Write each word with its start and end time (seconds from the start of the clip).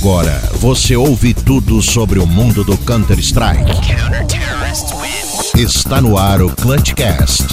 Agora 0.00 0.40
você 0.54 0.96
ouve 0.96 1.34
tudo 1.34 1.82
sobre 1.82 2.18
o 2.18 2.26
mundo 2.26 2.64
do 2.64 2.74
Counter-Strike. 2.78 3.70
Está 5.54 6.00
no 6.00 6.16
ar 6.16 6.40
o 6.40 6.48
Clutchcast. 6.56 7.44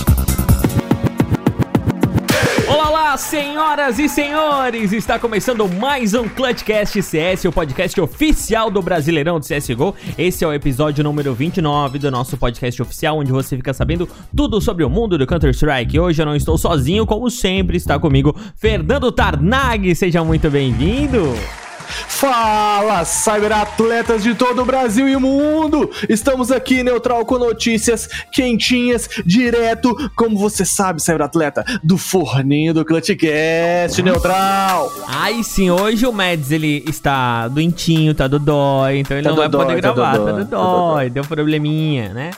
Olá, 2.66 2.88
olá, 2.88 3.18
senhoras 3.18 4.00
e 4.00 4.08
senhores! 4.08 4.94
Está 4.94 5.20
começando 5.20 5.68
mais 5.68 6.14
um 6.14 6.30
Clutchcast 6.30 7.04
CS, 7.04 7.44
o 7.44 7.52
podcast 7.52 8.00
oficial 8.00 8.72
do 8.72 8.82
Brasileirão 8.82 9.42
de 9.42 9.48
CSGO. 9.54 9.94
Esse 10.18 10.46
é 10.46 10.48
o 10.48 10.54
episódio 10.54 11.04
número 11.04 11.34
29 11.34 12.00
do 12.00 12.10
nosso 12.10 12.38
podcast 12.38 12.82
oficial, 12.82 13.18
onde 13.18 13.30
você 13.34 13.58
fica 13.58 13.74
sabendo 13.74 14.08
tudo 14.34 14.62
sobre 14.62 14.86
o 14.86 14.90
mundo 14.90 15.18
do 15.18 15.28
Counter-Strike. 15.28 16.00
Hoje 16.00 16.22
eu 16.22 16.26
não 16.26 16.36
estou 16.36 16.58
sozinho, 16.58 17.06
como 17.06 17.30
sempre, 17.30 17.76
está 17.76 18.00
comigo 18.00 18.34
Fernando 18.56 19.12
Tarnag. 19.12 19.94
Seja 19.94 20.24
muito 20.24 20.50
bem-vindo! 20.50 21.36
Fala, 21.88 23.06
cyberatletas 23.06 24.24
de 24.24 24.36
todo 24.36 24.62
o 24.62 24.66
Brasil 24.66 25.08
e 25.08 25.16
o 25.16 25.20
mundo! 25.20 25.90
Estamos 26.10 26.52
aqui, 26.52 26.84
Neutral, 26.84 27.26
com 27.26 27.38
notícias 27.38 28.08
quentinhas, 28.32 29.10
direto, 29.26 29.96
como 30.16 30.38
você 30.38 30.66
sabe, 30.66 31.02
cyberatleta, 31.02 31.64
do 31.84 31.98
forninho 31.98 32.74
do 32.74 32.84
Clutchcast, 32.84 34.02
Neutral! 34.02 34.92
Ai 35.08 35.44
sim, 35.44 35.70
hoje 35.70 36.06
o 36.06 36.12
Mads, 36.14 36.52
ele 36.52 36.84
está 36.88 37.48
doentinho, 37.48 38.14
tá 38.14 38.28
do 38.28 38.40
dói, 38.40 38.98
então 39.00 39.18
ele 39.18 39.24
Tá 39.24 39.30
não 39.30 39.36
do 39.36 39.42
vai 39.42 39.50
dói, 39.50 39.66
poder 39.66 39.82
tá 39.82 39.94
gravar, 39.94 40.12
tá 40.12 40.18
dói, 40.18 40.26
do 40.26 40.38
tá 40.38 40.44
do 40.44 40.50
dói. 40.50 40.94
dói, 40.94 41.10
deu 41.10 41.24
probleminha, 41.24 42.14
né? 42.14 42.32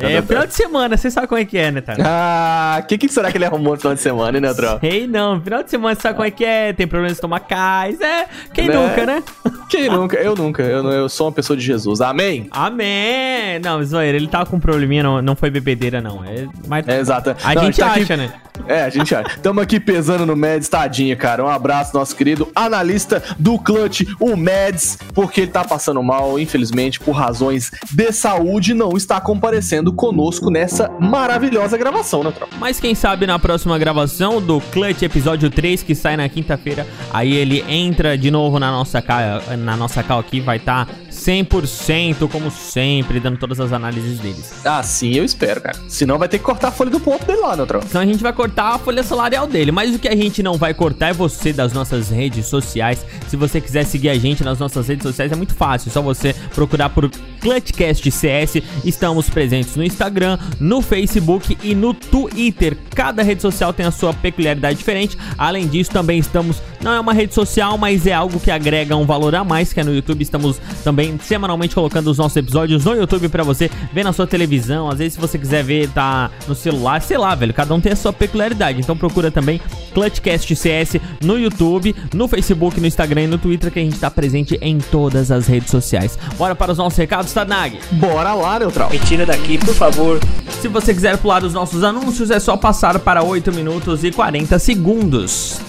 É, 0.00 0.20
do 0.20 0.26
final 0.26 0.46
de 0.46 0.54
semana, 0.54 0.96
você 0.96 1.10
sabe 1.10 1.26
como 1.26 1.40
é 1.40 1.44
que 1.44 1.58
é, 1.58 1.70
né, 1.70 1.80
Tarnag? 1.80 2.08
Ah, 2.08 2.80
o 2.82 2.86
que, 2.86 2.98
que 2.98 3.08
será 3.08 3.30
que 3.30 3.36
ele 3.38 3.44
arrumou 3.44 3.74
no 3.74 3.78
final 3.78 3.94
de 3.94 4.00
semana, 4.00 4.36
hein, 4.38 4.42
Neutral? 4.42 4.78
Sei 4.80 5.06
não, 5.06 5.40
final 5.40 5.62
de 5.62 5.70
semana 5.70 5.94
você 5.94 6.00
sabe 6.02 6.14
como 6.14 6.26
é 6.26 6.30
que 6.30 6.44
é, 6.44 6.72
tem 6.72 6.86
problemas 6.86 7.12
estomacais, 7.12 8.00
é, 8.00 8.26
quem 8.52 8.68
Né? 8.68 8.74
nunca, 8.74 9.06
né? 9.06 9.22
Quem 9.68 9.88
nunca? 9.88 10.16
Eu 10.16 10.34
nunca. 10.34 10.62
Eu, 10.62 10.84
eu 10.90 11.08
sou 11.08 11.26
uma 11.26 11.32
pessoa 11.32 11.56
de 11.56 11.64
Jesus. 11.64 12.00
Amém? 12.00 12.48
Amém! 12.50 13.58
Não, 13.62 13.82
zoeira, 13.84 14.16
ele 14.16 14.26
tava 14.26 14.46
com 14.46 14.56
um 14.56 14.60
probleminha, 14.60 15.02
não, 15.02 15.22
não 15.22 15.36
foi 15.36 15.50
bebedeira, 15.50 16.00
não. 16.00 16.24
É, 16.24 16.46
mas 16.66 16.88
É, 16.88 16.98
exato. 16.98 17.30
a 17.44 17.54
Não, 17.54 17.64
gente 17.64 17.78
tá 17.78 17.90
aqui- 17.92 18.00
acha, 18.02 18.16
né? 18.16 18.32
É, 18.66 18.82
a 18.82 18.90
gente 18.90 19.14
acha. 19.14 19.38
Tamo 19.38 19.58
aqui 19.60 19.80
pesando 19.80 20.26
no 20.26 20.36
Mads, 20.36 20.68
tadinha, 20.68 21.16
cara. 21.16 21.42
Um 21.42 21.48
abraço, 21.48 21.96
nosso 21.96 22.14
querido 22.14 22.50
analista 22.54 23.22
do 23.38 23.58
Clutch, 23.58 24.02
o 24.20 24.36
Mads, 24.36 24.98
porque 25.14 25.42
ele 25.42 25.50
tá 25.50 25.64
passando 25.64 26.02
mal, 26.02 26.38
infelizmente, 26.38 27.00
por 27.00 27.12
razões 27.12 27.70
de 27.90 28.12
saúde, 28.12 28.74
não 28.74 28.96
está 28.96 29.18
comparecendo 29.20 29.89
conosco 29.92 30.50
nessa 30.50 30.90
maravilhosa 31.00 31.76
gravação, 31.76 32.22
né, 32.22 32.30
tropa? 32.30 32.54
Mas 32.58 32.80
quem 32.80 32.94
sabe 32.94 33.26
na 33.26 33.38
próxima 33.38 33.78
gravação 33.78 34.40
do 34.40 34.60
Clutch 34.60 35.02
episódio 35.02 35.50
3, 35.50 35.82
que 35.82 35.94
sai 35.94 36.16
na 36.16 36.28
quinta-feira, 36.28 36.86
aí 37.12 37.34
ele 37.34 37.64
entra 37.68 38.16
de 38.16 38.30
novo 38.30 38.58
na 38.58 38.70
nossa 38.70 39.00
cal, 39.02 39.42
na 39.58 39.76
nossa 39.76 40.02
cal 40.02 40.18
aqui, 40.18 40.40
vai 40.40 40.56
estar 40.56 40.88
100%, 41.10 42.28
como 42.28 42.50
sempre, 42.50 43.20
dando 43.20 43.38
todas 43.38 43.60
as 43.60 43.72
análises 43.72 44.18
deles. 44.18 44.52
Ah, 44.64 44.82
sim, 44.82 45.14
eu 45.14 45.24
espero, 45.24 45.60
cara. 45.60 45.78
Senão 45.88 46.18
vai 46.18 46.28
ter 46.28 46.38
que 46.38 46.44
cortar 46.44 46.68
a 46.68 46.70
folha 46.70 46.90
do 46.90 47.00
ponto 47.00 47.24
dele 47.24 47.40
lá, 47.40 47.56
né, 47.56 47.66
tropa? 47.66 47.86
Então 47.88 48.00
a 48.00 48.06
gente 48.06 48.22
vai 48.22 48.32
cortar 48.32 48.74
a 48.74 48.78
folha 48.78 49.02
salarial 49.02 49.46
dele. 49.46 49.72
Mas 49.72 49.94
o 49.94 49.98
que 49.98 50.08
a 50.08 50.16
gente 50.16 50.42
não 50.42 50.56
vai 50.56 50.74
cortar 50.74 51.08
é 51.08 51.12
você 51.12 51.52
das 51.52 51.72
nossas 51.72 52.10
redes 52.10 52.46
sociais. 52.46 53.04
Se 53.28 53.36
você 53.36 53.60
quiser 53.60 53.84
seguir 53.84 54.08
a 54.08 54.18
gente 54.18 54.44
nas 54.44 54.58
nossas 54.58 54.88
redes 54.88 55.02
sociais, 55.02 55.32
é 55.32 55.36
muito 55.36 55.54
fácil. 55.54 55.88
É 55.88 55.92
só 55.92 56.02
você 56.02 56.34
procurar 56.54 56.90
por 56.90 57.10
Clutchcast 57.40 58.10
CS. 58.10 58.62
Estamos 58.84 59.28
presentes 59.30 59.76
no 59.76 59.84
Instagram, 59.84 60.38
no 60.58 60.80
Facebook 60.82 61.56
e 61.62 61.74
no 61.74 61.94
Twitter. 61.94 62.76
Cada 62.94 63.22
rede 63.22 63.42
social 63.42 63.72
tem 63.72 63.86
a 63.86 63.90
sua 63.90 64.12
peculiaridade 64.12 64.78
diferente. 64.78 65.16
Além 65.36 65.66
disso, 65.66 65.90
também 65.90 66.18
estamos. 66.18 66.62
Não 66.82 66.92
é 66.92 67.00
uma 67.00 67.12
rede 67.12 67.34
social, 67.34 67.76
mas 67.76 68.06
é 68.06 68.12
algo 68.12 68.38
que 68.38 68.50
agrega 68.50 68.96
um 68.96 69.06
valor 69.06 69.34
a 69.34 69.44
mais. 69.44 69.72
Que 69.72 69.80
é 69.80 69.84
no 69.84 69.94
YouTube. 69.94 70.22
Estamos 70.22 70.60
também 70.84 70.99
semanalmente 71.22 71.74
colocando 71.74 72.08
os 72.08 72.18
nossos 72.18 72.36
episódios 72.36 72.84
no 72.84 72.94
YouTube 72.94 73.28
pra 73.28 73.42
você 73.42 73.70
ver 73.92 74.04
na 74.04 74.12
sua 74.12 74.26
televisão. 74.26 74.88
Às 74.88 74.98
vezes, 74.98 75.14
se 75.14 75.20
você 75.20 75.38
quiser 75.38 75.62
ver, 75.64 75.88
tá 75.90 76.30
no 76.46 76.54
celular, 76.54 77.00
sei 77.02 77.18
lá, 77.18 77.34
velho. 77.34 77.54
Cada 77.54 77.74
um 77.74 77.80
tem 77.80 77.92
a 77.92 77.96
sua 77.96 78.12
peculiaridade. 78.12 78.80
Então 78.80 78.96
procura 78.96 79.30
também 79.30 79.60
Clutchcast 79.92 80.54
CS 80.54 80.96
no 81.22 81.38
YouTube, 81.38 81.94
no 82.14 82.28
Facebook, 82.28 82.80
no 82.80 82.86
Instagram 82.86 83.22
e 83.22 83.26
no 83.26 83.38
Twitter, 83.38 83.70
que 83.70 83.78
a 83.78 83.82
gente 83.82 83.98
tá 83.98 84.10
presente 84.10 84.58
em 84.60 84.78
todas 84.78 85.30
as 85.30 85.46
redes 85.46 85.70
sociais. 85.70 86.18
Bora 86.36 86.54
para 86.54 86.72
os 86.72 86.78
nossos 86.78 86.98
recados, 86.98 87.32
Tarnag. 87.32 87.78
Bora 87.92 88.34
lá, 88.34 88.58
Neutral. 88.58 88.90
Me 88.90 88.98
tira 88.98 89.26
daqui, 89.26 89.58
por 89.58 89.74
favor. 89.74 90.20
Se 90.60 90.68
você 90.68 90.92
quiser 90.92 91.16
pular 91.18 91.42
os 91.42 91.54
nossos 91.54 91.82
anúncios, 91.82 92.30
é 92.30 92.38
só 92.38 92.56
passar 92.56 92.98
para 92.98 93.22
8 93.22 93.52
minutos 93.52 94.04
e 94.04 94.10
40 94.10 94.58
segundos. 94.58 95.60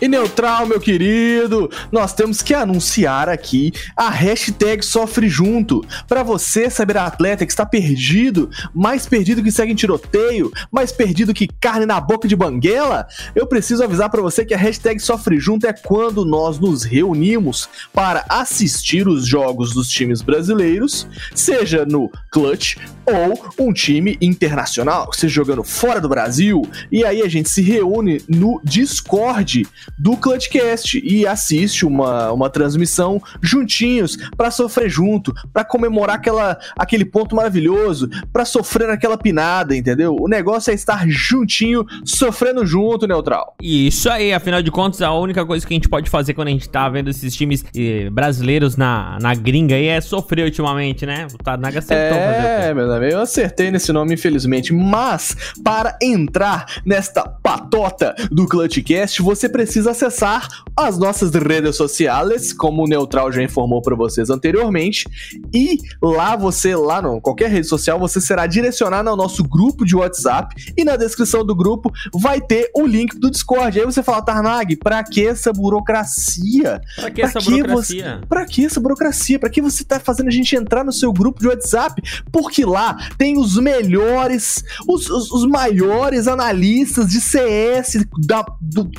E 0.00 0.08
neutral, 0.08 0.66
meu 0.66 0.80
querido, 0.80 1.70
nós 1.90 2.12
temos 2.12 2.42
que 2.42 2.52
anunciar 2.52 3.28
aqui 3.28 3.72
a 3.96 4.10
hashtag 4.10 4.84
Sofre 4.84 5.28
Junto. 5.28 5.84
Pra 6.08 6.22
você, 6.22 6.68
saber 6.68 6.96
atleta 6.96 7.46
que 7.46 7.52
está 7.52 7.64
perdido, 7.64 8.50
mais 8.74 9.06
perdido 9.06 9.42
que 9.42 9.52
segue 9.52 9.72
em 9.72 9.76
tiroteio, 9.76 10.50
mais 10.70 10.90
perdido 10.90 11.32
que 11.32 11.48
carne 11.60 11.86
na 11.86 12.00
boca 12.00 12.26
de 12.26 12.34
banguela, 12.36 13.06
eu 13.34 13.46
preciso 13.46 13.84
avisar 13.84 14.10
pra 14.10 14.22
você 14.22 14.44
que 14.44 14.54
a 14.54 14.58
hashtag 14.58 15.00
Sofre 15.00 15.38
Junto 15.38 15.66
é 15.66 15.72
quando 15.72 16.24
nós 16.24 16.58
nos 16.58 16.82
reunimos 16.82 17.68
para 17.92 18.24
assistir 18.28 19.06
os 19.06 19.26
jogos 19.26 19.74
dos 19.74 19.88
times 19.88 20.22
brasileiros, 20.22 21.06
seja 21.34 21.84
no 21.84 22.10
Clutch 22.30 22.76
ou 23.06 23.66
um 23.66 23.72
time 23.72 24.16
internacional, 24.20 25.12
seja 25.12 25.34
jogando 25.34 25.62
fora 25.62 26.00
do 26.00 26.08
Brasil, 26.08 26.62
e 26.90 27.04
aí 27.04 27.22
a 27.22 27.28
gente 27.28 27.48
se 27.48 27.62
reúne 27.62 28.22
no 28.28 28.60
Discord 28.64 29.66
do 29.98 30.16
Clutchcast 30.16 31.00
e 31.04 31.26
assiste 31.26 31.84
uma, 31.84 32.32
uma 32.32 32.50
transmissão 32.50 33.20
juntinhos 33.42 34.16
pra 34.36 34.50
sofrer 34.50 34.88
junto, 34.88 35.34
pra 35.52 35.64
comemorar 35.64 36.16
aquela, 36.16 36.58
aquele 36.76 37.04
ponto 37.04 37.34
maravilhoso, 37.34 38.08
pra 38.32 38.44
sofrer 38.44 38.90
aquela 38.90 39.16
pinada, 39.16 39.76
entendeu? 39.76 40.16
O 40.18 40.28
negócio 40.28 40.70
é 40.70 40.74
estar 40.74 41.08
juntinho, 41.08 41.84
sofrendo 42.04 42.64
junto, 42.66 43.06
neutral. 43.06 43.54
E 43.60 43.86
Isso 43.88 44.08
aí, 44.10 44.32
afinal 44.32 44.62
de 44.62 44.70
contas, 44.70 45.02
a 45.02 45.12
única 45.12 45.44
coisa 45.44 45.66
que 45.66 45.72
a 45.72 45.76
gente 45.76 45.88
pode 45.88 46.08
fazer 46.08 46.34
quando 46.34 46.48
a 46.48 46.50
gente 46.50 46.68
tá 46.68 46.88
vendo 46.88 47.10
esses 47.10 47.34
times 47.34 47.64
eh, 47.76 48.08
brasileiros 48.10 48.76
na, 48.76 49.18
na 49.20 49.34
gringa 49.34 49.74
aí 49.74 49.86
é 49.86 50.00
sofrer 50.00 50.44
ultimamente, 50.44 51.06
né? 51.06 51.26
O 51.32 51.38
Tarnaga 51.38 51.78
acertou? 51.78 52.18
É, 52.18 52.72
meu 52.74 52.90
amigo, 52.92 53.12
eu 53.12 53.20
acertei 53.20 53.70
nesse 53.70 53.92
nome, 53.92 54.14
infelizmente. 54.14 54.72
Mas, 54.72 55.36
para 55.62 55.96
entrar 56.00 56.66
nesta 56.84 57.28
patota 57.28 58.14
do 58.30 58.46
Clutchcast, 58.46 59.22
você 59.22 59.48
precisa 59.48 59.73
acessar 59.86 60.48
as 60.76 60.98
nossas 60.98 61.30
redes 61.32 61.76
sociais, 61.76 62.52
como 62.52 62.82
o 62.84 62.86
Neutral 62.88 63.30
já 63.32 63.42
informou 63.42 63.80
para 63.82 63.94
vocês 63.94 64.30
anteriormente. 64.30 65.06
E 65.54 65.78
lá 66.02 66.34
você, 66.36 66.74
lá 66.74 67.00
no 67.02 67.20
qualquer 67.20 67.50
rede 67.50 67.66
social, 67.66 67.98
você 67.98 68.20
será 68.20 68.46
direcionado 68.46 69.08
ao 69.08 69.16
nosso 69.16 69.42
grupo 69.44 69.84
de 69.84 69.94
WhatsApp. 69.96 70.54
E 70.76 70.84
na 70.84 70.96
descrição 70.96 71.44
do 71.44 71.54
grupo 71.54 71.90
vai 72.12 72.40
ter 72.40 72.70
o 72.76 72.86
link 72.86 73.18
do 73.18 73.30
Discord. 73.30 73.78
Aí 73.78 73.84
você 73.86 74.02
fala, 74.02 74.22
Tarnag, 74.22 74.76
pra 74.76 75.02
que 75.04 75.26
essa 75.26 75.52
burocracia? 75.52 76.80
Pra 76.96 77.10
que 77.10 77.20
Pra 77.20 77.30
essa 77.30 77.38
que 77.40 77.50
burocracia? 77.50 78.20
Pra 78.28 78.46
que 78.46 78.64
essa 78.64 78.80
burocracia? 78.80 79.38
Pra 79.38 79.48
que 79.50 79.62
você 79.62 79.84
tá 79.84 80.00
fazendo 80.00 80.28
a 80.28 80.32
gente 80.32 80.54
entrar 80.56 80.84
no 80.84 80.92
seu 80.92 81.12
grupo 81.12 81.40
de 81.40 81.48
WhatsApp? 81.48 82.02
Porque 82.32 82.64
lá 82.64 82.96
tem 83.16 83.38
os 83.38 83.56
melhores, 83.58 84.62
os, 84.88 85.08
os- 85.08 85.30
os 85.30 85.46
maiores 85.46 86.26
analistas 86.28 87.08
de 87.08 87.20
CS 87.20 88.04
da 88.26 88.44
do 88.60 88.90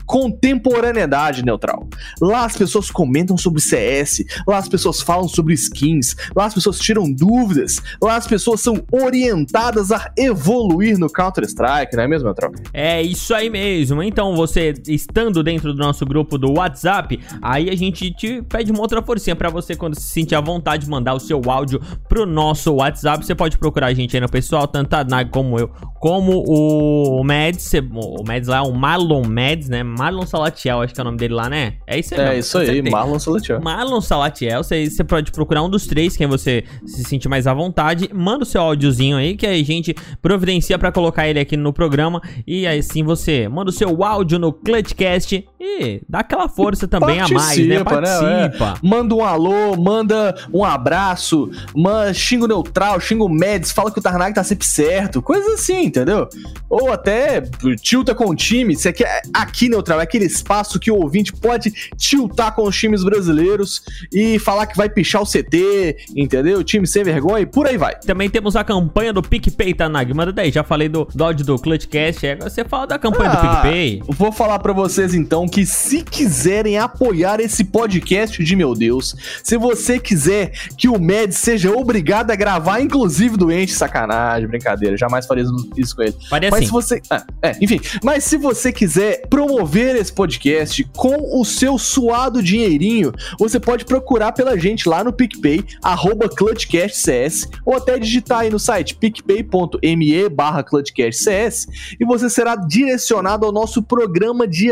contemporaneidade 0.65 1.45
neutral. 1.45 1.87
Lá 2.19 2.45
as 2.45 2.57
pessoas 2.57 2.89
comentam 2.89 3.37
sobre 3.37 3.61
CS, 3.61 4.23
lá 4.47 4.57
as 4.57 4.67
pessoas 4.67 5.01
falam 5.01 5.27
sobre 5.27 5.53
skins, 5.53 6.15
lá 6.35 6.45
as 6.45 6.53
pessoas 6.53 6.79
tiram 6.79 7.11
dúvidas, 7.11 7.81
lá 8.01 8.15
as 8.15 8.25
pessoas 8.25 8.61
são 8.61 8.83
orientadas 8.91 9.91
a 9.91 10.11
evoluir 10.17 10.97
no 10.97 11.09
Counter-Strike, 11.09 11.95
não 11.95 12.03
é 12.03 12.07
mesmo, 12.07 12.25
neutral? 12.25 12.51
É 12.73 13.01
isso 13.01 13.33
aí 13.33 13.49
mesmo. 13.49 14.01
Então, 14.01 14.35
você 14.35 14.73
estando 14.87 15.43
dentro 15.43 15.73
do 15.73 15.79
nosso 15.79 16.05
grupo 16.05 16.37
do 16.37 16.53
WhatsApp, 16.57 17.19
aí 17.41 17.69
a 17.69 17.75
gente 17.75 18.11
te 18.11 18.41
pede 18.41 18.71
uma 18.71 18.81
outra 18.81 19.01
forcinha 19.01 19.35
pra 19.35 19.49
você 19.49 19.75
quando 19.75 19.95
se 19.95 20.07
sentir 20.07 20.35
à 20.35 20.41
vontade 20.41 20.89
mandar 20.89 21.13
o 21.13 21.19
seu 21.19 21.41
áudio 21.47 21.81
pro 22.07 22.25
nosso 22.25 22.73
WhatsApp. 22.73 23.25
Você 23.25 23.35
pode 23.35 23.57
procurar 23.57 23.87
a 23.87 23.93
gente 23.93 24.15
aí 24.15 24.21
no 24.21 24.29
pessoal, 24.29 24.67
tanto 24.67 24.93
a 24.93 25.03
Nag 25.03 25.29
como 25.29 25.59
eu, 25.59 25.69
como 25.99 26.43
o 26.47 27.23
Mads. 27.23 27.71
O 27.93 28.23
Mads 28.25 28.47
lá 28.47 28.57
é 28.57 28.61
o 28.61 28.73
Marlon 28.73 29.23
Mads, 29.27 29.69
né? 29.69 29.83
Marlon 29.83 30.25
Salatiel, 30.55 30.81
acho 30.81 30.93
que 30.93 30.99
é 30.99 31.03
o 31.03 31.05
nome 31.05 31.17
dele 31.17 31.33
lá, 31.33 31.49
né? 31.49 31.73
É 31.85 31.99
isso 31.99 32.15
aí. 32.15 32.21
É 32.21 32.23
mesmo, 32.23 32.39
isso 32.39 32.57
aí. 32.57 32.81
Marlon 32.81 33.19
Salatiel. 33.19 33.61
Marlon 33.61 34.01
Salatiel, 34.01 34.63
você 34.63 34.89
você 34.89 35.03
pode 35.03 35.31
procurar 35.31 35.61
um 35.61 35.69
dos 35.69 35.85
três, 35.85 36.15
quem 36.15 36.27
você 36.27 36.63
se 36.85 37.03
sentir 37.03 37.27
mais 37.27 37.45
à 37.45 37.53
vontade. 37.53 38.09
Manda 38.13 38.43
o 38.43 38.45
seu 38.45 38.61
áudiozinho 38.61 39.17
aí, 39.17 39.35
que 39.35 39.45
a 39.45 39.53
gente 39.63 39.93
providencia 40.21 40.79
pra 40.79 40.91
colocar 40.91 41.27
ele 41.27 41.39
aqui 41.39 41.57
no 41.57 41.73
programa. 41.73 42.21
E 42.47 42.65
aí 42.65 42.81
sim 42.81 43.03
você 43.03 43.47
manda 43.47 43.69
o 43.69 43.73
seu 43.73 44.03
áudio 44.03 44.39
no 44.39 44.53
Clutchcast 44.53 45.45
e 45.65 46.01
dá 46.07 46.19
aquela 46.19 46.47
força 46.47 46.87
também 46.87 47.19
a 47.19 47.27
mais, 47.27 47.57
né? 47.67 47.83
Participa. 47.83 48.75
É. 48.81 48.87
Manda 48.87 49.15
um 49.15 49.23
alô, 49.23 49.75
manda 49.75 50.35
um 50.53 50.63
abraço, 50.63 51.49
manda, 51.75 52.13
xinga 52.13 52.45
o 52.45 52.47
neutral, 52.47 52.99
xinga 52.99 53.23
o 53.23 53.29
fala 53.73 53.91
que 53.91 53.99
o 53.99 54.01
Tarnag 54.01 54.33
tá 54.33 54.43
sempre 54.43 54.65
certo, 54.65 55.21
coisas 55.21 55.53
assim, 55.55 55.85
entendeu? 55.85 56.27
Ou 56.69 56.91
até 56.91 57.41
tilta 57.81 58.13
com 58.13 58.29
o 58.29 58.35
time, 58.35 58.75
você 58.75 58.93
quer 58.93 59.21
aqui 59.33 59.67
neutral, 59.67 59.99
é 59.99 60.03
aquele 60.03 60.25
espaço 60.25 60.79
que 60.79 60.91
o 60.91 60.95
ouvinte 60.95 61.33
pode 61.33 61.71
tiltar 61.97 62.53
com 62.53 62.63
os 62.63 62.77
times 62.77 63.03
brasileiros 63.03 63.81
e 64.13 64.37
falar 64.39 64.67
que 64.67 64.77
vai 64.77 64.89
pichar 64.89 65.21
o 65.21 65.25
CT, 65.25 65.97
entendeu? 66.15 66.63
Time 66.63 66.85
sem 66.85 67.03
vergonha 67.03 67.41
e 67.41 67.45
por 67.45 67.67
aí 67.67 67.77
vai. 67.77 67.95
Também 67.95 68.29
temos 68.29 68.55
a 68.55 68.63
campanha 68.63 69.11
do 69.11 69.21
PicPay, 69.21 69.73
Tarnag, 69.73 70.13
manda 70.13 70.31
daí, 70.31 70.51
já 70.51 70.63
falei 70.63 70.89
do 70.89 71.07
dodge 71.13 71.43
do 71.43 71.57
Clutchcast, 71.57 72.27
agora 72.27 72.49
você 72.49 72.63
fala 72.63 72.87
da 72.87 72.99
campanha 72.99 73.31
ah, 73.31 73.35
do 73.35 73.41
PicPay. 73.41 74.03
Vou 74.07 74.31
falar 74.31 74.59
para 74.59 74.73
vocês 74.73 75.13
então 75.13 75.47
que 75.55 75.65
se 75.65 76.01
quiserem 76.01 76.77
apoiar 76.77 77.39
esse 77.39 77.63
podcast 77.63 78.43
de 78.43 78.55
meu 78.57 78.75
Deus, 78.75 79.15
se 79.41 79.57
você 79.57 79.97
quiser 79.97 80.51
que 80.77 80.89
o 80.89 80.99
Med 80.99 81.31
seja 81.33 81.71
obrigado 81.71 82.29
a 82.31 82.35
gravar, 82.35 82.81
inclusive 82.81 83.37
doente, 83.37 83.71
sacanagem, 83.71 84.49
brincadeira, 84.49 84.97
jamais 84.97 85.25
faria 85.25 85.45
isso 85.77 85.95
com 85.95 86.01
ele. 86.01 86.13
Faria 86.29 86.51
mas 86.51 86.59
assim. 86.59 86.65
se 86.65 86.71
você. 86.73 87.01
Ah, 87.09 87.25
é, 87.41 87.55
enfim, 87.61 87.79
mas 88.03 88.25
se 88.25 88.35
você 88.35 88.69
quiser 88.69 89.25
promover 89.29 89.95
esse 89.95 90.11
podcast 90.11 90.83
com 90.93 91.39
o 91.39 91.45
seu 91.45 91.77
suado 91.77 92.43
dinheirinho, 92.43 93.13
você 93.39 93.57
pode 93.57 93.85
procurar 93.85 94.33
pela 94.33 94.59
gente 94.59 94.89
lá 94.89 95.05
no 95.05 95.13
PicPay, 95.13 95.63
arroba 95.81 96.27
ClutchCastCS, 96.27 97.47
ou 97.65 97.77
até 97.77 97.97
digitar 97.97 98.39
aí 98.39 98.49
no 98.49 98.59
site 98.59 98.93
picpay.me 98.93 100.27
barra 100.27 100.63
ClutchCastCS 100.63 101.95
e 101.97 102.03
você 102.03 102.29
será 102.29 102.57
direcionado 102.57 103.45
ao 103.45 103.53
nosso 103.53 103.81
programa 103.81 104.45
de 104.45 104.69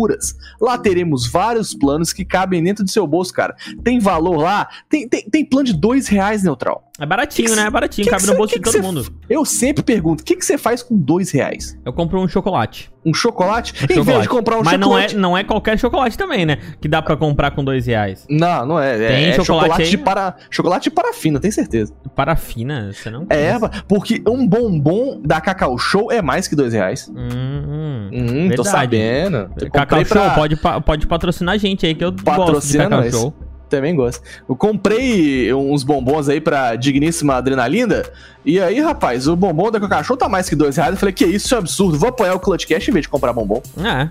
assinaturas. 0.00 0.36
Lá 0.60 0.78
teremos 0.78 1.26
vários 1.26 1.74
planos 1.74 2.12
que 2.12 2.24
cabem 2.24 2.62
dentro 2.62 2.84
do 2.84 2.90
seu 2.90 3.06
bolso, 3.06 3.32
cara. 3.32 3.54
Tem 3.82 3.98
valor 3.98 4.36
lá, 4.36 4.68
tem, 4.88 5.08
tem, 5.08 5.22
tem 5.24 5.44
plano 5.44 5.66
de 5.66 5.74
dois 5.74 6.08
reais 6.08 6.42
neutral. 6.42 6.90
É 6.98 7.06
baratinho, 7.06 7.48
que 7.48 7.56
né? 7.56 7.62
É 7.62 7.70
baratinho, 7.70 8.08
cabe 8.08 8.26
no 8.26 8.36
bolso 8.36 8.54
de 8.54 8.60
todo 8.60 8.82
mundo. 8.82 9.06
Eu 9.28 9.44
sempre 9.44 9.82
pergunto, 9.82 10.22
o 10.22 10.24
que, 10.24 10.36
que 10.36 10.44
você 10.44 10.58
faz 10.58 10.82
com 10.82 10.96
dois 10.96 11.30
reais? 11.30 11.78
Eu 11.84 11.92
compro 11.92 12.20
um 12.20 12.28
chocolate. 12.28 12.90
Um 13.04 13.14
chocolate? 13.14 13.72
Um 13.72 13.76
em 13.76 13.80
chocolate. 13.88 14.06
vez 14.06 14.22
de 14.22 14.28
comprar 14.28 14.56
um 14.56 14.62
Mas 14.62 14.72
chocolate... 14.72 15.02
Mas 15.02 15.12
não 15.14 15.18
é, 15.18 15.22
não 15.30 15.38
é 15.38 15.44
qualquer 15.44 15.78
chocolate 15.78 16.18
também, 16.18 16.44
né? 16.44 16.58
Que 16.80 16.88
dá 16.88 17.00
pra 17.00 17.16
comprar 17.16 17.50
com 17.52 17.64
dois 17.64 17.86
reais. 17.86 18.26
Não, 18.28 18.66
não 18.66 18.80
é. 18.80 18.96
Tem 18.96 19.28
é, 19.28 19.32
chocolate, 19.32 19.44
chocolate 19.44 19.90
de 19.90 19.98
para... 19.98 20.36
Chocolate 20.50 20.84
de 20.84 20.90
parafina, 20.90 21.40
tem 21.40 21.50
certeza. 21.50 21.94
Parafina? 22.14 22.92
Você 22.92 23.10
não 23.10 23.26
é, 23.30 23.58
conhece. 23.58 23.64
É, 23.64 23.82
porque 23.88 24.22
um 24.28 24.46
bombom 24.46 25.20
da 25.24 25.40
Cacau 25.40 25.78
Show 25.78 26.12
é 26.12 26.20
mais 26.20 26.46
que 26.46 26.54
dois 26.54 26.72
reais. 26.72 27.10
Hum, 27.14 28.10
hum 28.12 28.50
tô 28.54 28.64
sabendo. 28.64 29.50
Cacau 29.72 30.04
Show, 30.04 30.22
pra... 30.22 30.30
pode, 30.30 30.56
pode 30.84 31.06
patrocinar 31.06 31.54
a 31.54 31.58
gente 31.58 31.86
aí, 31.86 31.94
que 31.94 32.04
eu 32.04 32.12
gosto 32.12 32.66
de 32.66 32.78
Cacau 32.78 33.00
nós. 33.00 33.10
Show. 33.12 33.49
Também 33.70 33.94
gosto. 33.94 34.20
Eu 34.48 34.56
comprei 34.56 35.54
uns 35.54 35.84
bombons 35.84 36.28
aí 36.28 36.40
pra 36.40 36.74
digníssima 36.74 37.36
adrenalina. 37.36 38.02
E 38.44 38.58
aí, 38.58 38.80
rapaz, 38.80 39.28
o 39.28 39.36
bombom 39.36 39.70
da 39.70 39.78
Coca-Cola 39.78 40.18
tá 40.18 40.28
mais 40.28 40.48
que 40.48 40.56
dois 40.56 40.76
reais. 40.76 40.92
Eu 40.92 40.98
falei, 40.98 41.12
que 41.12 41.24
isso, 41.24 41.54
é 41.54 41.58
um 41.58 41.60
absurdo. 41.60 41.96
Vou 41.96 42.08
apoiar 42.08 42.34
o 42.34 42.40
Clutch 42.40 42.66
Cash 42.66 42.88
em 42.88 42.92
vez 42.92 43.04
de 43.04 43.08
comprar 43.08 43.32
bombom. 43.32 43.62
É, 43.78 44.08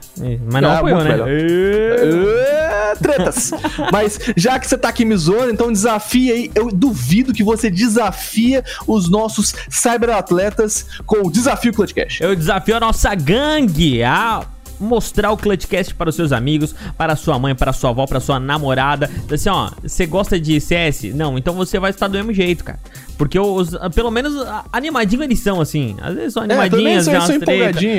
mas 0.50 0.61
não 0.61 0.69
ah, 0.69 0.77
apoiou, 0.77 1.03
né? 1.03 1.17
É, 1.27 2.94
tretas. 3.01 3.51
mas 3.91 4.19
já 4.38 4.57
que 4.57 4.67
você 4.67 4.77
tá 4.77 4.88
aqui 4.88 5.03
me 5.03 5.17
zoando, 5.17 5.51
então 5.51 5.71
desafia 5.71 6.33
aí. 6.33 6.51
Eu 6.55 6.69
duvido 6.71 7.33
que 7.33 7.44
você 7.44 7.69
desafia 7.69 8.63
os 8.88 9.09
nossos 9.09 9.53
cyberatletas 9.69 10.85
com 11.05 11.27
o 11.27 11.31
desafio 11.31 11.73
Clutch 11.73 11.94
Cash. 11.94 12.21
Eu 12.21 12.33
desafio 12.33 12.77
a 12.77 12.79
nossa 12.79 13.13
gangue, 13.15 14.03
a 14.03 14.45
mostrar 14.79 15.31
o 15.31 15.37
Clutchcast 15.37 15.93
para 15.95 16.09
os 16.09 16.15
seus 16.15 16.31
amigos, 16.31 16.73
para 16.97 17.15
sua 17.15 17.37
mãe, 17.37 17.55
para 17.55 17.73
sua 17.73 17.89
avó, 17.89 18.05
para 18.05 18.19
sua 18.19 18.39
namorada. 18.39 19.09
Assim, 19.31 19.49
ó, 19.49 19.69
você 19.81 20.05
gosta 20.05 20.39
de 20.39 20.59
CS? 20.59 21.03
Não, 21.15 21.37
então 21.37 21.53
você 21.53 21.79
vai 21.79 21.91
estar 21.91 22.07
do 22.07 22.13
mesmo 22.13 22.33
jeito, 22.33 22.63
cara. 22.63 22.79
Porque 23.19 23.37
os, 23.37 23.71
pelo 23.93 24.09
menos 24.09 24.33
animadinho 24.71 25.21
eles 25.21 25.39
são, 25.39 25.59
assim. 25.59 25.97
Às 26.01 26.15
vezes 26.15 26.33
são 26.33 26.43
animadinhos, 26.43 27.05
é, 27.05 27.11
são, 27.11 27.13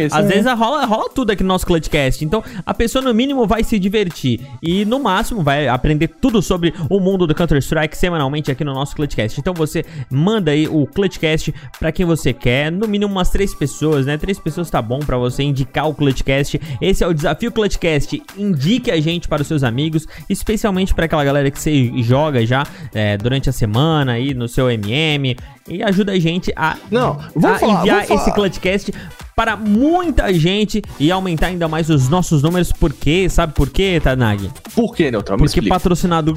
são 0.08 0.18
Às 0.18 0.26
vezes 0.28 0.50
rola, 0.52 0.86
rola 0.86 1.10
tudo 1.10 1.30
aqui 1.30 1.42
no 1.42 1.48
nosso 1.50 1.66
Clutchcast. 1.66 2.24
Então 2.24 2.42
a 2.64 2.72
pessoa, 2.72 3.04
no 3.04 3.12
mínimo, 3.12 3.46
vai 3.46 3.62
se 3.62 3.78
divertir. 3.78 4.40
E 4.62 4.82
no 4.86 4.98
máximo, 4.98 5.42
vai 5.42 5.68
aprender 5.68 6.08
tudo 6.08 6.40
sobre 6.40 6.72
o 6.88 6.98
mundo 6.98 7.26
do 7.26 7.34
Counter-Strike 7.34 7.98
semanalmente 7.98 8.50
aqui 8.50 8.64
no 8.64 8.72
nosso 8.72 8.96
Clutchcast. 8.96 9.38
Então 9.38 9.52
você 9.52 9.84
manda 10.10 10.52
aí 10.52 10.66
o 10.66 10.86
Clutchcast 10.86 11.54
pra 11.78 11.92
quem 11.92 12.06
você 12.06 12.32
quer. 12.32 12.72
No 12.72 12.88
mínimo, 12.88 13.12
umas 13.12 13.28
três 13.28 13.54
pessoas, 13.54 14.06
né? 14.06 14.16
Três 14.16 14.38
pessoas 14.38 14.70
tá 14.70 14.80
bom 14.80 15.00
pra 15.00 15.18
você 15.18 15.42
indicar 15.42 15.86
o 15.86 15.94
Clutchcast. 15.94 16.58
Esse 16.80 17.04
é 17.04 17.06
o 17.06 17.14
desafio 17.14 17.52
Clutchcast. 17.52 18.22
Indique 18.36 18.90
a 18.90 19.00
gente 19.00 19.28
para 19.28 19.42
os 19.42 19.48
seus 19.48 19.62
amigos, 19.62 20.06
especialmente 20.28 20.94
para 20.94 21.06
aquela 21.06 21.24
galera 21.24 21.50
que 21.50 21.58
você 21.58 21.90
joga 22.02 22.44
já 22.44 22.64
é, 22.94 23.16
durante 23.16 23.48
a 23.48 23.52
semana 23.52 24.12
aí 24.12 24.34
no 24.34 24.48
seu 24.48 24.70
MM 24.70 25.36
e 25.70 25.82
ajuda 25.82 26.12
a 26.12 26.18
gente 26.18 26.52
a, 26.56 26.76
Não, 26.90 27.18
a 27.20 27.58
falar, 27.58 27.80
enviar 27.80 28.10
esse 28.10 28.32
Clutchcast 28.32 28.92
para 29.36 29.56
muita 29.56 30.34
gente 30.34 30.82
e 30.98 31.10
aumentar 31.10 31.46
ainda 31.46 31.66
mais 31.66 31.88
os 31.88 32.08
nossos 32.10 32.42
números. 32.42 32.72
Por 32.72 32.92
quê? 32.92 33.26
Sabe 33.30 33.54
por 33.54 33.70
quê, 33.70 33.98
Tanag? 34.02 34.50
Por 34.74 34.94
quê, 34.94 35.10
Neutral? 35.10 35.38
Porque 35.38 35.62
patrocinador, 35.62 36.36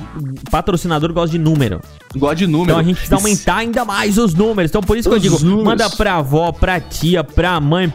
patrocinador 0.50 1.12
gosta 1.12 1.32
de 1.32 1.38
número. 1.38 1.82
Gosta 2.16 2.36
de 2.38 2.48
número. 2.48 2.70
Então 2.70 2.80
a 2.80 2.84
gente 2.84 2.96
precisa 2.96 3.16
aumentar 3.16 3.58
ainda 3.58 3.84
mais 3.84 4.18
os 4.18 4.34
números. 4.34 4.72
Então 4.72 4.82
por 4.82 4.98
isso 4.98 5.10
que 5.10 5.16
os 5.16 5.26
eu 5.26 5.32
digo, 5.32 5.44
números. 5.44 5.66
manda 5.66 5.90
pra 5.90 6.16
avó, 6.16 6.52
pra 6.52 6.80
tia, 6.80 7.24
pra 7.24 7.60
mãe, 7.60 7.92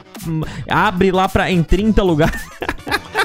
abre 0.69 1.11
lá 1.11 1.29
pra, 1.29 1.51
em 1.51 1.63
30 1.63 2.03
lugares. 2.03 2.43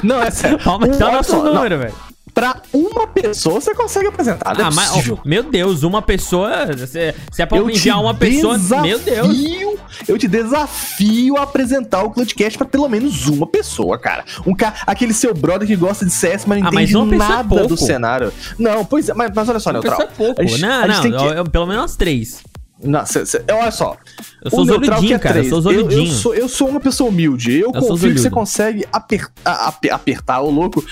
Não, 0.02 0.22
é 0.22 0.30
sério. 0.30 0.58
Aumentar 0.64 1.10
o 1.10 1.12
nosso 1.12 1.36
número, 1.42 1.78
velho 1.78 2.13
pra 2.34 2.60
uma 2.72 3.06
pessoa 3.06 3.60
você 3.60 3.74
consegue 3.74 4.08
apresentar. 4.08 4.58
É 4.58 4.62
ah, 4.62 4.70
mas, 4.70 4.90
oh, 5.08 5.18
meu 5.24 5.44
Deus, 5.44 5.84
uma 5.84 6.02
pessoa. 6.02 6.66
Se, 6.76 7.14
se 7.30 7.42
é 7.42 7.46
pra 7.46 7.58
eu 7.58 7.70
enviar 7.70 8.00
uma 8.00 8.14
pessoa. 8.14 8.58
Desafio, 8.58 8.82
meu 8.82 8.98
Deus. 8.98 9.78
Eu 10.08 10.18
te 10.18 10.26
desafio 10.26 11.36
a 11.36 11.42
apresentar 11.42 12.02
o 12.02 12.10
Clutchcast 12.10 12.58
pra 12.58 12.66
pelo 12.66 12.88
menos 12.88 13.28
uma 13.28 13.46
pessoa, 13.46 13.96
cara. 13.96 14.24
Um 14.44 14.54
cara, 14.54 14.74
aquele 14.86 15.14
seu 15.14 15.32
brother 15.32 15.66
que 15.66 15.76
gosta 15.76 16.04
de 16.04 16.10
CS, 16.10 16.44
mas 16.44 16.60
não 16.60 16.66
ah, 16.66 16.70
entende 16.82 16.96
mas 16.96 17.18
nada 17.18 17.60
é 17.60 17.66
do 17.66 17.76
cenário. 17.76 18.32
Não, 18.58 18.84
pois 18.84 19.08
é, 19.08 19.14
mas, 19.14 19.30
mas 19.34 19.48
olha 19.48 19.60
só, 19.60 19.72
Neutral. 19.72 20.02
É 20.02 20.06
pouco. 20.06 20.42
Gente, 20.42 20.60
não, 20.60 20.86
não, 20.88 21.02
que... 21.02 21.38
eu, 21.38 21.44
pelo 21.44 21.66
menos 21.66 21.96
três. 21.96 22.42
Não, 22.84 23.04
cê, 23.06 23.24
cê, 23.24 23.42
olha 23.50 23.70
só. 23.70 23.96
Eu 24.44 24.50
sou 24.50 24.64
zoludinho, 24.66 25.14
é 25.14 25.18
cara. 25.18 25.38
Eu 25.38 25.44
sou 25.48 25.60
zoludinho. 25.62 26.02
Eu, 26.02 26.06
eu, 26.06 26.12
sou, 26.12 26.34
eu 26.34 26.48
sou 26.48 26.68
uma 26.68 26.80
pessoa 26.80 27.08
humilde. 27.08 27.58
Eu, 27.58 27.72
eu 27.74 27.80
confio 27.80 28.12
que 28.12 28.20
você 28.20 28.30
consegue 28.30 28.86
aper, 28.92 29.26
ap, 29.44 29.84
apertar 29.90 30.40
o 30.40 30.50
louco, 30.50 30.84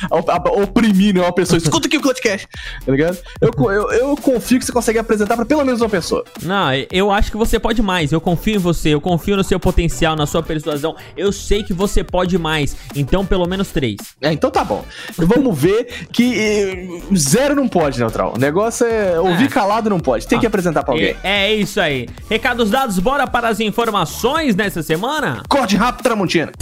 oprimir 0.62 1.14
né, 1.14 1.20
uma 1.20 1.32
pessoa. 1.32 1.58
Escuta 1.58 1.86
aqui 1.86 1.98
o 1.98 2.02
podcast, 2.02 2.48
tá 2.84 2.90
ligado? 2.90 3.18
Eu, 3.40 3.50
eu, 3.70 3.92
eu 3.92 4.16
confio 4.16 4.58
que 4.58 4.64
você 4.64 4.72
consegue 4.72 4.98
apresentar 4.98 5.36
pra 5.36 5.44
pelo 5.44 5.64
menos 5.64 5.80
uma 5.80 5.88
pessoa. 5.88 6.24
Não, 6.42 6.68
eu 6.90 7.10
acho 7.10 7.30
que 7.30 7.36
você 7.36 7.58
pode 7.58 7.82
mais. 7.82 8.10
Eu 8.10 8.20
confio 8.20 8.56
em 8.56 8.58
você. 8.58 8.90
Eu 8.90 9.00
confio 9.00 9.36
no 9.36 9.44
seu 9.44 9.60
potencial, 9.60 10.16
na 10.16 10.26
sua 10.26 10.42
persuasão. 10.42 10.96
Eu 11.16 11.30
sei 11.30 11.62
que 11.62 11.74
você 11.74 12.02
pode 12.02 12.38
mais. 12.38 12.74
Então, 12.96 13.24
pelo 13.26 13.46
menos 13.46 13.68
três. 13.68 13.96
É, 14.20 14.32
então 14.32 14.50
tá 14.50 14.64
bom. 14.64 14.84
Vamos 15.16 15.58
ver 15.58 16.06
que 16.10 16.34
eh, 16.34 17.16
zero 17.16 17.54
não 17.54 17.68
pode, 17.68 17.98
Neutral. 17.98 18.32
O 18.34 18.38
negócio 18.38 18.86
é 18.86 19.20
ouvir 19.20 19.44
é. 19.44 19.48
calado 19.48 19.90
não 19.90 20.00
pode. 20.00 20.26
Tem 20.26 20.38
ah, 20.38 20.40
que 20.40 20.46
apresentar 20.46 20.82
pra 20.82 20.94
alguém. 20.94 21.16
É, 21.22 21.52
é 21.52 21.54
isso 21.54 21.81
aí. 21.82 22.08
Recados 22.28 22.70
dados, 22.70 22.98
bora 22.98 23.26
para 23.26 23.48
as 23.48 23.60
informações 23.60 24.54
nessa 24.54 24.82
semana? 24.82 25.42
Corte 25.48 25.76
rápido, 25.76 26.02
Tramontina. 26.02 26.52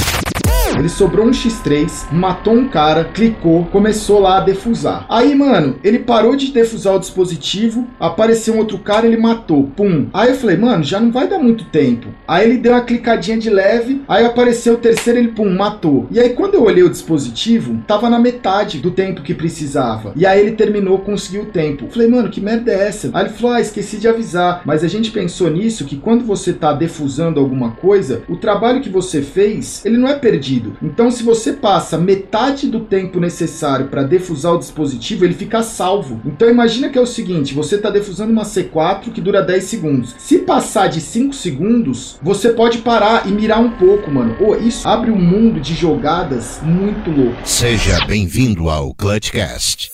Ele 0.81 0.89
sobrou 0.89 1.27
um 1.27 1.31
X3, 1.31 2.11
matou 2.11 2.55
um 2.55 2.67
cara, 2.67 3.05
clicou, 3.05 3.67
começou 3.67 4.19
lá 4.19 4.39
a 4.39 4.41
defusar. 4.41 5.05
Aí, 5.11 5.35
mano, 5.35 5.77
ele 5.85 5.99
parou 5.99 6.35
de 6.35 6.51
defusar 6.53 6.95
o 6.95 6.99
dispositivo, 6.99 7.87
apareceu 8.01 8.55
um 8.55 8.59
outro 8.59 8.79
cara, 8.79 9.07
ele 9.07 9.19
matou. 9.19 9.65
Pum. 9.77 10.07
Aí 10.11 10.31
eu 10.31 10.37
falei, 10.37 10.57
mano, 10.57 10.83
já 10.83 10.99
não 10.99 11.13
vai 11.13 11.29
dar 11.29 11.39
muito 11.39 11.67
tempo. 11.67 12.09
Aí 12.27 12.49
ele 12.49 12.57
deu 12.57 12.73
uma 12.73 12.81
clicadinha 12.81 13.37
de 13.37 13.51
leve, 13.51 14.01
aí 14.09 14.25
apareceu 14.25 14.73
o 14.73 14.79
terceiro, 14.79 15.19
ele 15.19 15.33
pum, 15.33 15.55
matou. 15.55 16.09
E 16.11 16.19
aí 16.19 16.31
quando 16.31 16.55
eu 16.55 16.63
olhei 16.63 16.83
o 16.83 16.89
dispositivo, 16.89 17.83
tava 17.87 18.09
na 18.09 18.19
metade 18.19 18.79
do 18.79 18.91
tempo 18.91 19.21
que 19.21 19.35
precisava. 19.35 20.15
E 20.17 20.25
aí 20.25 20.41
ele 20.41 20.53
terminou, 20.53 21.01
conseguiu 21.01 21.43
o 21.43 21.47
tempo. 21.47 21.89
Falei, 21.91 22.09
mano, 22.09 22.31
que 22.31 22.41
merda 22.41 22.73
é 22.73 22.89
essa? 22.89 23.11
Aí 23.13 23.27
ele 23.27 23.35
falou, 23.35 23.55
ah, 23.55 23.61
esqueci 23.61 23.99
de 23.99 24.09
avisar. 24.09 24.63
Mas 24.65 24.83
a 24.83 24.89
gente 24.89 25.11
pensou 25.11 25.51
nisso 25.51 25.85
que 25.85 25.97
quando 25.97 26.25
você 26.25 26.55
tá 26.55 26.73
defusando 26.73 27.39
alguma 27.39 27.73
coisa, 27.73 28.23
o 28.31 28.37
trabalho 28.37 28.81
que 28.81 28.89
você 28.89 29.21
fez, 29.21 29.85
ele 29.85 29.99
não 29.99 30.09
é 30.09 30.15
perdido 30.15 30.70
Então, 30.83 31.11
se 31.11 31.23
você 31.23 31.53
passa 31.53 31.99
metade 31.99 32.69
do 32.69 32.81
tempo 32.81 33.21
necessário 33.21 33.89
para 33.89 34.03
defusar 34.03 34.55
o 34.55 34.59
dispositivo, 34.59 35.25
ele 35.25 35.35
fica 35.35 35.63
salvo. 35.63 36.21
Então, 36.25 36.49
imagina 36.49 36.89
que 36.89 36.99
é 36.99 37.01
o 37.01 37.07
seguinte: 37.07 37.55
você 37.55 37.77
está 37.77 37.91
defusando 37.91 38.33
uma 38.33 38.45
C4 38.45 39.13
que 39.13 39.21
dura 39.21 39.43
10 39.43 39.65
segundos. 39.65 40.15
Se 40.19 40.39
passar 40.39 40.89
de 40.89 41.01
5 41.01 41.35
segundos, 41.35 42.19
você 42.23 42.51
pode 42.51 42.79
parar 42.79 43.29
e 43.29 43.33
mirar 43.33 43.61
um 43.61 43.71
pouco, 43.71 44.11
mano. 44.11 44.37
Oh, 44.41 44.55
isso 44.57 44.89
abre 44.89 45.11
um 45.11 45.21
mundo 45.21 45.61
de 45.61 45.75
jogadas 45.75 46.61
muito 46.63 47.11
louco. 47.11 47.41
Seja 47.45 48.05
bem-vindo 48.07 48.69
ao 48.69 48.95
Clutchcast. 48.95 49.91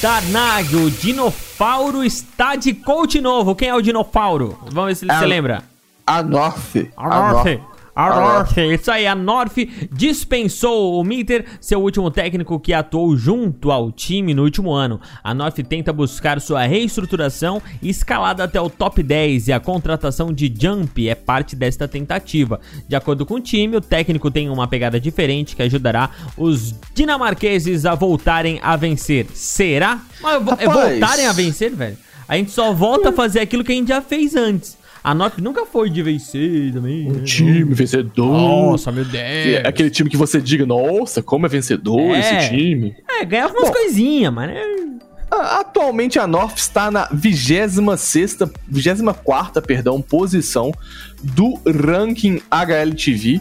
Tarnag, 0.00 0.74
o 0.74 0.90
Dinofauro 0.90 2.02
está 2.02 2.56
de 2.56 2.74
coach 2.74 3.20
novo. 3.20 3.54
Quem 3.54 3.68
é 3.68 3.74
o 3.74 3.80
Dinofauro? 3.80 4.58
Vamos 4.70 4.88
ver 4.88 4.94
se 4.96 5.06
você 5.06 5.26
lembra. 5.26 5.62
A 6.04 6.22
North. 6.22 6.90
A 6.96 7.32
North. 7.32 7.71
A 7.94 8.08
North, 8.08 8.56
isso 8.56 8.90
aí, 8.90 9.06
a 9.06 9.14
North 9.14 9.56
dispensou 9.92 10.98
o 10.98 11.04
Mitter, 11.04 11.44
seu 11.60 11.78
último 11.82 12.10
técnico 12.10 12.58
que 12.58 12.72
atuou 12.72 13.14
junto 13.18 13.70
ao 13.70 13.92
time 13.92 14.32
no 14.32 14.44
último 14.44 14.72
ano. 14.72 14.98
A 15.22 15.34
North 15.34 15.58
tenta 15.68 15.92
buscar 15.92 16.40
sua 16.40 16.64
reestruturação 16.64 17.60
e 17.82 17.90
escalada 17.90 18.44
até 18.44 18.58
o 18.58 18.70
top 18.70 19.02
10 19.02 19.48
e 19.48 19.52
a 19.52 19.60
contratação 19.60 20.32
de 20.32 20.52
Jump 20.58 21.06
é 21.06 21.14
parte 21.14 21.54
desta 21.54 21.86
tentativa. 21.86 22.60
De 22.88 22.96
acordo 22.96 23.26
com 23.26 23.34
o 23.34 23.40
time, 23.40 23.76
o 23.76 23.80
técnico 23.80 24.30
tem 24.30 24.48
uma 24.48 24.66
pegada 24.66 24.98
diferente 24.98 25.54
que 25.54 25.62
ajudará 25.62 26.08
os 26.36 26.74
dinamarqueses 26.94 27.84
a 27.84 27.94
voltarem 27.94 28.58
a 28.62 28.74
vencer. 28.74 29.26
Será? 29.34 30.00
Mas 30.22 30.42
é 30.58 30.66
voltarem 30.66 31.26
a 31.26 31.32
vencer, 31.32 31.74
velho? 31.74 31.98
A 32.26 32.36
gente 32.36 32.52
só 32.52 32.72
volta 32.72 33.10
a 33.10 33.12
fazer 33.12 33.40
aquilo 33.40 33.62
que 33.62 33.72
a 33.72 33.74
gente 33.74 33.88
já 33.88 34.00
fez 34.00 34.34
antes. 34.34 34.80
A 35.04 35.14
Norte 35.14 35.40
nunca 35.40 35.66
foi 35.66 35.90
de 35.90 36.00
vencer 36.02 36.72
também. 36.72 37.10
Um 37.10 37.14
né? 37.14 37.24
time 37.24 37.74
vencedor. 37.74 38.26
Nossa, 38.26 38.92
meu 38.92 39.04
Deus. 39.04 39.24
É 39.24 39.66
aquele 39.66 39.90
time 39.90 40.08
que 40.08 40.16
você 40.16 40.40
diga, 40.40 40.64
nossa, 40.64 41.22
como 41.22 41.46
é 41.46 41.48
vencedor 41.48 42.14
é. 42.14 42.20
esse 42.20 42.48
time. 42.50 42.94
É, 43.08 43.24
ganhava 43.24 43.52
umas 43.52 43.70
coisinhas, 43.70 44.32
mas... 44.32 44.50
É... 44.50 44.82
Atualmente 45.32 46.18
a 46.18 46.26
North 46.26 46.58
está 46.58 46.90
na 46.90 47.08
26 47.10 47.78
24 48.68 49.62
perdão, 49.62 50.00
posição 50.02 50.70
do 51.22 51.58
ranking 51.66 52.42
HLTV. 52.50 53.40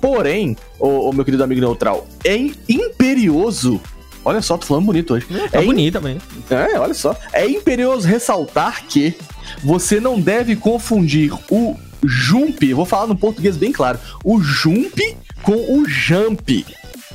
Porém, 0.00 0.56
o, 0.78 1.12
meu 1.12 1.24
querido 1.24 1.42
amigo 1.42 1.60
neutral, 1.60 2.06
é 2.24 2.36
imperioso 2.68 3.80
Olha 4.24 4.40
só, 4.40 4.56
tô 4.56 4.64
falando 4.64 4.86
bonito 4.86 5.12
hoje. 5.12 5.26
É, 5.30 5.48
tá 5.48 5.60
é 5.60 5.64
bonito, 5.66 5.92
também. 5.92 6.18
É, 6.48 6.78
olha 6.78 6.94
só. 6.94 7.14
É 7.30 7.46
imperioso 7.46 8.08
ressaltar 8.08 8.86
que 8.86 9.14
você 9.62 10.00
não 10.00 10.20
deve 10.20 10.56
confundir 10.56 11.32
o 11.50 11.76
jump, 12.04 12.72
vou 12.72 12.84
falar 12.84 13.06
no 13.06 13.16
português 13.16 13.56
bem 13.56 13.72
claro, 13.72 13.98
o 14.24 14.40
jump 14.40 15.16
com 15.42 15.78
o 15.78 15.88
jump. 15.88 16.66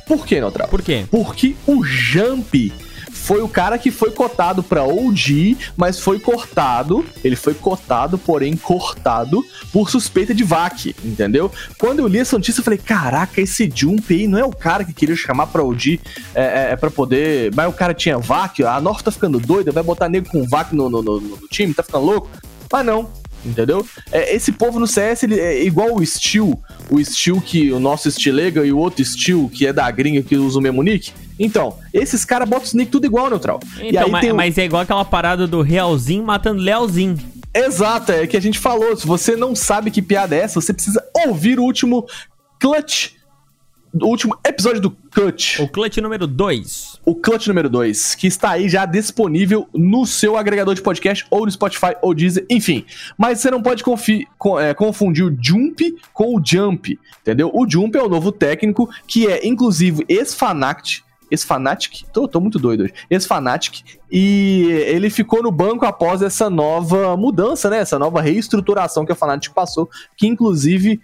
Por 0.06 0.26
que, 0.26 0.40
Neutral? 0.40 0.68
Por 0.68 0.82
quê? 0.82 1.04
Porque 1.10 1.54
o 1.66 1.84
jump 1.84 2.72
foi 3.30 3.42
o 3.42 3.48
cara 3.48 3.78
que 3.78 3.92
foi 3.92 4.10
cotado 4.10 4.60
para 4.60 4.82
OG, 4.82 5.56
mas 5.76 6.00
foi 6.00 6.18
cortado. 6.18 7.06
Ele 7.22 7.36
foi 7.36 7.54
cotado, 7.54 8.18
porém 8.18 8.56
cortado 8.56 9.46
por 9.72 9.88
suspeita 9.88 10.34
de 10.34 10.42
VAC, 10.42 10.96
entendeu? 11.04 11.48
Quando 11.78 12.00
eu 12.00 12.08
li 12.08 12.18
essa 12.18 12.36
notícia, 12.36 12.58
eu 12.58 12.64
falei: 12.64 12.80
caraca, 12.80 13.40
esse 13.40 13.70
Jump 13.72 14.12
aí 14.12 14.26
não 14.26 14.36
é 14.36 14.44
o 14.44 14.50
cara 14.50 14.84
que 14.84 14.92
queria 14.92 15.14
chamar 15.14 15.46
pra 15.46 15.62
OG 15.62 16.00
é, 16.34 16.42
é, 16.42 16.72
é 16.72 16.76
pra 16.76 16.90
poder. 16.90 17.54
Mas 17.54 17.68
o 17.68 17.72
cara 17.72 17.94
tinha 17.94 18.18
VAC, 18.18 18.64
a 18.64 18.80
North 18.80 19.04
tá 19.04 19.12
ficando 19.12 19.38
doida, 19.38 19.70
vai 19.70 19.84
botar 19.84 20.08
nego 20.08 20.28
com 20.28 20.44
VAC 20.48 20.74
no, 20.74 20.90
no, 20.90 21.00
no, 21.00 21.20
no 21.20 21.38
time, 21.48 21.72
tá 21.72 21.84
ficando 21.84 22.06
louco? 22.06 22.28
Mas 22.72 22.84
não, 22.84 23.12
entendeu? 23.46 23.86
É, 24.10 24.34
esse 24.34 24.50
povo 24.50 24.80
no 24.80 24.88
CS 24.88 25.22
ele 25.22 25.38
é 25.38 25.62
igual 25.62 25.94
o 25.94 26.04
Steel, 26.04 26.60
o 26.90 27.04
Steel 27.04 27.40
que 27.40 27.70
o 27.70 27.78
nosso 27.78 28.10
Stilega 28.10 28.66
e 28.66 28.72
o 28.72 28.78
outro 28.78 29.04
Steel 29.04 29.48
que 29.54 29.68
é 29.68 29.72
da 29.72 29.88
gringa 29.88 30.20
que 30.20 30.34
usa 30.34 30.58
o 30.58 30.62
mesmo 30.62 30.82
nick. 30.82 31.12
Então, 31.40 31.78
esses 31.94 32.22
caras 32.22 32.46
botam 32.46 32.66
os 32.66 32.74
nick 32.74 32.90
tudo 32.90 33.06
igual, 33.06 33.30
neutral. 33.30 33.58
Então, 33.80 34.10
mas, 34.10 34.32
mas 34.34 34.58
é 34.58 34.66
igual 34.66 34.82
aquela 34.82 35.06
parada 35.06 35.46
do 35.46 35.62
Realzinho 35.62 36.22
matando 36.22 36.60
Leozinho. 36.60 37.16
Exato, 37.54 38.12
é 38.12 38.26
que 38.26 38.36
a 38.36 38.40
gente 38.40 38.58
falou. 38.58 38.94
Se 38.94 39.06
você 39.06 39.34
não 39.34 39.56
sabe 39.56 39.90
que 39.90 40.02
piada 40.02 40.36
é 40.36 40.40
essa, 40.40 40.60
você 40.60 40.74
precisa 40.74 41.02
ouvir 41.26 41.58
o 41.58 41.64
último 41.64 42.06
Clutch. 42.60 43.12
O 43.92 44.06
último 44.06 44.38
episódio 44.46 44.82
do 44.82 44.90
Clutch. 44.90 45.58
O 45.60 45.66
Clutch 45.66 45.96
número 45.96 46.26
2. 46.26 47.00
O 47.04 47.14
Clutch 47.16 47.48
número 47.48 47.68
2, 47.68 48.14
que 48.14 48.28
está 48.28 48.50
aí 48.50 48.68
já 48.68 48.84
disponível 48.84 49.66
no 49.74 50.06
seu 50.06 50.36
agregador 50.36 50.74
de 50.74 50.82
podcast, 50.82 51.26
ou 51.30 51.44
no 51.44 51.50
Spotify, 51.50 51.96
ou 52.02 52.14
Deezer, 52.14 52.46
enfim. 52.48 52.84
Mas 53.18 53.40
você 53.40 53.50
não 53.50 53.62
pode 53.62 53.82
é, 54.60 54.74
confundir 54.74 55.24
o 55.24 55.36
Jump 55.40 55.96
com 56.12 56.36
o 56.36 56.42
Jump, 56.44 57.00
entendeu? 57.22 57.50
O 57.52 57.68
Jump 57.68 57.98
é 57.98 58.02
o 58.02 58.08
novo 58.08 58.30
técnico, 58.30 58.88
que 59.08 59.26
é, 59.26 59.44
inclusive, 59.44 60.04
ex-Fanact, 60.08 61.02
esse 61.30 61.46
Fanatic, 61.46 62.04
tô, 62.12 62.26
tô 62.26 62.40
muito 62.40 62.58
doido 62.58 62.84
hoje, 62.84 62.94
esse 63.08 63.26
Fanatic, 63.26 63.82
e 64.10 64.64
ele 64.86 65.08
ficou 65.08 65.42
no 65.42 65.50
banco 65.50 65.86
após 65.86 66.22
essa 66.22 66.50
nova 66.50 67.16
mudança, 67.16 67.70
né? 67.70 67.78
Essa 67.78 67.98
nova 67.98 68.20
reestruturação 68.20 69.06
que 69.06 69.12
a 69.12 69.16
Fanatic 69.16 69.52
passou, 69.52 69.88
que 70.16 70.26
inclusive 70.26 71.00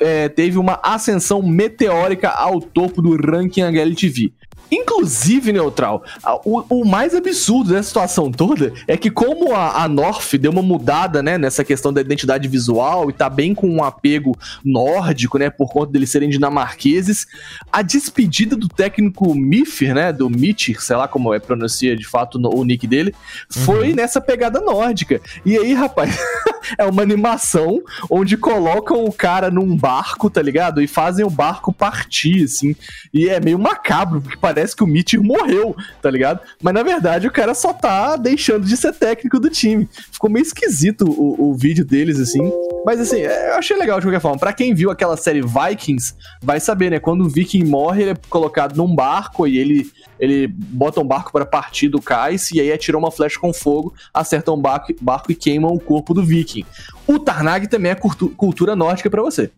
é, 0.00 0.28
teve 0.28 0.58
uma 0.58 0.80
ascensão 0.82 1.42
meteórica 1.42 2.30
ao 2.30 2.60
topo 2.60 3.02
do 3.02 3.16
ranking 3.16 3.62
HLTV. 3.62 4.32
Inclusive, 4.70 5.52
Neutral, 5.52 6.04
o, 6.44 6.62
o, 6.68 6.84
mais 6.84 7.14
absurdo 7.14 7.70
dessa 7.70 7.88
situação 7.88 8.30
toda 8.30 8.72
é 8.86 8.96
que 8.96 9.10
como 9.10 9.54
a, 9.54 9.82
a 9.82 9.88
North 9.88 10.34
deu 10.36 10.52
uma 10.52 10.62
mudada, 10.62 11.22
né, 11.22 11.36
nessa 11.36 11.64
questão 11.64 11.92
da 11.92 12.00
identidade 12.00 12.46
visual 12.46 13.10
e 13.10 13.12
tá 13.12 13.28
bem 13.28 13.54
com 13.54 13.68
um 13.68 13.82
apego 13.82 14.36
nórdico, 14.64 15.38
né, 15.38 15.50
por 15.50 15.70
conta 15.72 15.92
deles 15.92 16.10
serem 16.10 16.28
dinamarqueses, 16.28 17.26
a 17.72 17.82
despedida 17.82 18.54
do 18.54 18.68
técnico 18.68 19.34
Mifir, 19.34 19.94
né, 19.94 20.12
do 20.12 20.30
Mitchir, 20.30 20.80
sei 20.80 20.96
lá 20.96 21.08
como 21.08 21.34
é 21.34 21.40
pronuncia 21.40 21.96
de 21.96 22.06
fato 22.06 22.38
no, 22.38 22.54
o 22.54 22.64
nick 22.64 22.86
dele, 22.86 23.14
foi 23.48 23.90
uhum. 23.90 23.96
nessa 23.96 24.20
pegada 24.20 24.60
nórdica. 24.60 25.20
E 25.44 25.56
aí, 25.56 25.74
rapaz, 25.74 26.16
é 26.78 26.84
uma 26.84 27.02
animação 27.02 27.82
onde 28.08 28.36
colocam 28.36 29.04
o 29.04 29.12
cara 29.12 29.50
num 29.50 29.76
barco, 29.76 30.30
tá 30.30 30.40
ligado? 30.40 30.80
E 30.80 30.86
fazem 30.86 31.24
o 31.24 31.30
barco 31.30 31.72
partir, 31.72 32.44
assim. 32.44 32.76
E 33.12 33.28
é 33.28 33.40
meio 33.40 33.58
macabro, 33.58 34.20
porque 34.20 34.36
parece 34.36 34.59
parece 34.60 34.76
que 34.76 34.84
o 34.84 34.86
Mitchell 34.86 35.22
morreu, 35.22 35.74
tá 36.02 36.10
ligado? 36.10 36.40
Mas 36.62 36.74
na 36.74 36.82
verdade 36.82 37.26
o 37.26 37.32
cara 37.32 37.54
só 37.54 37.72
tá 37.72 38.16
deixando 38.16 38.66
de 38.66 38.76
ser 38.76 38.92
técnico 38.92 39.40
do 39.40 39.48
time. 39.48 39.88
Ficou 40.12 40.28
meio 40.28 40.42
esquisito 40.42 41.08
o, 41.08 41.50
o 41.50 41.54
vídeo 41.54 41.84
deles, 41.84 42.20
assim. 42.20 42.52
Mas 42.84 43.00
assim, 43.00 43.20
é, 43.20 43.52
eu 43.52 43.54
achei 43.54 43.76
legal 43.76 43.98
de 43.98 44.06
qualquer 44.06 44.20
forma. 44.20 44.38
Pra 44.38 44.52
quem 44.52 44.74
viu 44.74 44.90
aquela 44.90 45.16
série 45.16 45.40
Vikings, 45.40 46.14
vai 46.42 46.60
saber, 46.60 46.90
né? 46.90 47.00
Quando 47.00 47.22
o 47.22 47.28
Viking 47.28 47.64
morre, 47.64 48.02
ele 48.02 48.10
é 48.10 48.16
colocado 48.28 48.76
num 48.76 48.94
barco 48.94 49.46
e 49.46 49.58
ele, 49.58 49.90
ele 50.18 50.46
bota 50.46 51.00
um 51.00 51.06
barco 51.06 51.32
para 51.32 51.46
partir 51.46 51.88
do 51.88 52.00
cais 52.00 52.50
e 52.50 52.60
aí 52.60 52.70
atira 52.70 52.98
uma 52.98 53.10
flecha 53.10 53.38
com 53.40 53.52
fogo, 53.52 53.94
acerta 54.12 54.52
um 54.52 54.60
barco, 54.60 54.92
barco 55.00 55.32
e 55.32 55.34
queima 55.34 55.68
o 55.68 55.80
corpo 55.80 56.12
do 56.12 56.22
Viking. 56.22 56.66
O 57.06 57.18
Tarnag 57.18 57.66
também 57.66 57.92
é 57.92 57.94
cultura 57.94 58.76
nórdica 58.76 59.08
para 59.08 59.22
você. 59.22 59.50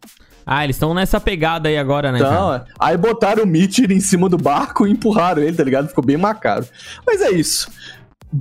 Ah, 0.44 0.64
eles 0.64 0.76
estão 0.76 0.92
nessa 0.92 1.20
pegada 1.20 1.68
aí 1.68 1.78
agora, 1.78 2.10
né? 2.10 2.18
Então, 2.18 2.54
é. 2.54 2.64
aí 2.78 2.96
botaram 2.96 3.44
o 3.44 3.46
Mitchell 3.46 3.90
em 3.90 4.00
cima 4.00 4.28
do 4.28 4.36
barco 4.36 4.86
e 4.86 4.90
empurraram 4.90 5.42
ele, 5.42 5.56
tá 5.56 5.64
ligado? 5.64 5.88
Ficou 5.88 6.04
bem 6.04 6.16
macaro. 6.16 6.66
Mas 7.06 7.20
é 7.20 7.30
isso. 7.30 7.70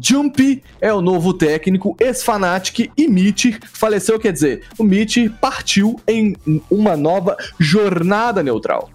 Jumpy 0.01 0.63
é 0.79 0.93
o 0.93 1.01
novo 1.01 1.33
técnico, 1.33 1.95
ex-Fnatic 1.99 2.91
e 2.97 3.07
Mitch 3.09 3.57
faleceu, 3.73 4.17
quer 4.17 4.31
dizer, 4.31 4.63
o 4.77 4.83
Mitch 4.83 5.17
partiu 5.41 5.99
em 6.07 6.35
uma 6.69 6.95
nova 6.95 7.35
jornada 7.59 8.41
neutral. 8.41 8.89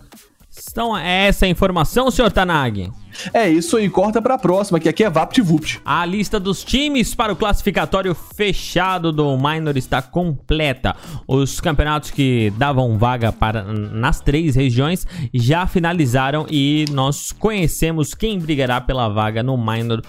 Então, 0.70 0.96
é 0.96 1.26
essa 1.26 1.44
a 1.44 1.48
informação, 1.48 2.10
senhor 2.10 2.32
Tanag? 2.32 2.90
É 3.32 3.48
isso 3.48 3.76
aí, 3.76 3.88
corta 3.88 4.20
pra 4.20 4.38
próxima, 4.38 4.80
que 4.80 4.88
aqui 4.88 5.04
é 5.04 5.10
VaptVupt. 5.10 5.80
A 5.84 6.04
lista 6.04 6.38
dos 6.38 6.64
times 6.64 7.14
para 7.14 7.32
o 7.32 7.36
classificatório 7.36 8.14
fechado 8.14 9.12
do 9.12 9.36
Minor 9.36 9.76
está 9.76 10.02
completa. 10.02 10.94
Os 11.26 11.60
campeonatos 11.60 12.10
que 12.10 12.52
davam 12.56 12.98
vaga 12.98 13.32
para 13.32 13.62
nas 13.62 14.20
três 14.20 14.54
regiões 14.54 15.06
já 15.32 15.66
finalizaram 15.66 16.46
e 16.50 16.84
nós 16.90 17.32
conhecemos 17.32 18.14
quem 18.14 18.38
brigará 18.38 18.80
pela 18.80 19.08
vaga 19.08 19.42
no 19.42 19.56
Minor 19.56 20.02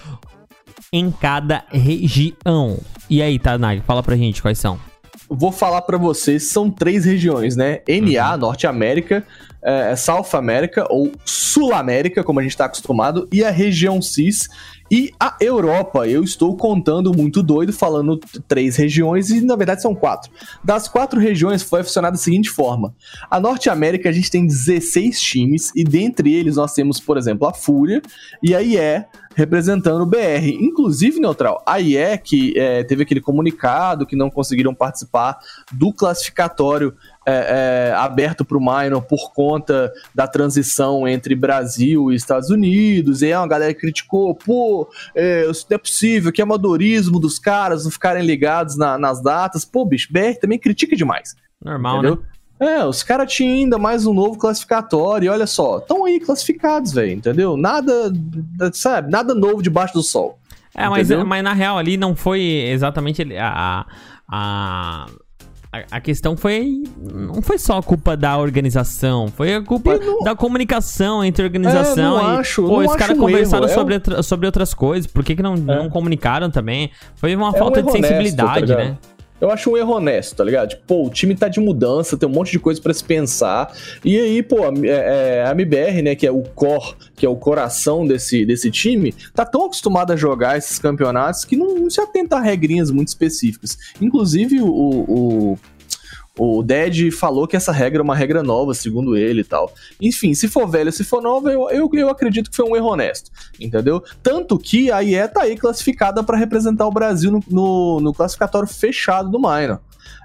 em 0.92 1.10
cada 1.10 1.64
região. 1.70 2.78
E 3.10 3.22
aí, 3.22 3.38
Tanag, 3.38 3.82
fala 3.82 4.02
pra 4.02 4.16
gente 4.16 4.42
quais 4.42 4.58
são. 4.58 4.78
Vou 5.28 5.52
falar 5.52 5.82
para 5.82 5.98
vocês, 5.98 6.50
são 6.50 6.70
três 6.70 7.04
regiões, 7.04 7.54
né? 7.54 7.80
NA, 7.86 8.32
uhum. 8.32 8.38
Norte 8.38 8.66
América, 8.66 9.24
é, 9.62 9.92
é, 9.92 9.96
South 9.96 10.28
América 10.32 10.86
ou 10.88 11.12
Sul 11.24 11.74
América, 11.74 12.24
como 12.24 12.40
a 12.40 12.42
gente 12.42 12.52
está 12.52 12.64
acostumado, 12.64 13.28
e 13.32 13.44
a 13.44 13.50
região 13.50 14.00
CIS 14.00 14.48
e 14.90 15.12
a 15.18 15.36
Europa. 15.40 16.06
Eu 16.06 16.22
estou 16.22 16.56
contando 16.56 17.16
muito 17.16 17.42
doido, 17.42 17.72
falando 17.72 18.18
três 18.46 18.76
regiões 18.76 19.30
e 19.30 19.40
na 19.40 19.56
verdade 19.56 19.82
são 19.82 19.94
quatro. 19.94 20.30
Das 20.62 20.88
quatro 20.88 21.20
regiões 21.20 21.62
foi 21.62 21.82
funcionar 21.82 22.10
da 22.10 22.16
seguinte 22.16 22.50
forma: 22.50 22.94
a 23.30 23.38
Norte 23.38 23.70
América 23.70 24.08
a 24.08 24.12
gente 24.12 24.30
tem 24.30 24.46
16 24.46 25.20
times 25.20 25.72
e 25.74 25.84
dentre 25.84 26.34
eles 26.34 26.56
nós 26.56 26.72
temos, 26.72 27.00
por 27.00 27.16
exemplo, 27.16 27.46
a 27.46 27.52
Fúria 27.52 28.02
e 28.42 28.54
a 28.54 28.62
IE 28.62 29.04
representando 29.38 30.02
o 30.02 30.06
BR. 30.06 30.48
Inclusive, 30.60 31.20
Neutral, 31.20 31.62
a 31.64 31.80
IE 31.80 32.18
que 32.18 32.58
é, 32.58 32.82
teve 32.82 33.04
aquele 33.04 33.20
comunicado 33.20 34.04
que 34.04 34.16
não 34.16 34.28
conseguiram 34.28 34.74
participar 34.74 35.38
do 35.70 35.92
classificatório 35.92 36.92
é, 37.26 37.90
é, 37.90 37.94
aberto 37.94 38.44
para 38.44 38.56
o 38.56 38.60
minor 38.60 39.02
por 39.02 39.32
conta 39.32 39.92
da 40.14 40.26
transição 40.26 41.06
entre 41.06 41.34
Brasil 41.34 42.10
e 42.10 42.14
Estados 42.14 42.50
Unidos. 42.50 43.20
E 43.22 43.26
aí 43.26 43.34
uma 43.34 43.46
galera 43.46 43.74
criticou, 43.74 44.34
pô, 44.34 44.88
é, 45.14 45.44
não 45.44 45.52
é 45.70 45.78
possível, 45.78 46.32
que 46.32 46.40
amadorismo 46.40 47.20
dos 47.20 47.38
caras 47.38 47.84
não 47.84 47.90
ficarem 47.90 48.24
ligados 48.24 48.76
na, 48.76 48.96
nas 48.96 49.22
datas. 49.22 49.64
Pô, 49.64 49.84
bicho, 49.84 50.08
BR 50.10 50.38
também 50.40 50.58
critica 50.58 50.96
demais. 50.96 51.36
Normal, 51.62 51.98
entendeu? 51.98 52.16
né? 52.16 52.38
É, 52.60 52.84
os 52.84 53.04
caras 53.04 53.32
tinham 53.32 53.54
ainda 53.54 53.78
mais 53.78 54.04
um 54.04 54.12
novo 54.12 54.36
classificatório, 54.36 55.26
e 55.26 55.28
olha 55.28 55.46
só, 55.46 55.78
estão 55.78 56.04
aí 56.04 56.18
classificados, 56.18 56.92
velho, 56.92 57.12
entendeu? 57.12 57.56
Nada, 57.56 58.12
sabe, 58.72 59.12
nada 59.12 59.32
novo 59.32 59.62
debaixo 59.62 59.94
do 59.94 60.02
sol. 60.02 60.40
É, 60.74 60.88
mas, 60.88 61.08
mas 61.08 61.44
na 61.44 61.52
real 61.52 61.78
ali 61.78 61.96
não 61.96 62.16
foi 62.16 62.40
exatamente 62.40 63.22
a, 63.36 63.86
a 64.28 65.06
a, 65.72 66.00
questão 66.00 66.36
foi. 66.36 66.82
Não 67.12 67.42
foi 67.42 67.58
só 67.58 67.78
a 67.78 67.82
culpa 67.82 68.16
da 68.16 68.38
organização, 68.38 69.28
foi 69.28 69.54
a 69.54 69.62
culpa 69.62 69.96
não- 69.98 70.20
da 70.24 70.34
comunicação 70.34 71.22
entre 71.24 71.42
a 71.42 71.46
organização 71.46 72.18
É, 72.18 72.22
não 72.22 72.34
e. 72.34 72.38
acho, 72.38 72.62
pô, 72.62 72.82
não 72.82 72.90
os 72.90 72.96
caras 72.96 73.16
um 73.16 73.20
conversaram 73.20 73.64
erro, 73.64 73.72
é 73.72 73.74
sobre, 73.74 73.94
outra- 73.94 74.22
sobre 74.22 74.46
outras 74.46 74.72
coisas, 74.74 75.06
por 75.10 75.22
que, 75.24 75.36
que 75.36 75.42
não, 75.42 75.54
não 75.56 75.90
comunicaram 75.90 76.50
também? 76.50 76.90
Foi 77.16 77.34
uma 77.36 77.46
É 77.48 77.50
um 77.50 77.54
falta 77.54 77.82
de 77.82 77.88
erro 77.88 77.96
honesto, 77.98 78.06
sensibilidade, 78.08 78.66
tá 78.72 78.76
né? 78.76 78.96
Eu 79.40 79.50
acho 79.50 79.70
um 79.70 79.76
erro 79.76 79.94
honesto, 79.94 80.36
tá 80.36 80.44
ligado? 80.44 80.70
Tipo, 80.70 80.82
pô, 80.86 81.06
o 81.06 81.10
time 81.10 81.34
tá 81.34 81.48
de 81.48 81.60
mudança, 81.60 82.16
tem 82.16 82.28
um 82.28 82.32
monte 82.32 82.50
de 82.50 82.58
coisa 82.58 82.80
pra 82.80 82.92
se 82.92 83.04
pensar. 83.04 83.72
E 84.04 84.18
aí, 84.18 84.42
pô, 84.42 84.64
a, 84.64 84.72
é, 84.84 85.42
é, 85.42 85.44
a 85.46 85.52
MBR, 85.52 86.02
né, 86.02 86.14
que 86.14 86.26
é 86.26 86.30
o 86.30 86.42
core, 86.42 86.94
que 87.14 87.24
é 87.24 87.28
o 87.28 87.36
coração 87.36 88.06
desse, 88.06 88.44
desse 88.44 88.70
time, 88.70 89.14
tá 89.34 89.44
tão 89.44 89.66
acostumado 89.66 90.12
a 90.12 90.16
jogar 90.16 90.58
esses 90.58 90.78
campeonatos 90.78 91.44
que 91.44 91.56
não, 91.56 91.74
não 91.74 91.90
se 91.90 92.00
atenta 92.00 92.36
a 92.36 92.40
regrinhas 92.40 92.90
muito 92.90 93.08
específicas. 93.08 93.78
Inclusive, 94.00 94.60
o, 94.60 94.66
o, 94.68 95.58
o 96.38 96.62
Ded 96.62 97.10
falou 97.10 97.48
que 97.48 97.56
essa 97.56 97.72
regra 97.72 98.00
é 98.00 98.02
uma 98.02 98.14
regra 98.14 98.42
nova, 98.42 98.72
segundo 98.72 99.16
ele 99.16 99.40
e 99.40 99.44
tal. 99.44 99.72
Enfim, 100.00 100.32
se 100.34 100.46
for 100.46 100.68
velha, 100.68 100.92
se 100.92 101.02
for 101.02 101.20
nova, 101.20 101.52
eu, 101.52 101.68
eu, 101.70 101.90
eu 101.92 102.08
acredito 102.08 102.48
que 102.48 102.56
foi 102.56 102.64
um 102.64 102.76
erro 102.76 102.92
honesto, 102.92 103.30
entendeu? 103.58 104.02
Tanto 104.22 104.56
que 104.56 104.90
a 104.90 105.02
IE 105.02 105.28
tá 105.28 105.42
aí 105.42 105.56
classificada 105.56 106.22
pra 106.22 106.38
representar 106.38 106.86
o 106.86 106.92
Brasil 106.92 107.32
no, 107.32 107.42
no, 107.50 108.00
no 108.00 108.14
classificatório 108.14 108.68
fechado 108.68 109.28
do 109.30 109.38
Minor. 109.38 109.80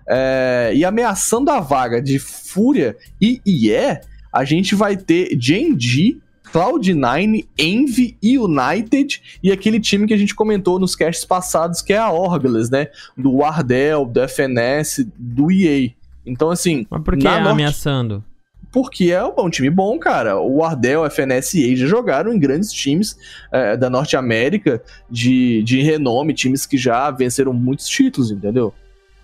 É, 0.08 0.72
e 0.76 0.86
ameaçando 0.86 1.50
a 1.50 1.60
vaga 1.60 2.02
de 2.02 2.20
Fúria 2.20 2.96
e 3.20 3.42
IE, 3.46 4.00
a 4.32 4.44
gente 4.44 4.76
vai 4.76 4.96
ter 4.96 5.36
Genji, 5.40 6.22
Cloud9, 6.54 7.48
Envy 7.58 8.16
e 8.22 8.38
United 8.38 9.40
e 9.42 9.52
aquele 9.52 9.80
time 9.80 10.06
que 10.06 10.14
a 10.14 10.18
gente 10.18 10.36
comentou 10.36 10.78
nos 10.78 10.96
casts 10.96 11.26
passados, 11.26 11.82
que 11.82 11.94
é 11.94 11.98
a 11.98 12.12
Orgles, 12.12 12.70
né? 12.70 12.90
Do 13.18 13.38
Wardell, 13.38 14.06
do 14.06 14.22
FNS, 14.22 15.08
do 15.18 15.52
EA. 15.52 15.90
Então, 16.26 16.50
assim. 16.52 16.86
Mas 16.90 17.02
por 17.04 17.18
que 17.18 17.24
na 17.24 17.36
Norte- 17.40 17.50
ameaçando? 17.52 18.24
porque 18.72 19.12
é 19.12 19.24
um 19.24 19.50
time 19.52 19.70
bom, 19.70 20.00
cara. 20.00 20.40
O 20.40 20.64
Ardell, 20.64 21.06
FNS 21.06 21.54
e 21.60 21.76
já 21.76 21.86
jogaram 21.86 22.34
em 22.34 22.40
grandes 22.40 22.72
times 22.72 23.16
é, 23.52 23.78
da 23.78 23.88
Norte 23.88 24.18
América 24.18 24.82
de, 25.08 25.62
de 25.62 25.80
renome, 25.84 26.34
times 26.34 26.66
que 26.66 26.76
já 26.76 27.12
venceram 27.12 27.54
muitos 27.54 27.88
títulos, 27.88 28.32
entendeu? 28.32 28.74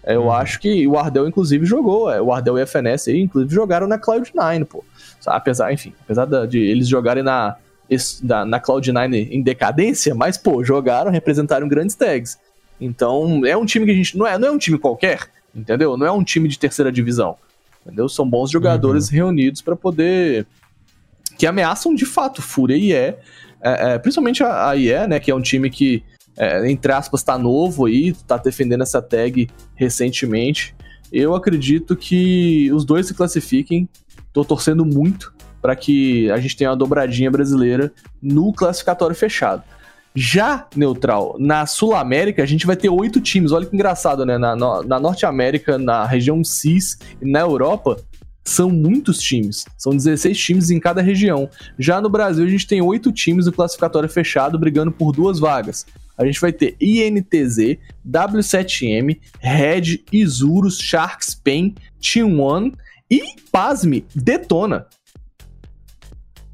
É, 0.03 0.13
Eu 0.15 0.25
Uhum. 0.25 0.31
acho 0.33 0.59
que 0.59 0.85
o 0.87 0.99
Ardell, 0.99 1.27
inclusive, 1.27 1.65
jogou. 1.65 2.11
é, 2.11 2.21
O 2.21 2.31
Ardell 2.31 2.59
e 2.59 2.61
a 2.61 2.65
FNS, 2.67 3.09
aí, 3.09 3.19
inclusive, 3.21 3.51
jogaram 3.51 3.87
na 3.87 3.97
Cloud9, 3.97 4.65
pô. 4.65 4.83
Apesar, 5.25 5.73
enfim, 5.73 5.93
apesar 6.03 6.25
de 6.45 6.59
eles 6.59 6.87
jogarem 6.87 7.23
na, 7.23 7.55
na 8.45 8.59
Cloud9 8.59 9.29
em 9.31 9.41
decadência, 9.41 10.13
mas, 10.13 10.37
pô, 10.37 10.63
jogaram, 10.63 11.09
representaram 11.09 11.67
grandes 11.67 11.95
tags. 11.95 12.37
Então, 12.79 13.43
é 13.45 13.57
um 13.57 13.65
time 13.65 13.85
que 13.85 13.91
a 13.91 13.95
gente. 13.95 14.15
Não 14.15 14.27
é, 14.27 14.37
não 14.37 14.47
é 14.49 14.51
um 14.51 14.57
time 14.59 14.77
qualquer, 14.77 15.21
entendeu? 15.53 15.97
Não 15.97 16.05
é 16.05 16.11
um 16.11 16.23
time 16.23 16.47
de 16.47 16.57
terceira 16.57 16.91
divisão. 16.91 17.37
Entendeu? 17.85 18.09
São 18.09 18.29
bons 18.29 18.51
jogadores 18.51 19.09
reunidos 19.09 19.61
pra 19.61 19.75
poder. 19.75 20.45
que 21.37 21.47
ameaçam 21.47 21.95
de 21.95 22.05
fato 22.05 22.41
Fúria 22.41 22.75
e 22.75 22.91
IE. 22.91 22.93
É, 22.93 23.15
é, 23.61 23.99
principalmente 23.99 24.43
a, 24.43 24.69
a 24.69 24.75
IE, 24.75 25.07
né? 25.07 25.19
Que 25.19 25.31
é 25.31 25.35
um 25.35 25.41
time 25.41 25.69
que, 25.69 26.03
é, 26.37 26.69
entre 26.69 26.91
aspas, 26.91 27.23
tá 27.23 27.37
novo 27.37 27.85
aí, 27.85 28.13
tá 28.27 28.37
defendendo 28.37 28.83
essa 28.83 29.01
tag 29.01 29.49
recentemente. 29.75 30.75
Eu 31.11 31.33
acredito 31.33 31.95
que 31.95 32.71
os 32.71 32.85
dois 32.85 33.07
se 33.07 33.13
classifiquem. 33.13 33.89
Tô 34.31 34.45
torcendo 34.45 34.85
muito 34.85 35.33
para 35.61 35.75
que 35.75 36.29
a 36.31 36.37
gente 36.37 36.55
tenha 36.55 36.69
uma 36.69 36.77
dobradinha 36.77 37.29
brasileira 37.29 37.91
no 38.21 38.53
classificatório 38.53 39.15
fechado. 39.15 39.63
Já, 40.15 40.67
Neutral, 40.75 41.35
na 41.39 41.65
Sul-América 41.65 42.43
a 42.43 42.45
gente 42.45 42.65
vai 42.65 42.75
ter 42.75 42.89
oito 42.89 43.21
times. 43.21 43.51
Olha 43.51 43.65
que 43.65 43.75
engraçado, 43.75 44.25
né? 44.25 44.37
Na, 44.37 44.55
na, 44.55 44.83
na 44.83 44.99
Norte 44.99 45.25
América, 45.25 45.77
na 45.77 46.05
região 46.05 46.43
CIS 46.43 46.97
e 47.21 47.29
na 47.29 47.39
Europa, 47.39 47.97
são 48.43 48.69
muitos 48.69 49.19
times. 49.19 49.65
São 49.77 49.95
16 49.95 50.37
times 50.37 50.69
em 50.71 50.79
cada 50.79 51.01
região. 51.01 51.49
Já 51.77 52.01
no 52.01 52.09
Brasil, 52.09 52.45
a 52.45 52.49
gente 52.49 52.67
tem 52.67 52.81
oito 52.81 53.11
times 53.11 53.45
no 53.45 53.51
classificatório 53.51 54.09
fechado 54.09 54.57
brigando 54.57 54.91
por 54.91 55.11
duas 55.11 55.39
vagas. 55.39 55.85
A 56.17 56.25
gente 56.25 56.41
vai 56.41 56.51
ter 56.51 56.75
INTZ, 56.81 57.77
W7M, 58.05 59.19
Red, 59.39 60.03
Isurus, 60.11 60.77
Sharks, 60.79 61.33
Pen, 61.33 61.75
Team 62.01 62.41
One 62.41 62.73
e, 63.09 63.21
pasme, 63.51 64.05
Detona. 64.13 64.85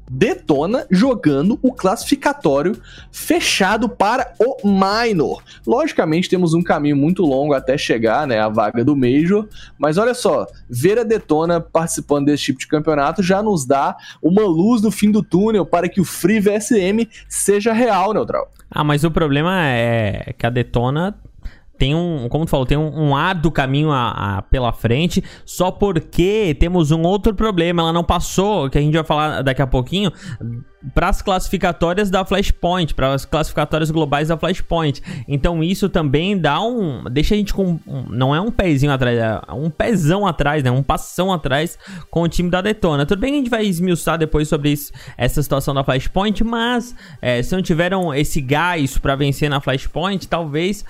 Detona 0.08 0.86
jogando 0.90 1.58
o 1.62 1.72
classificatório 1.72 2.80
fechado 3.10 3.88
para 3.88 4.32
o 4.38 4.56
Minor. 4.66 5.42
Logicamente, 5.66 6.28
temos 6.28 6.54
um 6.54 6.62
caminho 6.62 6.96
muito 6.96 7.22
longo 7.22 7.54
até 7.54 7.76
chegar 7.76 8.26
né, 8.26 8.38
à 8.38 8.48
vaga 8.48 8.84
do 8.84 8.96
Major, 8.96 9.48
mas 9.78 9.98
olha 9.98 10.14
só, 10.14 10.46
ver 10.68 10.98
a 10.98 11.02
Detona 11.02 11.60
participando 11.60 12.26
desse 12.26 12.44
tipo 12.44 12.58
de 12.58 12.66
campeonato 12.66 13.22
já 13.22 13.42
nos 13.42 13.66
dá 13.66 13.96
uma 14.22 14.42
luz 14.42 14.82
no 14.82 14.90
fim 14.90 15.10
do 15.10 15.22
túnel 15.22 15.66
para 15.66 15.88
que 15.88 16.00
o 16.00 16.04
Free 16.04 16.40
VSM 16.40 17.08
seja 17.28 17.72
real, 17.72 18.12
Neutral. 18.12 18.50
Ah, 18.70 18.84
mas 18.84 19.04
o 19.04 19.10
problema 19.10 19.66
é 19.66 20.34
que 20.36 20.46
a 20.46 20.50
Detona 20.50 21.14
tem 21.78 21.94
um, 21.94 22.28
como 22.28 22.44
tu 22.44 22.50
falou, 22.50 22.66
tem 22.66 22.76
um, 22.78 23.08
um 23.08 23.16
árduo 23.16 23.50
caminho 23.52 23.90
a, 23.90 24.38
a- 24.38 24.42
pela 24.42 24.72
frente, 24.72 25.22
só 25.44 25.70
porque 25.70 26.56
temos 26.58 26.90
um 26.90 27.02
outro 27.02 27.34
problema. 27.34 27.82
Ela 27.82 27.92
não 27.92 28.04
passou, 28.04 28.68
que 28.70 28.78
a 28.78 28.80
gente 28.80 28.94
vai 28.94 29.04
falar 29.04 29.42
daqui 29.42 29.62
a 29.62 29.66
pouquinho, 29.66 30.12
para 30.94 31.08
as 31.08 31.20
classificatórias 31.20 32.10
da 32.10 32.24
Flashpoint, 32.24 32.94
para 32.94 33.12
as 33.14 33.24
classificatórias 33.24 33.90
globais 33.90 34.28
da 34.28 34.36
Flashpoint. 34.36 35.02
Então 35.26 35.62
isso 35.64 35.88
também 35.88 36.38
dá 36.38 36.60
um, 36.62 37.04
deixa 37.10 37.34
a 37.34 37.38
gente 37.38 37.52
com, 37.52 37.78
um- 37.86 38.04
não 38.08 38.34
é 38.34 38.40
um 38.40 38.50
pezinho 38.50 38.92
atrás, 38.92 39.18
é 39.18 39.40
um 39.52 39.68
pezão 39.68 40.26
atrás, 40.26 40.62
né? 40.62 40.70
Um 40.70 40.82
passão 40.82 41.32
atrás 41.32 41.76
com 42.10 42.22
o 42.22 42.28
time 42.28 42.50
da 42.50 42.60
Detona. 42.60 43.04
Tudo 43.04 43.18
bem 43.20 43.30
que 43.32 43.36
a 43.36 43.40
gente 43.40 43.50
vai 43.50 43.64
esmiuçar 43.66 44.16
depois 44.16 44.48
sobre 44.48 44.70
isso, 44.70 44.92
essa 45.18 45.42
situação 45.42 45.74
da 45.74 45.82
Flashpoint, 45.82 46.44
mas 46.44 46.94
é, 47.20 47.42
se 47.42 47.54
não 47.54 47.62
tiveram 47.62 48.14
esse 48.14 48.40
gás 48.40 48.96
para 48.96 49.16
vencer 49.16 49.50
na 49.50 49.60
Flashpoint, 49.60 50.28
talvez 50.28 50.84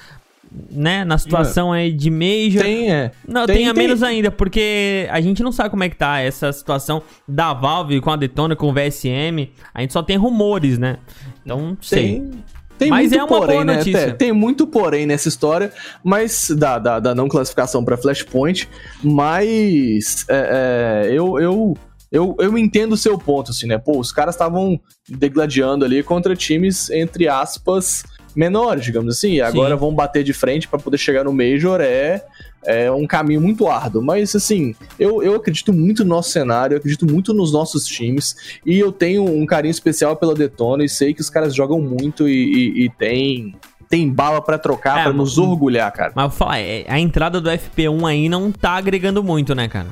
né, 0.70 1.04
na 1.04 1.18
situação 1.18 1.72
aí 1.72 1.92
de 1.92 2.10
Major, 2.10 2.62
Tem, 2.62 2.90
é. 2.92 3.10
não, 3.26 3.46
tem- 3.46 3.56
tenha 3.56 3.74
tem- 3.74 3.82
menos 3.86 4.02
ainda, 4.02 4.30
porque 4.30 5.06
a 5.10 5.20
gente 5.20 5.42
não 5.42 5.52
sabe 5.52 5.70
como 5.70 5.84
é 5.84 5.88
que 5.88 5.96
tá 5.96 6.20
essa 6.20 6.52
situação 6.52 7.02
da 7.28 7.52
Valve 7.52 8.00
com 8.00 8.10
a 8.10 8.16
Detona, 8.16 8.54
com 8.56 8.68
o 8.68 8.72
VSM. 8.72 9.50
A 9.74 9.80
gente 9.80 9.92
só 9.92 10.02
tem 10.02 10.16
rumores, 10.16 10.78
né? 10.78 10.98
Então, 11.44 11.60
não 11.60 11.76
sei. 11.80 12.20
Tem, 12.20 12.30
tem 12.78 12.90
Mas 12.90 13.10
muito 13.10 13.20
é 13.20 13.24
uma 13.24 13.28
porém, 13.28 13.54
boa 13.54 13.64
né? 13.64 13.76
notícia. 13.78 14.06
Tem, 14.08 14.14
tem 14.16 14.32
muito 14.32 14.66
porém 14.66 15.06
nessa 15.06 15.28
história, 15.28 15.72
mas 16.04 16.50
da, 16.50 16.78
da, 16.78 17.00
da 17.00 17.14
não 17.14 17.28
classificação 17.28 17.84
para 17.84 17.96
Flashpoint, 17.96 18.68
mas 19.02 20.24
é, 20.28 21.04
é, 21.06 21.10
eu, 21.12 21.38
eu, 21.40 21.76
eu, 22.12 22.36
eu 22.38 22.58
entendo 22.58 22.92
o 22.92 22.96
seu 22.96 23.18
ponto, 23.18 23.50
assim, 23.50 23.66
né? 23.66 23.78
Pô, 23.78 23.98
os 23.98 24.12
caras 24.12 24.34
estavam 24.34 24.78
degladiando 25.08 25.84
ali 25.84 26.02
contra 26.02 26.36
times, 26.36 26.90
entre 26.90 27.28
aspas, 27.28 28.04
menores, 28.36 28.84
digamos 28.84 29.16
assim, 29.16 29.40
agora 29.40 29.74
vão 29.74 29.94
bater 29.94 30.22
de 30.22 30.32
frente 30.32 30.68
para 30.68 30.78
poder 30.78 30.98
chegar 30.98 31.24
no 31.24 31.32
Major, 31.32 31.80
é, 31.80 32.22
é 32.64 32.90
um 32.92 33.06
caminho 33.06 33.40
muito 33.40 33.66
árduo. 33.66 34.02
Mas, 34.02 34.36
assim, 34.36 34.74
eu, 34.98 35.22
eu 35.22 35.34
acredito 35.34 35.72
muito 35.72 36.04
no 36.04 36.10
nosso 36.10 36.30
cenário, 36.30 36.74
eu 36.74 36.78
acredito 36.78 37.10
muito 37.10 37.32
nos 37.32 37.52
nossos 37.52 37.86
times, 37.86 38.58
e 38.64 38.78
eu 38.78 38.92
tenho 38.92 39.24
um 39.24 39.46
carinho 39.46 39.70
especial 39.70 40.16
pela 40.16 40.34
Detona 40.34 40.84
e 40.84 40.88
sei 40.88 41.14
que 41.14 41.20
os 41.20 41.30
caras 41.30 41.54
jogam 41.54 41.80
muito 41.80 42.28
e, 42.28 42.32
e, 42.32 42.84
e 42.84 42.90
tem, 42.90 43.56
tem 43.88 44.08
bala 44.08 44.42
pra 44.42 44.58
trocar, 44.58 45.00
É, 45.00 45.02
pra 45.04 45.12
nos 45.12 45.38
orgulhar, 45.38 45.90
cara. 45.92 46.12
Mas 46.14 46.24
eu 46.24 46.28
vou 46.28 46.38
falar, 46.38 46.58
é, 46.60 46.84
a 46.88 46.98
entrada 46.98 47.40
do 47.40 47.48
FP1 47.48 48.08
aí 48.08 48.28
não 48.28 48.52
tá 48.52 48.72
agregando 48.72 49.22
muito, 49.24 49.54
né, 49.54 49.66
cara? 49.68 49.88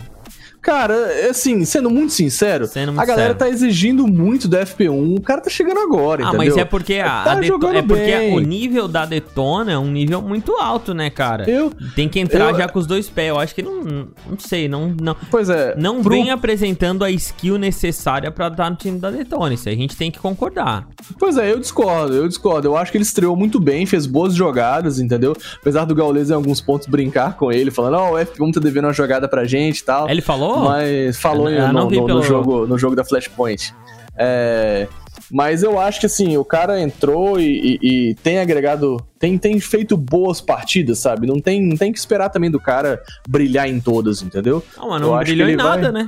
Cara, 0.64 1.28
assim, 1.28 1.62
sendo 1.66 1.90
muito 1.90 2.14
sincero, 2.14 2.66
Sendo 2.66 2.86
muito 2.92 3.00
a 3.02 3.04
galera 3.04 3.34
sério. 3.34 3.38
tá 3.38 3.48
exigindo 3.50 4.06
muito 4.06 4.48
do 4.48 4.56
FP1, 4.56 5.18
o 5.18 5.20
cara 5.20 5.40
tá 5.42 5.50
chegando 5.50 5.78
agora, 5.80 6.24
Ah, 6.24 6.28
entendeu? 6.28 6.46
mas 6.46 6.56
é 6.56 6.64
porque 6.64 6.94
a, 6.94 7.22
Tá 7.22 7.32
a 7.32 7.34
Deto- 7.34 7.46
jogando 7.48 7.76
é 7.76 7.82
porque 7.82 8.16
bem. 8.16 8.34
o 8.34 8.40
nível 8.40 8.88
da 8.88 9.04
Detona 9.04 9.72
é 9.72 9.78
um 9.78 9.90
nível 9.90 10.22
muito 10.22 10.52
alto, 10.56 10.94
né, 10.94 11.10
cara? 11.10 11.48
Eu, 11.48 11.70
Tem 11.94 12.08
que 12.08 12.18
entrar 12.18 12.50
eu- 12.50 12.56
já 12.56 12.66
com 12.66 12.78
os 12.78 12.86
dois 12.86 13.10
pés. 13.10 13.28
Eu 13.28 13.38
acho 13.38 13.54
que 13.54 13.62
não, 13.62 13.82
não 13.84 14.38
sei, 14.38 14.66
não, 14.66 14.94
não, 15.00 15.14
pois 15.30 15.50
é, 15.50 15.74
não 15.76 16.00
pro- 16.02 16.10
vem 16.12 16.30
apresentando 16.30 17.04
a 17.04 17.10
skill 17.10 17.58
necessária 17.58 18.30
pra 18.30 18.48
estar 18.48 18.70
no 18.70 18.76
time 18.76 18.98
da 18.98 19.10
Detona. 19.10 19.52
Isso 19.52 19.68
aí 19.68 19.74
a 19.74 19.78
gente 19.78 19.94
tem 19.96 20.10
que 20.10 20.18
concordar. 20.18 20.88
Pois 21.18 21.36
é, 21.36 21.52
eu 21.52 21.60
discordo, 21.60 22.14
eu 22.14 22.26
discordo. 22.26 22.68
Eu 22.68 22.76
acho 22.76 22.90
que 22.90 22.96
ele 22.96 23.04
estreou 23.04 23.36
muito 23.36 23.60
bem, 23.60 23.84
fez 23.84 24.06
boas 24.06 24.34
jogadas, 24.34 24.98
entendeu? 24.98 25.34
Apesar 25.60 25.84
do 25.84 25.94
Gaules 25.94 26.30
em 26.30 26.34
alguns 26.34 26.62
pontos 26.62 26.86
brincar 26.88 27.36
com 27.36 27.52
ele, 27.52 27.70
falando, 27.70 27.94
ó, 27.98 28.12
o 28.12 28.18
F1 28.18 28.50
tá 28.52 28.60
devendo 28.60 28.86
uma 28.86 28.92
jogada 28.94 29.28
pra 29.28 29.44
gente 29.44 29.80
e 29.80 29.84
tal. 29.84 30.08
Ele 30.08 30.22
falou? 30.22 30.53
Mas 30.62 31.16
falou 31.18 31.48
Eu 31.50 31.56
em- 31.68 31.72
não 31.72 31.84
no, 31.84 31.90
no- 31.90 32.00
no 32.00 32.06
pelo- 32.06 32.22
jogo, 32.22 32.66
no 32.66 32.78
jogo 32.78 32.94
da 32.94 33.04
Flashpoint. 33.04 33.74
É, 34.16 34.86
mas 35.30 35.62
eu 35.62 35.78
acho 35.80 35.98
que 36.00 36.06
assim, 36.06 36.36
o 36.36 36.44
cara 36.44 36.80
entrou 36.80 37.40
e, 37.40 37.78
e- 37.82 38.10
e 38.10 38.14
tem 38.16 38.38
agregado. 38.38 38.96
Tem, 39.18 39.36
tem 39.38 39.58
feito 39.58 39.96
boas 39.96 40.40
partidas, 40.40 40.98
sabe? 40.98 41.26
Não 41.26 41.40
tem, 41.40 41.60
não 41.62 41.76
tem 41.76 41.92
que 41.92 41.98
esperar 41.98 42.28
também 42.28 42.50
do 42.50 42.60
cara 42.60 43.02
brilhar 43.28 43.68
em 43.68 43.80
todas, 43.80 44.22
entendeu? 44.22 44.62
Não, 44.76 44.88
mas 44.90 45.02
Eu 45.02 45.08
não 45.08 45.18
brilhou 45.18 45.48
em 45.48 45.56
nada, 45.56 45.90
vai- 45.90 46.04
né? 46.04 46.06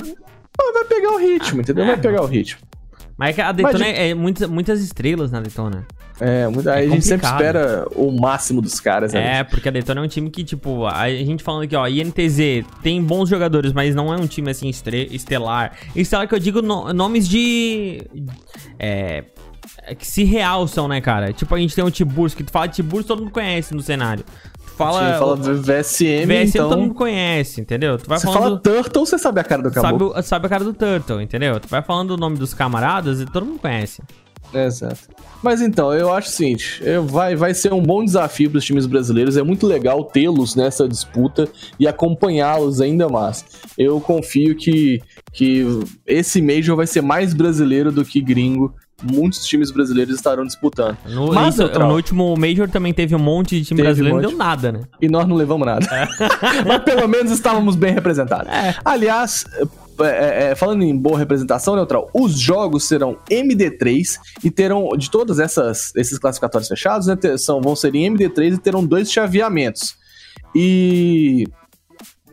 Mas 0.58 0.72
vai 0.72 0.84
pegar 0.84 1.12
o 1.12 1.18
ritmo, 1.18 1.60
entendeu? 1.60 1.84
é. 1.84 1.86
Vai 1.88 1.96
pegar 1.98 2.22
o 2.22 2.26
ritmo. 2.26 2.60
Mas 3.18 3.38
é 3.38 3.42
a 3.42 3.52
Detona 3.52 3.78
Mas- 3.78 3.88
é, 3.98 4.08
é 4.10 4.14
muitas, 4.14 4.48
muitas 4.48 4.80
estrelas 4.80 5.30
na 5.30 5.40
Detona. 5.40 5.86
É, 6.20 6.48
muito- 6.48 6.68
É 6.68 6.78
a 6.78 6.86
gente 6.88 7.04
sempre 7.04 7.26
espera 7.26 7.86
o 7.94 8.10
máximo 8.10 8.62
dos 8.62 8.80
caras, 8.80 9.12
né? 9.12 9.40
É, 9.40 9.44
porque 9.44 9.68
a 9.68 9.72
Daytona 9.72 10.00
é 10.00 10.04
um 10.04 10.08
time 10.08 10.30
que, 10.30 10.42
tipo, 10.42 10.86
a 10.86 11.08
gente 11.10 11.42
falando 11.42 11.64
aqui, 11.64 11.76
ó, 11.76 11.86
INTZ 11.86 12.64
tem 12.82 13.02
bons 13.02 13.28
jogadores, 13.28 13.72
mas 13.72 13.94
não 13.94 14.12
é 14.12 14.16
um 14.16 14.26
time 14.26 14.50
assim 14.50 14.68
estelar. 14.68 15.72
Estelar 15.94 16.26
que 16.26 16.34
eu 16.34 16.38
digo 16.38 16.62
no- 16.62 16.92
nomes 16.94 17.28
de. 17.28 18.02
É. 18.78 19.24
é 19.82 19.94
Que 19.94 20.06
se 20.06 20.24
realçam, 20.24 20.88
né, 20.88 21.00
cara? 21.00 21.32
Tipo, 21.32 21.54
a 21.54 21.58
gente 21.58 21.74
tem 21.74 21.84
o 21.84 21.90
Tiburcio, 21.90 22.36
que 22.36 22.44
tu 22.44 22.50
fala 22.50 22.66
de 22.66 22.76
Tiburcio, 22.76 23.08
todo 23.08 23.20
mundo 23.22 23.32
conhece 23.32 23.74
no 23.74 23.82
cenário. 23.82 24.24
Fala. 24.76 25.08
gente 25.08 25.18
fala 25.18 25.36
do 25.38 25.62
VSM, 25.62 26.26
VSM 26.26 26.48
então... 26.50 26.68
todo 26.68 26.78
mundo 26.80 26.94
conhece, 26.94 27.62
entendeu? 27.62 27.96
Tu 27.98 28.06
vai 28.06 28.18
Você 28.18 28.26
falando. 28.26 28.42
fala 28.42 28.58
Turtle, 28.60 29.06
você 29.06 29.18
sabe 29.18 29.40
a 29.40 29.44
cara 29.44 29.62
do 29.62 29.72
Sabe, 29.72 29.86
caboclo. 29.86 30.12
o- 30.18 30.22
sabe 30.22 30.46
a 30.46 30.48
cara 30.50 30.64
do 30.64 30.74
Turtle, 30.74 31.22
entendeu? 31.22 31.58
Tu 31.58 31.66
vai 31.68 31.80
falando 31.82 32.10
o 32.10 32.16
nome 32.18 32.36
dos 32.36 32.52
camaradas 32.52 33.20
e 33.22 33.24
todo 33.26 33.46
mundo 33.46 33.58
conhece. 33.58 34.02
Exato. 34.54 35.00
Mas 35.42 35.60
então, 35.60 35.92
eu 35.92 36.12
acho 36.12 36.28
o 36.28 36.32
seguinte, 36.32 36.80
eu- 36.82 37.04
vai, 37.06 37.36
vai 37.36 37.52
ser 37.54 37.72
um 37.72 37.82
bom 37.82 38.04
desafio 38.04 38.50
para 38.50 38.58
os 38.58 38.64
times 38.64 38.86
brasileiros, 38.86 39.36
é 39.36 39.42
muito 39.42 39.66
legal 39.66 40.02
tê-los 40.04 40.56
nessa 40.56 40.88
disputa 40.88 41.46
e 41.78 41.86
acompanhá-los 41.86 42.80
ainda 42.80 43.08
mais. 43.08 43.44
Eu 43.76 44.00
confio 44.00 44.56
que, 44.56 45.00
que 45.32 45.64
esse 46.06 46.40
Major 46.40 46.74
vai 46.74 46.86
ser 46.86 47.02
mais 47.02 47.34
brasileiro 47.34 47.92
do 47.92 48.04
que 48.04 48.20
gringo, 48.20 48.74
muitos 49.02 49.44
times 49.44 49.70
brasileiros 49.70 50.14
estarão 50.16 50.44
disputando. 50.46 50.96
No, 51.06 51.30
Mas, 51.32 51.58
isso- 51.58 51.68
no 51.78 51.94
último 51.94 52.34
Major 52.36 52.66
também 52.68 52.94
teve 52.94 53.14
um 53.14 53.18
monte 53.18 53.58
de 53.60 53.66
time 53.66 53.82
brasileiro, 53.82 54.16
um 54.18 54.22
não 54.22 54.28
deu 54.30 54.38
nada, 54.38 54.72
né? 54.72 54.80
E 55.02 55.06
nós 55.08 55.28
não 55.28 55.36
levamos 55.36 55.66
nada. 55.66 55.86
Mas 56.66 56.82
pelo 56.82 57.06
menos 57.06 57.30
estávamos 57.30 57.76
bem 57.76 57.92
representados. 57.92 58.48
Aliás, 58.82 59.44
é, 60.00 60.50
é, 60.50 60.54
falando 60.54 60.82
em 60.82 60.96
boa 60.96 61.18
representação, 61.18 61.76
Neutral, 61.76 62.10
os 62.12 62.38
jogos 62.38 62.84
serão 62.84 63.18
MD3 63.30 64.18
e 64.44 64.50
terão, 64.50 64.90
de 64.96 65.10
todas 65.10 65.38
essas 65.38 65.94
esses 65.96 66.18
classificatórios 66.18 66.68
fechados, 66.68 67.06
né, 67.06 67.16
são, 67.38 67.60
vão 67.60 67.76
ser 67.76 67.94
em 67.94 68.12
MD3 68.12 68.54
e 68.54 68.58
terão 68.58 68.84
dois 68.84 69.10
chaveamentos. 69.10 69.96
E 70.54 71.46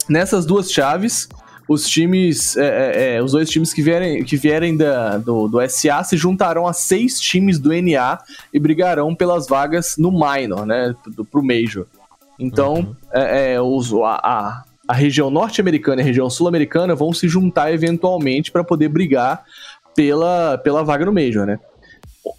nessas 0.10 0.46
duas 0.46 0.72
chaves, 0.72 1.28
os 1.68 1.88
times, 1.88 2.58
é, 2.58 2.66
é, 2.66 3.16
é, 3.16 3.24
os 3.24 3.32
dois 3.32 3.50
times 3.50 3.74
que 3.74 3.82
vierem, 3.82 4.24
que 4.24 4.36
vierem 4.36 4.76
da, 4.76 5.18
do, 5.18 5.48
do 5.48 5.70
SA 5.70 6.04
se 6.04 6.18
juntarão 6.18 6.68
a 6.68 6.74
seis 6.74 7.20
times 7.20 7.60
do 7.60 7.70
NA 7.70 8.20
e 8.54 8.60
brigarão 8.60 9.16
pelas 9.16 9.48
vagas 9.48 9.96
no 9.98 10.12
Minor, 10.12 10.66
né, 10.66 10.94
pro, 11.16 11.26
pro 11.26 11.44
Major. 11.44 11.86
Então, 12.38 12.76
Uhum. 12.76 12.96
é, 13.14 13.54
é, 13.54 13.62
os, 13.62 13.94
a, 13.94 14.20
a, 14.24 14.64
a 14.88 14.94
região 14.94 15.30
norte-americana 15.30 16.02
e 16.02 16.04
a 16.04 16.06
região 16.06 16.30
sul-americana 16.30 16.96
vão 16.96 17.14
se 17.14 17.28
juntar 17.28 17.74
eventualmente 17.74 18.52
para 18.52 18.64
poder 18.64 18.90
brigar 18.90 19.44
pela, 19.96 20.58
pela 20.58 20.84
vaga 20.84 21.06
no 21.06 21.14
Major, 21.14 21.46
né? 21.46 21.60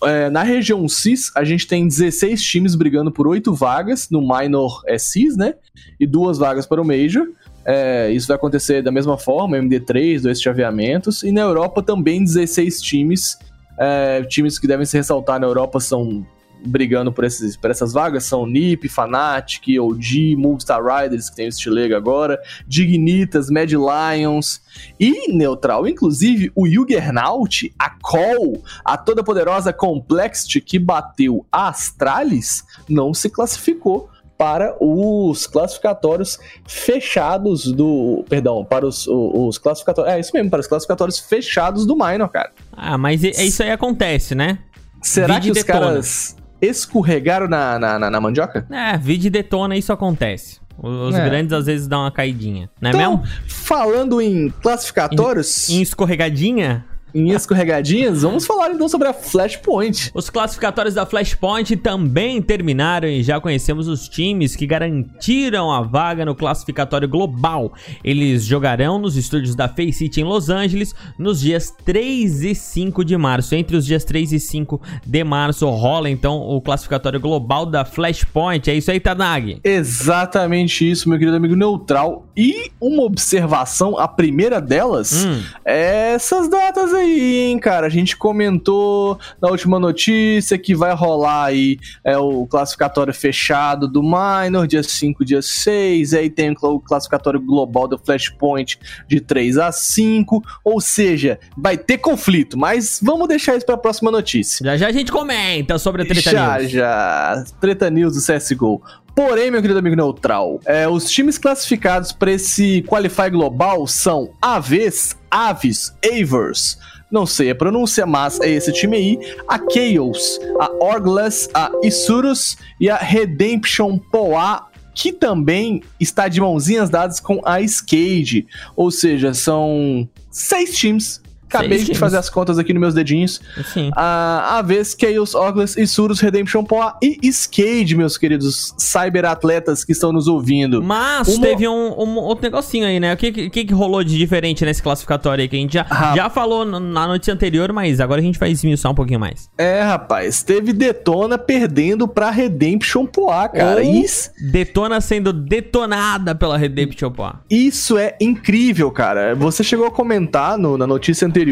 É, 0.03 0.31
na 0.31 0.43
região 0.43 0.89
CIS, 0.89 1.31
a 1.37 1.45
gente 1.45 1.67
tem 1.67 1.87
16 1.87 2.43
times 2.43 2.75
brigando 2.75 3.13
por 3.13 3.27
8 3.27 3.53
vagas, 3.55 4.09
no 4.11 4.21
Minor 4.21 4.83
é 4.87 4.99
CIS, 4.99 5.37
né? 5.37 5.55
E 6.01 6.07
duas 6.07 6.39
vagas 6.39 6.67
para 6.67 6.81
o 6.81 6.85
Major. 6.85 7.27
É, 7.67 8.11
isso 8.11 8.29
vai 8.29 8.37
acontecer 8.37 8.83
da 8.83 8.91
mesma 8.91 9.17
forma, 9.17 9.59
MD3, 9.59 10.23
dois 10.23 10.41
chaveamentos. 10.41 11.23
E 11.23 11.33
na 11.33 11.43
Europa 11.43 11.83
também 11.83 12.23
16 12.23 12.81
times. 12.81 13.39
É, 13.79 14.23
times 14.23 14.59
que 14.59 14.67
devem 14.67 14.87
se 14.87 14.97
ressaltar 14.97 15.41
na 15.41 15.47
Europa 15.47 15.81
são 15.81 16.25
brigando 16.67 17.13
por, 17.13 17.25
esses, 17.25 17.57
por 17.57 17.71
essas 17.71 17.93
vagas 17.93 18.25
são 18.25 18.47
NiP, 18.47 18.89
Fnatic, 18.89 19.79
OG, 19.81 20.37
Movistar 20.37 20.81
Riders, 20.83 21.31
que 21.31 21.37
tem 21.37 21.49
o 21.49 21.53
Stilega 21.53 21.97
agora, 21.97 22.41
Dignitas, 22.67 23.51
Mad 23.51 23.71
Lions 23.71 24.61
e 24.99 25.33
Neutral. 25.33 25.87
Inclusive, 25.87 26.51
o 26.55 26.67
Juggernaut, 26.67 27.73
a 27.79 27.91
Call, 27.91 28.63
a 28.85 28.97
toda 28.97 29.23
poderosa 29.23 29.73
Complexity 29.73 30.61
que 30.61 30.79
bateu 30.79 31.47
a 31.51 31.69
Astralis, 31.69 32.65
não 32.89 33.13
se 33.15 33.29
classificou 33.31 34.09
para 34.37 34.77
os 34.81 35.47
classificatórios 35.47 36.39
fechados 36.67 37.71
do. 37.73 38.25
Perdão, 38.29 38.65
para 38.65 38.85
os, 38.87 39.07
os, 39.07 39.31
os 39.35 39.59
classificatórios. 39.59 40.13
É 40.15 40.19
isso 40.21 40.31
mesmo, 40.35 40.51
para 40.51 40.61
os 40.61 40.67
classificatórios 40.67 41.19
fechados 41.21 41.87
do 41.87 41.95
Minor, 41.95 42.29
cara. 42.29 42.51
Ah, 42.73 42.99
mas 42.99 43.23
e- 43.23 43.29
é 43.31 43.45
isso 43.45 43.63
aí 43.63 43.71
acontece, 43.71 44.35
né? 44.35 44.59
Será 45.01 45.35
Vide 45.35 45.47
que 45.47 45.53
os 45.53 45.65
detona. 45.65 45.87
caras 45.87 46.37
escorregaram 46.67 47.49
na, 47.49 47.79
na, 47.79 47.99
na, 47.99 48.11
na 48.11 48.21
mandioca? 48.21 48.67
É, 48.71 48.97
vídeo 48.99 49.31
detona, 49.31 49.77
isso 49.77 49.93
acontece. 49.93 50.61
Os 50.77 51.15
É. 51.15 51.25
grandes 51.25 51.53
às 51.53 51.67
vezes 51.67 51.87
dão 51.87 52.01
uma 52.01 52.11
caidinha, 52.11 52.69
não 52.81 52.91
é 52.91 52.93
Então, 52.95 53.17
mesmo? 53.19 53.27
falando 53.47 54.21
em 54.21 54.51
classificatórios, 54.61 55.69
Em 55.71 55.81
escorregadinha, 55.81 56.85
em 57.15 57.31
escorregadinhas, 57.31 58.23
vamos 58.23 58.45
falar 58.47 58.71
então 58.73 58.89
sobre 58.89 59.09
a 59.09 59.13
Flashpoint. 59.13 60.11
os 60.15 60.29
classificatórios 60.29 60.95
da 60.95 61.07
Flashpoint 61.07 61.77
também 61.77 62.43
terminaram 62.43 63.09
e 63.09 63.23
já 63.23 63.41
conhecemos 63.41 63.87
os 63.89 64.09
times 64.09 64.57
que 64.57 64.67
garantiram 64.67 65.71
a 65.73 65.81
vaga 65.81 66.25
no 66.25 66.35
classificatório 66.35 67.09
global. 67.09 67.73
Eles 68.03 68.45
jogarão 68.45 68.99
nos 68.99 69.17
estúdios 69.17 69.55
da 69.55 69.69
Face 69.69 69.93
City 69.95 70.21
em 70.21 70.25
Los 70.25 70.49
Angeles 70.51 70.95
nos 71.19 71.41
dias 71.41 71.73
3 71.85 72.43
e 72.43 72.55
5 72.55 73.05
de 73.05 73.17
março. 73.17 73.55
Entre 73.55 73.77
os 73.77 73.87
dias 73.87 74.05
3 74.05 74.33
e 74.33 74.41
5 74.41 74.81
de 75.07 75.23
março 75.25 75.69
rola 75.71 76.11
então 76.11 76.37
o 76.41 76.61
classificatório 76.61 77.21
global 77.21 77.65
da 77.67 77.85
Flashpoint. 77.85 78.71
É 78.71 78.75
isso 78.75 78.91
aí, 78.91 78.99
Tanag. 78.99 79.61
Exatamente 79.63 80.89
isso, 80.91 81.09
meu 81.09 81.19
querido 81.19 81.37
amigo 81.37 81.55
Neutral. 81.55 82.27
E 82.37 82.71
uma 82.81 83.03
observação, 83.05 83.99
a 83.99 84.09
primeira 84.09 84.61
delas, 84.61 85.25
Hum. 85.25 85.43
é 85.65 86.15
essas 86.15 86.49
datas 86.49 86.93
aí, 86.95 87.04
hein, 87.05 87.59
cara. 87.59 87.87
A 87.87 87.91
gente 87.91 88.17
comentou 88.17 89.19
na 89.41 89.49
última 89.51 89.79
notícia 89.79 90.57
que 90.57 90.75
vai 90.75 90.95
rolar 90.95 91.47
aí 91.47 91.79
é, 92.05 92.17
o 92.17 92.47
classificatório 92.47 93.13
fechado 93.13 93.89
do 93.89 94.03
Minor, 94.03 94.67
dia 94.67 94.83
5, 94.83 95.25
dia 95.25 95.43
6. 95.43 96.15
Aí 96.15 96.31
tem 96.31 96.55
o 96.63 96.81
classificatório 96.81 97.41
global 97.41 97.89
do 97.89 97.99
Flashpoint 97.99 98.79
de 99.09 99.21
3 99.21 99.59
a 99.59 99.73
5. 99.73 100.43
Ou 100.65 100.81
seja, 100.81 101.39
vai 101.57 101.77
ter 101.77 101.99
conflito, 101.99 102.57
mas 102.57 103.01
vamos 103.03 103.27
deixar 103.29 103.57
isso 103.57 103.67
pra 103.67 103.77
próxima 103.77 104.11
notícia. 104.11 104.65
Já 104.65 104.77
já 104.77 104.89
a 104.89 104.93
gente 104.93 105.11
comenta 105.11 105.79
sobre 105.79 106.03
a 106.03 106.05
Treta 106.05 106.31
já, 106.31 106.59
News. 106.59 106.71
já. 106.71 107.45
Treta 107.61 107.91
News 107.91 108.15
do 108.15 108.21
CSGO. 108.21 108.83
Porém, 109.15 109.49
meu 109.51 109.61
querido 109.63 109.79
amigo 109.79 109.95
neutral, 109.95 110.61
é, 110.67 110.89
os 110.89 111.09
times 111.09 111.39
classificados 111.39 112.11
para 112.11 112.33
esse 112.33 112.83
Qualify 112.83 113.31
Global 113.31 113.87
são 113.87 114.31
Aves, 114.43 115.17
Aves, 115.31 115.95
Avers, 116.05 116.77
não 117.15 117.25
sei 117.25 117.51
a 117.51 117.55
pronúncia, 117.55 118.05
mas 118.05 118.41
é 118.41 118.51
esse 118.51 118.73
time 118.73 118.97
aí, 118.97 119.19
a 119.47 119.57
Chaos, 119.57 120.41
a 120.59 120.85
Orgless, 120.85 121.49
a 121.55 121.71
Isurus 121.85 122.59
e 122.81 122.91
a 122.91 122.97
Redemption 122.97 123.97
Poa, 124.11 124.67
que 124.93 125.13
também 125.13 125.81
está 126.01 126.27
de 126.27 126.41
mãozinhas 126.41 126.91
dadas 126.91 127.21
com 127.21 127.41
a 127.45 127.61
Skade. 127.61 128.49
Ou 128.75 128.91
seja, 128.91 129.33
são 129.33 130.09
seis 130.29 130.77
times. 130.77 131.23
Acabei 131.59 131.79
de 131.79 131.85
times. 131.85 131.99
fazer 131.99 132.17
as 132.19 132.29
contas 132.31 132.59
aqui 132.59 132.73
nos 132.73 132.81
meus 132.81 132.95
dedinhos. 132.95 133.41
Sim. 133.73 133.91
A 133.97 134.59
Aves, 134.59 134.97
Chaos, 134.99 135.35
Orgless, 135.35 135.81
Isurus, 135.81 136.21
Redemption 136.21 136.65
Poa 136.65 136.97
e 137.03 137.19
Skade, 137.29 137.97
meus 137.97 138.17
queridos 138.17 138.75
cyberatletas 138.79 139.85
que 139.85 139.93
estão 139.93 140.13
nos 140.13 140.27
ouvindo. 140.29 140.83
Mas 140.83 141.29
Uma- 141.29 141.47
teve 141.47 141.69
um, 141.69 141.93
um 142.01 142.17
outro 142.19 142.43
negocinho 142.45 142.87
aí, 142.87 142.99
né? 142.99 143.13
O 143.13 143.17
que, 143.17 143.33
que, 143.51 143.65
que 143.65 143.75
rolou 143.75 144.03
de 144.03 144.17
diferente 144.17 144.65
nesse 144.65 144.83
classificatório 144.83 145.43
aí 145.43 145.49
que 145.49 145.57
a 145.57 145.59
gente 145.59 145.75
já, 145.75 145.87
já 146.15 146.31
falou 146.31 146.65
na 146.65 147.07
notícia 147.07 147.33
anterior, 147.35 147.73
mas 147.73 148.01
agora 148.01 148.21
a 148.21 148.25
gente 148.25 148.39
vai 148.39 148.51
esmiuçar 148.51 148.91
um 148.91 148.95
pouquinho 148.95 149.21
mais. 149.21 149.49
É, 149.59 149.83
rapaz, 149.83 150.43
teve 150.43 150.73
Detona 150.73 151.39
perdendo 151.39 152.07
pra 152.09 152.31
Redemption 152.31 153.07
Poa, 153.07 153.49
cara. 153.49 153.83
Ou 153.83 153.95
Isso, 153.95 154.31
Detona 154.51 155.01
sendo 155.01 155.33
detonada 155.33 156.35
pela 156.35 156.57
Redemption 156.57 157.11
Pô. 157.11 157.25
isso 157.51 157.97
é 157.99 158.17
incrível, 158.21 158.91
cara. 158.91 159.35
Você 159.35 159.63
chegou 159.65 159.87
a 159.87 159.91
comentar 159.91 160.57
no- 160.59 160.77
na 160.79 160.87
notícia 160.87 161.27
anterior 161.27 161.44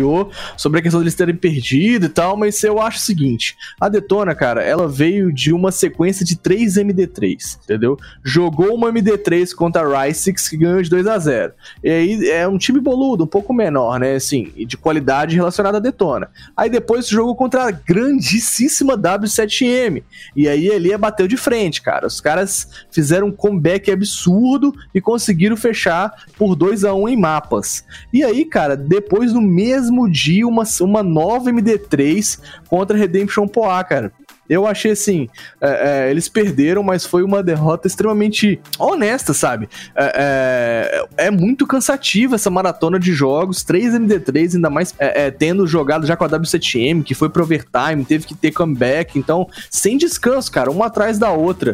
sobre 0.56 0.78
a 0.78 0.82
questão 0.82 1.00
deles 1.00 1.14
terem 1.14 1.34
perdido 1.34 2.06
e 2.06 2.08
tal, 2.08 2.36
mas 2.36 2.62
eu 2.62 2.80
acho 2.80 2.98
o 2.98 3.00
seguinte: 3.00 3.56
a 3.80 3.88
Detona, 3.88 4.34
cara, 4.34 4.62
ela 4.62 4.88
veio 4.88 5.32
de 5.32 5.52
uma 5.52 5.72
sequência 5.72 6.24
de 6.24 6.36
3 6.36 6.76
MD3, 6.76 7.58
entendeu? 7.64 7.96
Jogou 8.22 8.74
uma 8.74 8.92
MD3 8.92 9.54
contra 9.54 9.82
a 9.82 10.04
Rysix 10.04 10.48
que 10.48 10.56
ganhou 10.56 10.80
de 10.80 10.88
2 10.88 11.06
a 11.06 11.18
0 11.18 11.52
E 11.82 11.90
aí 11.90 12.30
é 12.30 12.46
um 12.46 12.58
time 12.58 12.80
boludo, 12.80 13.24
um 13.24 13.26
pouco 13.26 13.52
menor, 13.52 13.98
né? 13.98 14.14
Assim, 14.14 14.52
de 14.66 14.76
qualidade 14.76 15.36
relacionada 15.36 15.78
à 15.78 15.80
Detona. 15.80 16.30
Aí 16.56 16.70
depois 16.70 17.08
jogou 17.08 17.34
contra 17.34 17.68
a 17.68 17.70
grandíssima 17.70 18.96
W7M. 18.96 20.02
E 20.36 20.48
aí 20.48 20.68
ele 20.68 20.96
bateu 20.96 21.26
de 21.26 21.36
frente, 21.36 21.82
cara. 21.82 22.06
Os 22.06 22.20
caras 22.20 22.68
fizeram 22.90 23.28
um 23.28 23.32
comeback 23.32 23.90
absurdo 23.90 24.72
e 24.94 25.00
conseguiram 25.00 25.56
fechar 25.56 26.12
por 26.36 26.54
2 26.54 26.84
a 26.84 26.94
1 26.94 27.08
em 27.08 27.16
mapas. 27.16 27.84
E 28.12 28.22
aí, 28.22 28.44
cara, 28.44 28.76
depois 28.76 29.32
no 29.32 29.40
mesmo 29.40 29.81
dia, 30.10 30.46
uma, 30.46 30.64
uma 30.80 31.02
nova 31.02 31.50
MD3 31.50 32.38
contra 32.68 32.96
Redemption 32.96 33.46
Poa, 33.46 33.82
cara. 33.84 34.12
Eu 34.52 34.66
achei 34.66 34.90
assim, 34.90 35.28
é, 35.60 36.06
é, 36.06 36.10
eles 36.10 36.28
perderam, 36.28 36.82
mas 36.82 37.06
foi 37.06 37.22
uma 37.22 37.42
derrota 37.42 37.86
extremamente 37.86 38.60
honesta, 38.78 39.32
sabe? 39.32 39.66
É, 39.94 41.06
é, 41.16 41.26
é 41.26 41.30
muito 41.30 41.66
cansativa 41.66 42.34
essa 42.34 42.50
maratona 42.50 42.98
de 42.98 43.12
jogos, 43.14 43.62
3 43.62 43.94
MD3, 43.94 44.56
ainda 44.56 44.68
mais 44.68 44.94
é, 44.98 45.26
é, 45.26 45.30
tendo 45.30 45.66
jogado 45.66 46.06
já 46.06 46.16
com 46.16 46.24
a 46.24 46.28
W7M, 46.28 47.02
que 47.02 47.14
foi 47.14 47.30
pro 47.30 47.44
overtime, 47.44 48.04
teve 48.04 48.26
que 48.26 48.34
ter 48.34 48.50
comeback, 48.50 49.18
então, 49.18 49.48
sem 49.70 49.96
descanso, 49.96 50.52
cara, 50.52 50.70
uma 50.70 50.86
atrás 50.86 51.18
da 51.18 51.30
outra. 51.30 51.72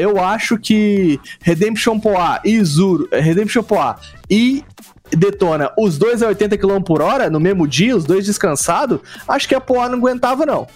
Eu 0.00 0.18
acho 0.18 0.58
que 0.58 1.20
Redemption 1.40 2.00
Poa 2.00 2.40
e 2.44 2.60
Zuro, 2.64 3.08
Redemption 3.12 3.62
Poa 3.62 4.00
e 4.28 4.64
Detona 5.16 5.72
os 5.76 5.98
dois 5.98 6.22
a 6.22 6.28
80 6.28 6.56
km 6.56 6.80
por 6.82 7.02
hora 7.02 7.28
no 7.28 7.40
mesmo 7.40 7.66
dia, 7.66 7.96
os 7.96 8.04
dois 8.04 8.26
descansados, 8.26 9.00
acho 9.26 9.48
que 9.48 9.54
a 9.54 9.60
Poa 9.60 9.88
não 9.88 9.98
aguentava, 9.98 10.46
não. 10.46 10.66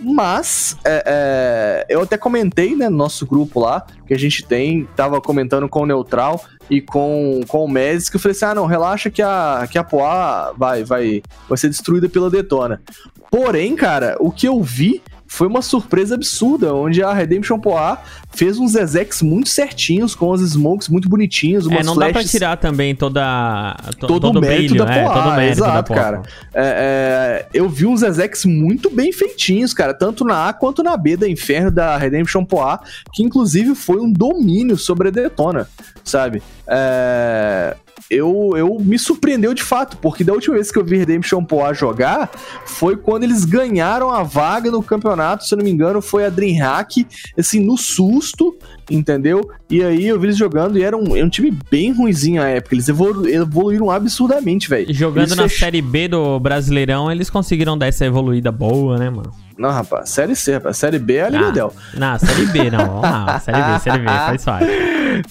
Mas, 0.00 0.76
é, 0.84 1.02
é, 1.06 1.86
eu 1.88 2.02
até 2.02 2.18
comentei, 2.18 2.76
né, 2.76 2.88
no 2.88 2.96
nosso 2.96 3.24
grupo 3.26 3.60
lá, 3.60 3.86
que 4.06 4.12
a 4.12 4.18
gente 4.18 4.44
tem, 4.44 4.86
tava 4.94 5.20
comentando 5.20 5.68
com 5.68 5.82
o 5.82 5.86
Neutral 5.86 6.44
e 6.68 6.82
com, 6.82 7.40
com 7.48 7.64
o 7.64 7.68
Médici, 7.68 8.10
que 8.10 8.16
eu 8.16 8.20
falei 8.20 8.36
assim, 8.36 8.44
ah, 8.44 8.54
não, 8.54 8.66
relaxa 8.66 9.10
que 9.10 9.22
a, 9.22 9.66
que 9.70 9.78
a 9.78 9.84
Poá 9.84 10.52
vai, 10.56 10.84
vai, 10.84 11.22
vai 11.48 11.56
ser 11.56 11.68
destruída 11.68 12.08
pela 12.08 12.30
Detona. 12.30 12.82
Porém, 13.30 13.74
cara, 13.74 14.16
o 14.20 14.30
que 14.30 14.46
eu 14.46 14.62
vi 14.62 15.02
foi 15.36 15.46
uma 15.46 15.60
surpresa 15.60 16.14
absurda, 16.14 16.74
onde 16.74 17.02
a 17.02 17.12
Redemption 17.12 17.60
Poá 17.60 18.02
fez 18.34 18.58
uns 18.58 18.72
Zezex 18.72 19.20
muito 19.20 19.50
certinhos, 19.50 20.14
com 20.14 20.30
os 20.30 20.40
smokes 20.40 20.88
muito 20.88 21.10
bonitinhos, 21.10 21.66
umas 21.66 21.80
É, 21.80 21.84
não 21.84 21.92
flashes... 21.92 22.14
dá 22.14 22.20
pra 22.20 22.28
tirar 22.28 22.56
também 22.56 22.96
toda, 22.96 23.76
to, 24.00 24.06
todo, 24.06 24.20
todo, 24.20 24.38
o 24.38 24.40
mérito 24.40 24.74
brilho, 24.74 24.86
da 24.86 24.86
Poá, 24.86 24.94
é, 24.94 25.04
todo 25.04 25.28
o 25.28 25.36
mérito 25.36 25.58
exato, 25.58 25.92
da 25.92 26.00
cara. 26.00 26.22
É, 26.54 27.44
é, 27.44 27.46
eu 27.52 27.68
vi 27.68 27.84
uns 27.84 28.00
Zezex 28.00 28.46
muito 28.46 28.88
bem 28.88 29.12
feitinhos, 29.12 29.74
cara, 29.74 29.92
tanto 29.92 30.24
na 30.24 30.48
A 30.48 30.54
quanto 30.54 30.82
na 30.82 30.96
B 30.96 31.18
da 31.18 31.28
Inferno 31.28 31.70
da 31.70 31.98
Redemption 31.98 32.42
Poá, 32.42 32.80
que 33.12 33.22
inclusive 33.22 33.74
foi 33.74 34.00
um 34.00 34.10
domínio 34.10 34.78
sobre 34.78 35.08
a 35.08 35.10
Detona, 35.10 35.68
sabe? 36.02 36.42
É 36.66 37.76
eu, 38.10 38.52
eu 38.56 38.78
me 38.80 38.98
surpreendeu 38.98 39.52
de 39.52 39.62
fato, 39.62 39.96
porque 39.98 40.22
da 40.22 40.32
última 40.32 40.54
vez 40.54 40.70
que 40.70 40.78
eu 40.78 40.84
vi 40.84 40.96
Redemption 40.96 41.44
Poa 41.44 41.74
jogar 41.74 42.30
foi 42.64 42.96
quando 42.96 43.24
eles 43.24 43.44
ganharam 43.44 44.10
a 44.10 44.22
vaga 44.22 44.70
no 44.70 44.82
campeonato, 44.82 45.44
se 45.44 45.54
eu 45.54 45.58
não 45.58 45.64
me 45.64 45.70
engano, 45.70 46.00
foi 46.00 46.24
a 46.24 46.30
Dreamhack, 46.30 47.06
assim, 47.36 47.60
no 47.60 47.76
susto, 47.76 48.56
entendeu? 48.90 49.50
E 49.68 49.82
aí 49.82 50.06
eu 50.06 50.18
vi 50.18 50.26
eles 50.26 50.36
jogando 50.36 50.78
e 50.78 50.82
era 50.82 50.96
um, 50.96 51.16
era 51.16 51.26
um 51.26 51.28
time 51.28 51.56
bem 51.70 51.92
ruimzinho 51.92 52.40
na 52.40 52.48
época, 52.48 52.74
eles 52.74 52.88
evolu 52.88 53.28
evoluíram 53.28 53.90
absurdamente, 53.90 54.68
velho. 54.68 54.92
Jogando 54.94 55.24
eles 55.24 55.36
na 55.36 55.42
fech... 55.44 55.58
Série 55.58 55.82
B 55.82 56.08
do 56.08 56.38
Brasileirão, 56.38 57.10
eles 57.10 57.28
conseguiram 57.28 57.76
dar 57.76 57.86
essa 57.86 58.04
evoluída 58.04 58.52
boa, 58.52 58.98
né, 58.98 59.10
mano? 59.10 59.32
Não, 59.58 59.70
rapaz, 59.70 60.10
Série 60.10 60.36
C, 60.36 60.54
rapaz. 60.54 60.76
Série 60.76 60.98
B 60.98 61.14
é 61.14 61.24
a 61.24 61.28
Liga 61.30 61.50
Del. 61.50 61.72
Não, 61.94 62.18
Série 62.18 62.46
B 62.46 62.70
não. 62.70 62.86
Vamos 62.86 63.02
lá, 63.02 63.40
Série 63.40 63.62
B, 63.62 63.78
Série 63.80 63.98
B, 63.98 64.04
faz 64.04 64.44
fácil. 64.44 64.68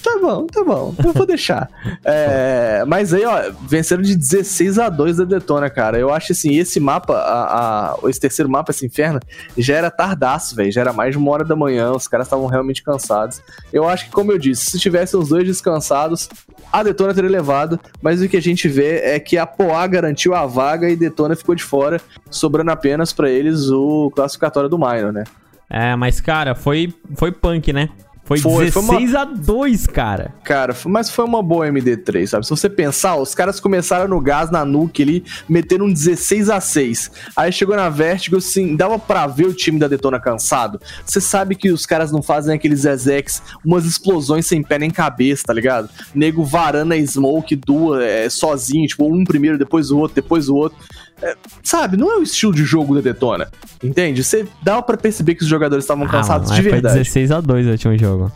Tá 0.02 0.18
bom, 0.20 0.46
tá 0.46 0.64
bom. 0.64 0.94
Eu 1.04 1.12
vou 1.12 1.26
deixar. 1.26 1.68
É, 2.04 2.84
mas 2.86 3.12
aí, 3.12 3.24
ó, 3.24 3.52
venceram 3.68 4.02
de 4.02 4.16
16 4.16 4.78
a 4.78 4.88
2 4.88 5.18
da 5.18 5.24
Detona, 5.24 5.68
cara. 5.68 5.98
Eu 5.98 6.12
acho 6.12 6.32
assim, 6.32 6.56
esse 6.56 6.78
mapa, 6.80 7.14
a, 7.14 7.92
a, 7.94 8.08
esse 8.08 8.20
terceiro 8.20 8.50
mapa, 8.50 8.70
esse 8.70 8.86
inferno, 8.86 9.20
já 9.56 9.74
era 9.76 9.90
tardaço, 9.90 10.54
velho. 10.54 10.72
Já 10.72 10.82
era 10.82 10.92
mais 10.92 11.12
de 11.12 11.18
uma 11.18 11.30
hora 11.30 11.44
da 11.44 11.56
manhã, 11.56 11.92
os 11.92 12.08
caras 12.08 12.26
estavam 12.26 12.46
realmente 12.46 12.82
cansados. 12.82 13.42
Eu 13.72 13.88
acho 13.88 14.06
que, 14.06 14.10
como 14.10 14.32
eu 14.32 14.38
disse, 14.38 14.70
se 14.70 14.78
tivessem 14.78 15.18
os 15.18 15.28
dois 15.28 15.44
descansados, 15.44 16.28
a 16.72 16.82
Detona 16.82 17.14
teria 17.14 17.30
levado, 17.30 17.78
mas 18.02 18.20
o 18.20 18.28
que 18.28 18.36
a 18.36 18.42
gente 18.42 18.68
vê 18.68 19.00
é 19.00 19.20
que 19.20 19.38
a 19.38 19.46
Poá 19.46 19.86
garantiu 19.86 20.34
a 20.34 20.46
vaga 20.46 20.88
e 20.88 20.96
Detona 20.96 21.36
ficou 21.36 21.54
de 21.54 21.62
fora, 21.62 22.00
sobrando 22.30 22.70
apenas 22.70 23.12
para 23.12 23.30
eles 23.30 23.70
o 23.70 24.10
classificatório 24.14 24.68
do 24.68 24.78
Minor, 24.78 25.12
né? 25.12 25.24
É, 25.68 25.96
mas 25.96 26.20
cara, 26.20 26.54
foi 26.54 26.94
foi 27.16 27.32
punk, 27.32 27.72
né? 27.72 27.88
Foi, 28.26 28.38
foi 28.38 28.64
16 28.66 28.72
foi 28.74 28.82
uma... 29.12 29.22
a 29.22 29.24
2, 29.24 29.86
cara. 29.86 30.34
Cara, 30.42 30.76
mas 30.86 31.08
foi 31.08 31.24
uma 31.24 31.40
boa 31.40 31.68
MD3, 31.68 32.26
sabe? 32.26 32.44
Se 32.44 32.50
você 32.50 32.68
pensar, 32.68 33.14
os 33.16 33.36
caras 33.36 33.60
começaram 33.60 34.08
no 34.08 34.20
gás, 34.20 34.50
na 34.50 34.64
nuke 34.64 35.00
ali, 35.00 35.24
meteram 35.48 35.86
um 35.86 35.92
16 35.92 36.50
a 36.50 36.60
6. 36.60 37.12
Aí 37.36 37.52
chegou 37.52 37.76
na 37.76 37.88
Vertigo, 37.88 38.38
assim, 38.38 38.74
dava 38.74 38.98
pra 38.98 39.28
ver 39.28 39.46
o 39.46 39.54
time 39.54 39.78
da 39.78 39.86
Detona 39.86 40.18
cansado. 40.18 40.80
Você 41.04 41.20
sabe 41.20 41.54
que 41.54 41.70
os 41.70 41.86
caras 41.86 42.10
não 42.10 42.20
fazem 42.20 42.52
aqueles 42.52 42.80
Zezex, 42.80 43.40
umas 43.64 43.84
explosões 43.84 44.44
sem 44.44 44.60
pé 44.60 44.80
nem 44.80 44.90
cabeça, 44.90 45.44
tá 45.46 45.52
ligado? 45.52 45.88
Nego 46.12 46.44
varana 46.44 46.96
e 46.96 47.06
smoke, 47.06 47.54
duas, 47.54 48.02
é, 48.02 48.28
sozinho, 48.28 48.88
tipo, 48.88 49.06
um 49.06 49.22
primeiro, 49.22 49.56
depois 49.56 49.92
o 49.92 49.98
outro, 49.98 50.16
depois 50.16 50.48
o 50.48 50.56
outro. 50.56 50.76
É, 51.22 51.34
sabe, 51.62 51.96
não 51.96 52.12
é 52.12 52.16
o 52.16 52.22
estilo 52.22 52.54
de 52.54 52.64
jogo 52.64 52.94
da 52.94 53.00
Detona. 53.00 53.48
Entende? 53.82 54.22
Você 54.22 54.46
dá 54.62 54.82
para 54.82 54.96
perceber 54.96 55.34
que 55.34 55.42
os 55.42 55.48
jogadores 55.48 55.84
estavam 55.84 56.04
ah, 56.04 56.08
cansados 56.08 56.50
de 56.50 56.62
verdade. 56.62 56.94
Foi 56.94 56.98
16 56.98 57.30
a 57.32 57.40
2 57.40 57.66
o 57.66 57.70
último 57.70 57.98
jogo. 57.98 58.32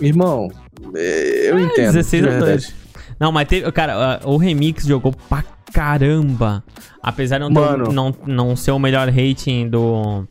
Irmão, 0.00 0.48
é, 0.94 1.50
eu 1.50 1.58
é, 1.58 1.62
entendo. 1.62 1.92
16 1.92 2.26
a 2.26 2.38
2. 2.38 2.74
Não, 3.18 3.30
mas 3.30 3.48
teve. 3.48 3.70
Cara, 3.72 4.20
o 4.24 4.36
Remix 4.36 4.86
jogou 4.86 5.12
pra 5.28 5.44
caramba. 5.72 6.64
Apesar 7.02 7.38
de 7.38 7.52
não, 7.52 7.84
ter, 7.84 7.92
não, 7.92 8.14
não 8.26 8.56
ser 8.56 8.70
o 8.70 8.78
melhor 8.78 9.08
rating 9.08 9.68
do. 9.68 10.26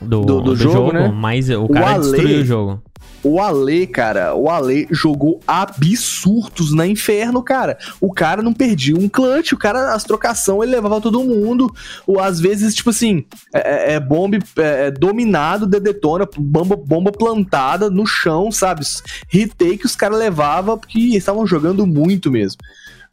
Do, 0.00 0.22
do, 0.22 0.40
do, 0.40 0.42
do 0.42 0.56
jogo, 0.56 0.74
jogo, 0.74 0.92
né? 0.94 1.12
mas 1.14 1.50
o 1.50 1.68
cara 1.68 1.90
Ale, 1.90 2.02
destruiu 2.02 2.40
o 2.40 2.44
jogo. 2.44 2.82
O 3.22 3.40
Ale, 3.40 3.86
cara, 3.86 4.34
o 4.34 4.48
Ale 4.48 4.88
jogou 4.90 5.40
absurdos 5.46 6.74
na 6.74 6.86
Inferno, 6.86 7.42
cara. 7.42 7.78
O 8.00 8.12
cara 8.12 8.42
não 8.42 8.52
perdia 8.52 8.96
um 8.96 9.08
clutch, 9.08 9.52
o 9.52 9.58
cara, 9.58 9.94
as 9.94 10.04
trocação, 10.04 10.62
ele 10.62 10.72
levava 10.72 11.00
todo 11.00 11.22
mundo. 11.22 11.72
Ou 12.06 12.18
às 12.18 12.40
vezes, 12.40 12.74
tipo 12.74 12.90
assim, 12.90 13.24
é, 13.54 13.92
é, 13.92 13.94
é 13.94 14.00
bomb 14.00 14.38
é, 14.56 14.86
é, 14.86 14.90
dominado, 14.90 15.66
de 15.66 15.78
detona, 15.78 16.26
bomba, 16.38 16.76
bomba 16.76 17.12
plantada 17.12 17.90
no 17.90 18.06
chão, 18.06 18.50
sabe? 18.50 18.80
Retake 19.28 19.84
os 19.84 19.94
caras 19.94 20.18
levavam 20.18 20.78
porque 20.78 20.98
estavam 20.98 21.46
jogando 21.46 21.86
muito 21.86 22.30
mesmo. 22.30 22.60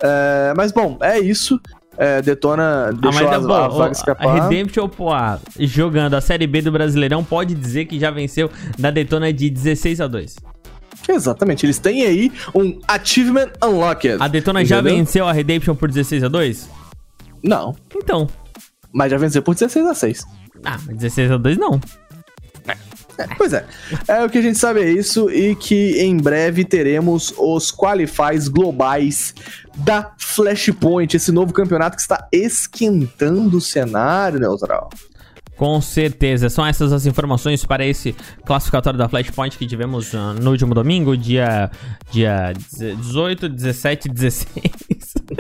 É, 0.02 0.54
mas 0.56 0.71
bom, 0.71 0.97
é 1.02 1.19
isso 1.19 1.60
é, 1.97 2.21
Detona 2.21 2.91
deixou 2.93 3.27
ah, 3.27 3.31
mas, 3.31 3.49
a, 3.49 3.65
a 3.65 3.67
vaga 3.67 3.91
escapar. 3.91 4.27
A 4.27 4.47
Redemption 4.47 4.88
Poá, 4.88 5.39
jogando 5.60 6.13
a 6.13 6.21
Série 6.21 6.45
B 6.45 6.62
do 6.62 6.71
Brasileirão, 6.71 7.23
pode 7.23 7.55
dizer 7.55 7.86
que 7.86 7.99
já 7.99 8.12
venceu 8.12 8.49
da 8.77 8.91
Detona 8.91 9.33
de 9.33 9.49
16 9.49 10.01
a 10.01 10.07
2. 10.07 10.36
Exatamente, 11.10 11.65
eles 11.65 11.79
têm 11.79 12.05
aí 12.05 12.31
um 12.53 12.79
Achievement 12.88 13.49
Unlocked. 13.63 14.17
A 14.19 14.27
Detona 14.27 14.62
entendeu? 14.62 14.77
já 14.77 14.81
venceu 14.81 15.27
a 15.27 15.31
Redemption 15.31 15.75
por 15.75 15.89
16 15.89 16.23
a 16.23 16.27
2? 16.27 16.69
Não. 17.43 17.75
Então. 17.95 18.27
Mas 18.91 19.12
já 19.12 19.17
venceu 19.17 19.41
por 19.41 19.55
16 19.55 19.86
a 19.86 19.93
6. 19.93 20.25
Ah, 20.65 20.77
mas 20.86 20.97
16 20.97 21.31
a 21.31 21.38
2 21.38 21.57
não. 21.57 21.79
Pois 23.38 23.53
é. 23.53 23.65
É 24.08 24.23
o 24.23 24.30
que 24.30 24.38
a 24.38 24.41
gente 24.41 24.58
sabe 24.58 24.82
é 24.82 24.89
isso 24.89 25.30
e 25.32 25.56
que 25.56 25.99
em 26.01 26.17
breve 26.17 26.63
teremos 26.63 27.34
os 27.38 27.71
qualifies 27.71 28.47
globais 28.47 29.34
da 29.75 30.12
Flashpoint, 30.17 31.15
esse 31.15 31.32
novo 31.32 31.53
campeonato 31.53 31.95
que 31.95 32.01
está 32.01 32.27
esquentando 32.32 33.58
o 33.58 33.62
cenário, 33.62 34.39
Neutral. 34.39 34.89
Com 35.58 35.82
certeza. 35.82 36.50
São 36.50 36.65
essas 36.65 36.93
as 36.93 37.06
informações 37.06 37.65
para 37.65 37.86
esse 37.86 38.15
classificatório 38.46 38.98
da 38.98 39.10
Flashpoint 39.10 39.58
que 39.58 39.65
tivemos 39.65 40.13
uh, 40.13 40.34
no 40.39 40.52
último 40.52 40.74
domingo, 40.74 41.17
dia, 41.17 41.72
dia 42.12 42.54
18, 42.78 43.50
17 43.50 44.08
16. 44.08 44.48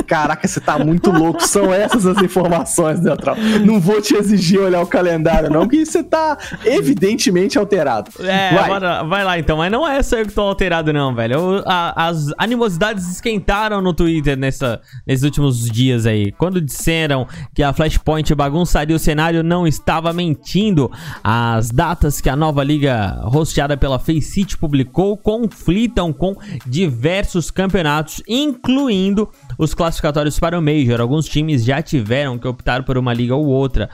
Caraca, 0.07 0.47
você 0.47 0.59
tá 0.59 0.79
muito 0.79 1.11
louco. 1.11 1.45
São 1.47 1.73
essas 1.73 2.05
as 2.05 2.21
informações, 2.21 2.99
Neutral. 2.99 3.35
Não 3.63 3.79
vou 3.79 4.01
te 4.01 4.15
exigir 4.15 4.59
olhar 4.59 4.81
o 4.81 4.87
calendário, 4.87 5.49
não, 5.49 5.67
que 5.67 5.85
você 5.85 6.03
tá 6.03 6.37
evidentemente 6.65 7.57
alterado. 7.57 8.11
É, 8.19 8.53
vai, 8.53 8.79
vai 9.05 9.23
lá 9.23 9.39
então. 9.39 9.57
Mas 9.57 9.71
não 9.71 9.87
é 9.87 10.01
só 10.01 10.17
eu 10.17 10.25
que 10.25 10.33
tô 10.33 10.41
alterado, 10.41 10.91
não, 10.91 11.13
velho. 11.13 11.63
a, 11.65 12.07
as 12.07 12.33
animosidades 12.37 13.07
esquentaram 13.09 13.81
no 13.81 13.93
Twitter 13.93 14.37
nessa, 14.37 14.81
nesses 15.05 15.23
últimos 15.23 15.65
dias 15.69 16.05
aí. 16.05 16.31
Quando 16.31 16.59
disseram 16.59 17.27
que 17.53 17.61
a 17.61 17.71
Flashpoint 17.71 18.33
bagunçaria 18.33 18.95
o 18.95 18.99
cenário, 18.99 19.43
não 19.43 19.67
estava 19.67 20.06
mentindo. 20.13 20.91
As 21.23 21.71
datas 21.71 22.21
que 22.21 22.29
a 22.29 22.35
nova 22.35 22.63
liga 22.63 23.21
hosteada 23.33 23.77
pela 23.77 23.99
Faceit 23.99 24.57
publicou 24.57 25.17
conflitam 25.17 26.13
com 26.13 26.35
diversos 26.65 27.51
campeonatos, 27.51 28.21
incluindo 28.27 29.29
os 29.57 29.73
classificatórios 29.73 30.39
para 30.39 30.57
o 30.57 30.61
Major. 30.61 31.01
Alguns 31.01 31.27
times 31.27 31.63
já 31.63 31.81
tiveram 31.81 32.37
que 32.37 32.47
optar 32.47 32.83
por 32.83 32.97
uma 32.97 33.13
liga 33.13 33.35
ou 33.35 33.45
outra. 33.45 33.89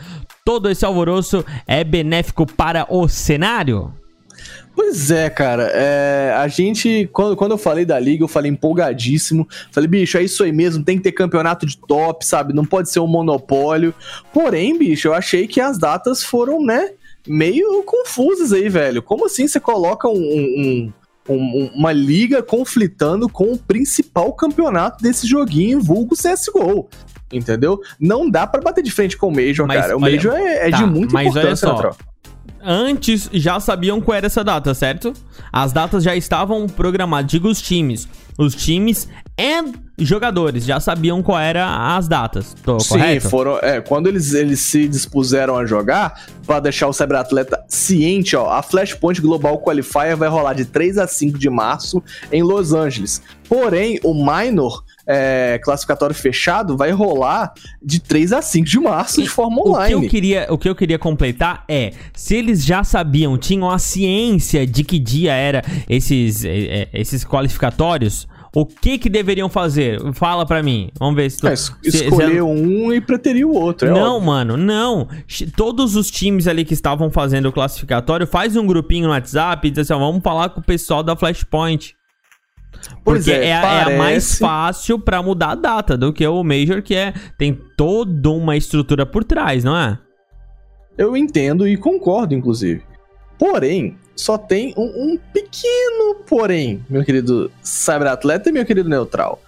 Todo 0.45 0.69
esse 0.69 0.85
alvoroço 0.85 1.43
é 1.65 1.83
benéfico 1.83 2.45
para 2.45 2.85
o 2.89 3.07
cenário? 3.07 4.02
Pois 4.75 5.11
é, 5.11 5.29
cara. 5.29 5.69
É, 5.73 6.33
a 6.35 6.47
gente, 6.47 7.09
quando, 7.13 7.35
quando 7.35 7.51
eu 7.51 7.57
falei 7.57 7.85
da 7.85 7.99
liga, 7.99 8.23
eu 8.23 8.27
falei 8.27 8.51
empolgadíssimo. 8.51 9.47
Falei, 9.71 9.87
bicho, 9.87 10.17
é 10.17 10.23
isso 10.23 10.43
aí 10.43 10.51
mesmo, 10.51 10.83
tem 10.83 10.97
que 10.97 11.03
ter 11.03 11.11
campeonato 11.11 11.65
de 11.65 11.77
top, 11.77 12.25
sabe? 12.25 12.53
Não 12.53 12.65
pode 12.65 12.89
ser 12.89 12.99
um 12.99 13.07
monopólio. 13.07 13.93
Porém, 14.33 14.77
bicho, 14.77 15.07
eu 15.07 15.13
achei 15.13 15.47
que 15.47 15.61
as 15.61 15.77
datas 15.77 16.23
foram, 16.23 16.63
né, 16.63 16.91
meio 17.27 17.83
confusas 17.83 18.51
aí, 18.51 18.67
velho. 18.67 19.01
Como 19.01 19.25
assim 19.25 19.47
você 19.47 19.59
coloca 19.59 20.07
um, 20.07 20.13
um, 20.17 20.93
um, 21.29 21.71
uma 21.75 21.91
liga 21.91 22.41
conflitando 22.41 23.29
com 23.29 23.51
o 23.51 23.57
principal 23.57 24.33
campeonato 24.33 25.03
desse 25.03 25.27
joguinho, 25.27 25.81
vulgo 25.81 26.15
CSGO? 26.15 26.89
Entendeu? 27.31 27.79
Não 27.99 28.29
dá 28.29 28.45
para 28.45 28.61
bater 28.61 28.83
de 28.83 28.91
frente 28.91 29.17
com 29.17 29.27
o 29.27 29.35
Major, 29.35 29.67
mas, 29.67 29.81
cara. 29.81 29.97
O 29.97 29.99
Major 29.99 30.33
é, 30.33 30.67
é 30.67 30.71
tá, 30.71 30.77
de 30.77 30.85
muita 30.85 31.21
importância, 31.21 31.69
olha 31.69 31.91
só. 31.91 32.12
Antes 32.63 33.29
já 33.33 33.59
sabiam 33.59 34.01
qual 34.01 34.17
era 34.17 34.27
essa 34.27 34.43
data, 34.43 34.73
certo? 34.73 35.13
As 35.51 35.71
datas 35.71 36.03
já 36.03 36.15
estavam 36.15 36.67
programadas. 36.67 37.29
Digo 37.29 37.47
os 37.47 37.61
times. 37.61 38.07
Os 38.37 38.55
times 38.55 39.07
e 39.37 40.05
jogadores 40.05 40.65
já 40.65 40.79
sabiam 40.79 41.21
qual 41.21 41.39
era 41.39 41.95
as 41.95 42.07
datas. 42.07 42.55
Tô 42.63 42.79
Sim, 42.79 42.89
correto? 42.89 43.29
foram. 43.29 43.59
É, 43.59 43.81
quando 43.81 44.07
eles, 44.07 44.33
eles 44.33 44.59
se 44.59 44.87
dispuseram 44.87 45.57
a 45.57 45.65
jogar, 45.65 46.25
pra 46.45 46.59
deixar 46.59 46.87
o 46.87 46.93
cyberatleta 46.93 47.63
ciente, 47.67 48.35
ó, 48.35 48.49
a 48.49 48.61
Flashpoint 48.61 49.21
Global 49.21 49.59
Qualifier 49.59 50.17
vai 50.17 50.29
rolar 50.29 50.53
de 50.53 50.65
3 50.65 50.97
a 50.97 51.07
5 51.07 51.37
de 51.37 51.49
março 51.49 52.01
em 52.31 52.41
Los 52.43 52.73
Angeles. 52.73 53.21
Porém, 53.47 53.99
o 54.03 54.13
Minor. 54.13 54.83
É, 55.05 55.59
classificatório 55.63 56.15
fechado 56.15 56.77
vai 56.77 56.91
rolar 56.91 57.53
de 57.81 57.99
3 57.99 58.33
a 58.33 58.41
5 58.41 58.65
de 58.67 58.79
março 58.79 59.21
de 59.21 59.27
forma 59.29 59.57
O 59.59 59.63
que, 59.63 59.69
online. 59.69 59.93
eu 60.05 60.09
queria, 60.09 60.47
o 60.49 60.57
que 60.57 60.69
eu 60.69 60.75
queria 60.75 60.97
completar 60.99 61.63
é, 61.67 61.91
se 62.13 62.35
eles 62.35 62.63
já 62.65 62.83
sabiam, 62.83 63.37
tinham 63.37 63.69
a 63.69 63.77
ciência 63.79 64.65
de 64.65 64.83
que 64.83 64.97
dia 64.99 65.33
era 65.33 65.61
esses, 65.89 66.45
eh, 66.45 66.49
eh, 66.83 66.87
esses 66.93 67.25
qualificatórios, 67.25 68.27
o 68.55 68.65
que 68.67 68.99
que 68.99 69.09
deveriam 69.09 69.49
fazer? 69.49 69.99
Fala 70.13 70.45
pra 70.45 70.61
mim. 70.61 70.89
Vamos 70.99 71.15
ver 71.15 71.29
se 71.31 71.39
tu... 71.39 71.47
É, 71.47 71.53
es- 71.53 71.71
se- 71.83 72.05
escolher 72.05 72.43
um 72.43 72.93
e 72.93 73.01
preterir 73.01 73.45
o 73.47 73.53
outro. 73.53 73.87
É 73.87 73.91
não, 73.91 74.17
óbvio. 74.17 74.27
mano, 74.27 74.55
não. 74.57 75.07
Todos 75.55 75.95
os 75.95 76.11
times 76.11 76.47
ali 76.47 76.63
que 76.63 76.73
estavam 76.75 77.09
fazendo 77.09 77.47
o 77.47 77.51
classificatório, 77.51 78.27
faz 78.27 78.55
um 78.55 78.65
grupinho 78.67 79.05
no 79.07 79.09
WhatsApp 79.11 79.67
e 79.67 79.71
diz 79.71 79.79
assim, 79.79 79.93
ó, 79.93 79.97
vamos 80.05 80.21
falar 80.23 80.49
com 80.49 80.59
o 80.59 80.63
pessoal 80.63 81.01
da 81.01 81.15
Flashpoint. 81.15 81.95
Pois 83.03 83.25
Porque 83.25 83.31
é, 83.31 83.47
é, 83.47 83.53
a- 83.53 83.89
é 83.89 83.95
a 83.95 83.97
mais 83.97 83.99
parece- 83.99 84.37
fácil 84.39 84.99
pra 84.99 85.21
mudar 85.21 85.51
a 85.51 85.55
data 85.55 85.97
do 85.97 86.11
que 86.13 86.25
o 86.27 86.43
Major, 86.43 86.81
que 86.81 86.95
é 86.95 87.13
tem 87.37 87.53
toda 87.77 88.29
uma 88.29 88.55
estrutura 88.57 89.05
por 89.05 89.23
trás, 89.23 89.63
não 89.63 89.75
é? 89.77 89.97
Eu 90.97 91.17
entendo 91.17 91.67
e 91.67 91.75
concordo, 91.75 92.33
inclusive. 92.33 92.83
Porém, 93.37 93.97
só 94.15 94.37
tem 94.37 94.73
um, 94.77 94.83
um 95.13 95.19
pequeno 95.33 96.15
porém, 96.27 96.85
meu 96.89 97.03
querido 97.03 97.51
cyberatleta 97.61 98.49
e 98.49 98.51
meu 98.51 98.63
querido 98.65 98.87
neutral. 98.87 99.41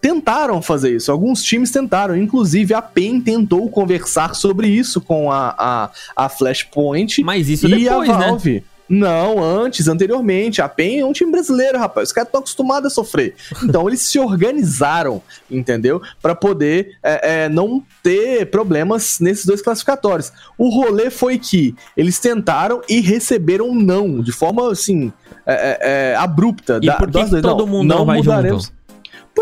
Tentaram 0.00 0.62
fazer 0.62 0.96
isso, 0.96 1.12
alguns 1.12 1.42
times 1.42 1.70
tentaram, 1.70 2.16
inclusive 2.16 2.72
a 2.72 2.80
PEN 2.80 3.20
tentou 3.20 3.68
conversar 3.68 4.34
sobre 4.34 4.66
isso 4.66 4.98
com 4.98 5.30
a, 5.30 5.54
a, 5.58 5.90
a 6.24 6.28
Flashpoint 6.30 7.22
Mas 7.22 7.50
isso 7.50 7.66
e 7.68 7.84
depois, 7.84 8.08
a 8.08 8.18
né? 8.18 8.62
Não, 8.90 9.40
antes, 9.40 9.86
anteriormente. 9.86 10.60
A 10.60 10.68
PEN 10.68 10.98
é 10.98 11.06
um 11.06 11.12
time 11.12 11.30
brasileiro, 11.30 11.78
rapaz. 11.78 12.08
Os 12.08 12.12
caras 12.12 12.26
estão 12.26 12.40
acostumados 12.40 12.90
a 12.90 12.94
sofrer. 12.94 13.36
Então 13.62 13.86
eles 13.86 14.00
se 14.02 14.18
organizaram, 14.18 15.22
entendeu? 15.48 16.02
Pra 16.20 16.34
poder 16.34 16.98
é, 17.02 17.44
é, 17.44 17.48
não 17.48 17.82
ter 18.02 18.46
problemas 18.50 19.20
nesses 19.20 19.46
dois 19.46 19.62
classificatórios. 19.62 20.32
O 20.58 20.68
rolê 20.68 21.08
foi 21.08 21.38
que 21.38 21.74
eles 21.96 22.18
tentaram 22.18 22.82
e 22.88 23.00
receberam 23.00 23.72
não, 23.74 24.20
de 24.20 24.32
forma 24.32 24.70
assim, 24.72 25.12
é, 25.46 25.54
é, 25.54 25.78
é, 26.12 26.16
abrupta. 26.16 26.80
E 26.82 26.86
da- 26.86 26.94
por 26.96 27.10
que 27.10 27.40
todo 27.40 27.66
mundo 27.66 27.86
não 27.88 28.04
vai 28.04 28.18
junto? 28.22 28.72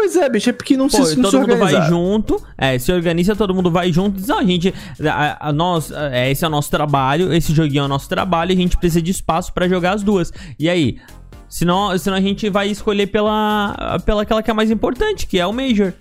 Pois 0.00 0.14
é, 0.14 0.28
bicho, 0.28 0.48
é 0.48 0.52
porque 0.52 0.76
não 0.76 0.88
Pô, 0.88 1.04
se, 1.04 1.16
não 1.16 1.28
todo 1.28 1.42
se 1.42 1.48
mundo 1.50 1.58
vai 1.58 1.88
junto, 1.88 2.40
é, 2.56 2.78
se 2.78 2.92
organiza, 2.92 3.34
todo 3.34 3.52
mundo 3.52 3.68
vai 3.68 3.92
junto, 3.92 4.16
diz, 4.20 4.30
a 4.30 4.44
gente, 4.44 4.72
a, 5.04 5.48
a- 5.48 5.52
nós, 5.52 5.90
é, 5.90 6.30
esse 6.30 6.44
é 6.44 6.46
o 6.46 6.50
nosso 6.50 6.70
trabalho, 6.70 7.32
esse 7.34 7.52
joguinho 7.52 7.82
é 7.82 7.84
o 7.84 7.88
nosso 7.88 8.08
trabalho, 8.08 8.52
e 8.52 8.54
a 8.54 8.56
gente 8.56 8.76
precisa 8.76 9.02
de 9.02 9.10
espaço 9.10 9.52
pra 9.52 9.66
jogar 9.68 9.94
as 9.94 10.04
duas. 10.04 10.32
E 10.56 10.68
aí, 10.70 11.00
senão, 11.48 11.98
senão 11.98 12.16
a 12.16 12.20
gente 12.20 12.48
vai 12.48 12.68
escolher 12.68 13.08
pela, 13.08 13.98
pela 14.06 14.22
aquela 14.22 14.40
que 14.40 14.50
é 14.52 14.54
mais 14.54 14.70
importante, 14.70 15.26
que 15.26 15.36
é 15.38 15.44
o 15.46 15.52
Major. 15.52 15.92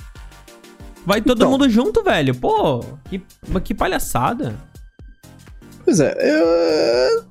Vai 1.04 1.20
todo 1.20 1.38
Então. 1.40 1.50
mundo 1.50 1.68
junto, 1.68 2.04
velho. 2.04 2.36
Pô, 2.36 2.82
que, 3.10 3.20
que 3.64 3.74
palhaçada. 3.74 4.56
Pois 5.84 6.00
é, 6.00 6.14
eu- 6.22 7.26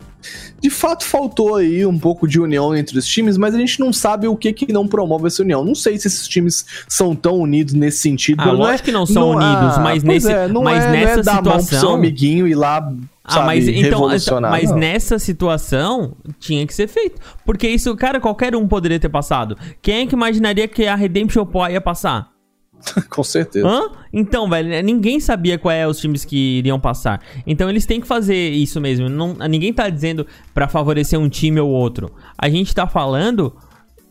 de 0.60 0.70
fato 0.70 1.04
faltou 1.04 1.56
aí 1.56 1.84
um 1.84 1.98
pouco 1.98 2.26
de 2.26 2.40
união 2.40 2.74
entre 2.74 2.98
os 2.98 3.06
times, 3.06 3.36
mas 3.36 3.54
a 3.54 3.58
gente 3.58 3.78
não 3.78 3.92
sabe 3.92 4.26
o 4.26 4.36
que 4.36 4.52
que 4.52 4.72
não 4.72 4.86
promove 4.88 5.26
essa 5.26 5.42
união. 5.42 5.64
Não 5.64 5.74
sei 5.74 5.98
se 5.98 6.08
esses 6.08 6.26
times 6.26 6.64
são 6.88 7.14
tão 7.14 7.38
unidos 7.38 7.74
nesse 7.74 7.98
sentido. 7.98 8.40
Ah, 8.40 8.46
não 8.46 8.54
é- 8.54 8.56
lógico 8.56 8.84
que 8.86 8.92
não 8.92 9.06
são 9.06 9.32
não- 9.32 9.36
unidos, 9.36 9.76
ah, 9.76 9.80
mas, 9.80 10.02
nesse, 10.02 10.32
é, 10.32 10.48
não 10.48 10.62
mas 10.62 10.84
é- 10.84 10.88
não 10.88 10.94
é 10.94 11.04
nessa 11.04 11.22
dar 11.22 11.32
a 11.32 11.34
mão 11.34 11.42
pro 11.42 11.52
seu 11.52 11.62
situação... 11.62 11.94
amiguinho 11.94 12.46
e 12.48 12.54
lá, 12.54 12.80
sabe, 12.80 12.98
Ah, 13.24 13.42
mas 13.42 13.68
então, 13.68 13.82
revolucionar. 13.82 14.50
mas 14.50 14.70
Não. 14.70 14.78
nessa 14.78 15.18
situação 15.18 16.12
tinha 16.40 16.66
que 16.66 16.74
ser 16.74 16.88
feito. 16.88 17.20
Porque 17.44 17.68
isso, 17.68 17.94
cara, 17.96 18.18
qualquer 18.20 18.54
um 18.56 18.66
poderia 18.66 18.98
ter 18.98 19.08
passado. 19.08 19.56
Quem 19.82 20.02
é 20.02 20.06
que 20.06 20.14
imaginaria 20.14 20.66
que 20.66 20.86
a 20.86 20.94
Redemption 20.94 21.44
Paw 21.44 21.70
ia 21.70 21.80
passar? 21.80 22.35
Com 23.10 23.24
certeza. 23.24 23.66
Hã? 23.66 23.90
Então, 24.12 24.48
velho, 24.48 24.82
ninguém 24.82 25.20
sabia 25.20 25.58
qual 25.58 25.72
é 25.72 25.86
os 25.86 25.98
times 25.98 26.24
que 26.24 26.58
iriam 26.58 26.78
passar. 26.78 27.20
Então 27.46 27.68
eles 27.68 27.86
têm 27.86 28.00
que 28.00 28.06
fazer 28.06 28.50
isso 28.50 28.80
mesmo. 28.80 29.08
Não, 29.08 29.34
ninguém 29.48 29.72
tá 29.72 29.88
dizendo 29.88 30.26
pra 30.54 30.68
favorecer 30.68 31.18
um 31.18 31.28
time 31.28 31.60
ou 31.60 31.70
outro. 31.70 32.12
A 32.38 32.48
gente 32.48 32.74
tá 32.74 32.86
falando 32.86 33.52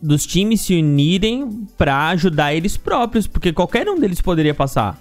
dos 0.02 0.26
times 0.26 0.62
se 0.62 0.76
unirem 0.76 1.66
pra 1.78 2.10
ajudar 2.10 2.54
eles 2.54 2.78
próprios, 2.78 3.28
porque 3.28 3.52
qualquer 3.52 3.88
um 3.90 4.00
deles 4.00 4.22
poderia 4.22 4.54
passar. 4.54 5.00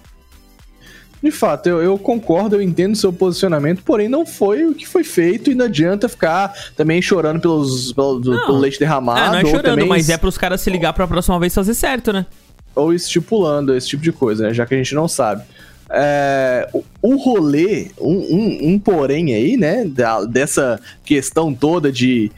De 1.23 1.31
fato, 1.31 1.67
eu, 1.69 1.83
eu 1.83 1.97
concordo, 1.99 2.57
eu 2.57 2.61
entendo 2.61 2.95
seu 2.95 3.11
posicionamento, 3.11 3.83
porém 3.83 4.11
não 4.11 4.27
foi 4.27 4.67
o 4.67 4.75
que 4.75 4.87
foi 4.87 5.03
feito 5.03 5.51
e 5.51 5.55
não 5.55 5.65
adianta 5.65 6.07
ficar 6.07 6.53
também 6.77 7.01
chorando 7.01 7.41
pelos, 7.41 7.95
pelo, 7.95 8.21
Não. 8.21 8.45
pelo 8.45 8.59
leite 8.59 8.79
derramado. 8.79 9.21
Ah, 9.21 9.31
não 9.31 9.39
é 9.39 9.45
chorando, 9.47 9.65
também 9.65 9.89
mas 9.89 10.11
é 10.11 10.19
pros 10.19 10.37
caras 10.37 10.61
se 10.61 10.69
ligar 10.69 10.93
pra 10.93 11.09
próxima 11.09 11.41
vez 11.41 11.55
fazer 11.55 11.73
certo, 11.73 12.13
né? 12.13 12.27
Ou 12.75 12.93
estipulando 12.93 13.75
esse 13.75 13.89
tipo 13.89 14.03
de 14.03 14.13
coisa, 14.13 14.49
né? 14.49 14.55
Já 14.55 14.67
que 14.67 14.75
a 14.75 14.79
gente 14.79 14.95
não 14.95 15.09
sabe. 15.09 15.43
É, 15.91 16.69
o, 16.73 16.85
o 17.03 17.17
rolê, 17.17 17.91
um, 18.01 18.17
um, 18.17 18.59
um 18.73 18.79
porém 18.79 19.35
aí, 19.35 19.57
né? 19.57 19.85
da- 19.85 20.25
dessa 20.25 20.81
questão 21.05 21.55
toda 21.55 21.93
de, 21.93 22.33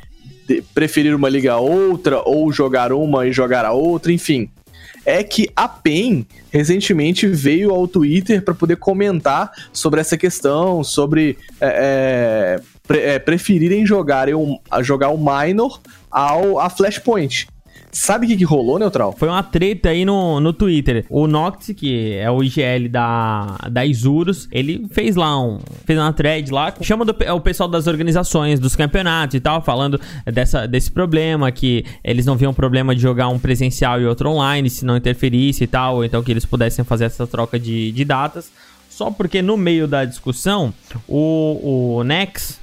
de 0.49 0.63
preferir 0.75 1.15
uma 1.15 1.29
liga 1.29 1.53
a 1.53 1.59
outra, 1.59 2.21
ou 2.25 2.53
jogar 2.53 2.93
uma 2.93 3.27
e 3.27 3.33
jogar 3.33 3.65
a 3.65 3.73
outra, 3.73 4.13
enfim. 4.13 4.51
É 5.05 5.23
que 5.23 5.49
a 5.55 5.69
PEN 5.69 6.27
recentemente 6.51 7.29
veio 7.29 7.71
ao 7.71 7.87
Twitter 7.87 8.43
para 8.43 8.55
poder 8.55 8.77
comentar 8.77 9.53
sobre 9.73 10.01
essa 10.01 10.17
questão, 10.17 10.83
sobre 10.83 11.39
é, 11.61 12.59
é, 12.91 13.15
é, 13.15 13.19
preferirem 13.21 13.87
jogarem 13.87 14.35
um, 14.35 14.59
jogar 14.83 15.11
o 15.11 15.17
Minor 15.19 15.81
ao 16.11 16.59
a 16.59 16.69
Flashpoint. 16.69 17.47
Sabe 17.99 18.27
o 18.27 18.29
que, 18.29 18.37
que 18.37 18.45
rolou, 18.45 18.79
Neutral? 18.79 19.15
Foi 19.17 19.27
uma 19.27 19.43
treta 19.43 19.89
aí 19.89 20.05
no, 20.05 20.39
no 20.39 20.53
Twitter. 20.53 21.07
O 21.09 21.27
Noct, 21.27 21.73
que 21.73 22.13
é 22.13 22.31
o 22.31 22.43
IGL 22.45 22.89
da, 22.91 23.57
da 23.71 23.87
Isurus, 23.87 24.47
ele 24.53 24.87
fez 24.91 25.17
lá 25.17 25.41
um. 25.43 25.59
Fez 25.87 25.99
uma 25.99 26.13
thread 26.13 26.53
lá. 26.53 26.75
Chama 26.83 27.07
do, 27.07 27.15
pe- 27.15 27.31
o 27.31 27.41
pessoal 27.41 27.69
das 27.69 27.87
organizações, 27.87 28.61
dos 28.61 28.77
campeonatos 28.77 29.35
e 29.35 29.41
tal, 29.41 29.63
falando 29.63 29.99
dessa, 30.27 30.67
desse 30.69 30.91
problema, 30.93 31.51
que 31.51 31.85
eles 32.05 32.27
não 32.27 32.37
viam 32.37 32.53
problema 32.53 32.95
de 32.95 33.01
jogar 33.01 33.29
um 33.29 33.39
presencial 33.39 33.99
e 34.01 34.07
outro 34.07 34.29
online, 34.29 34.69
se 34.69 34.85
não 34.85 34.97
interferisse 34.97 35.65
e 35.65 35.67
tal, 35.67 35.97
ou 35.97 36.05
então 36.05 36.23
que 36.23 36.31
eles 36.31 36.45
pudessem 36.45 36.85
fazer 36.85 37.07
essa 37.07 37.27
troca 37.27 37.59
de, 37.59 37.93
de 37.93 38.05
datas. 38.05 38.51
Só 38.91 39.11
porque 39.11 39.41
no 39.41 39.57
meio 39.57 39.89
da 39.89 40.05
discussão, 40.05 40.73
o, 41.09 41.97
o 41.99 42.05
Nex, 42.05 42.61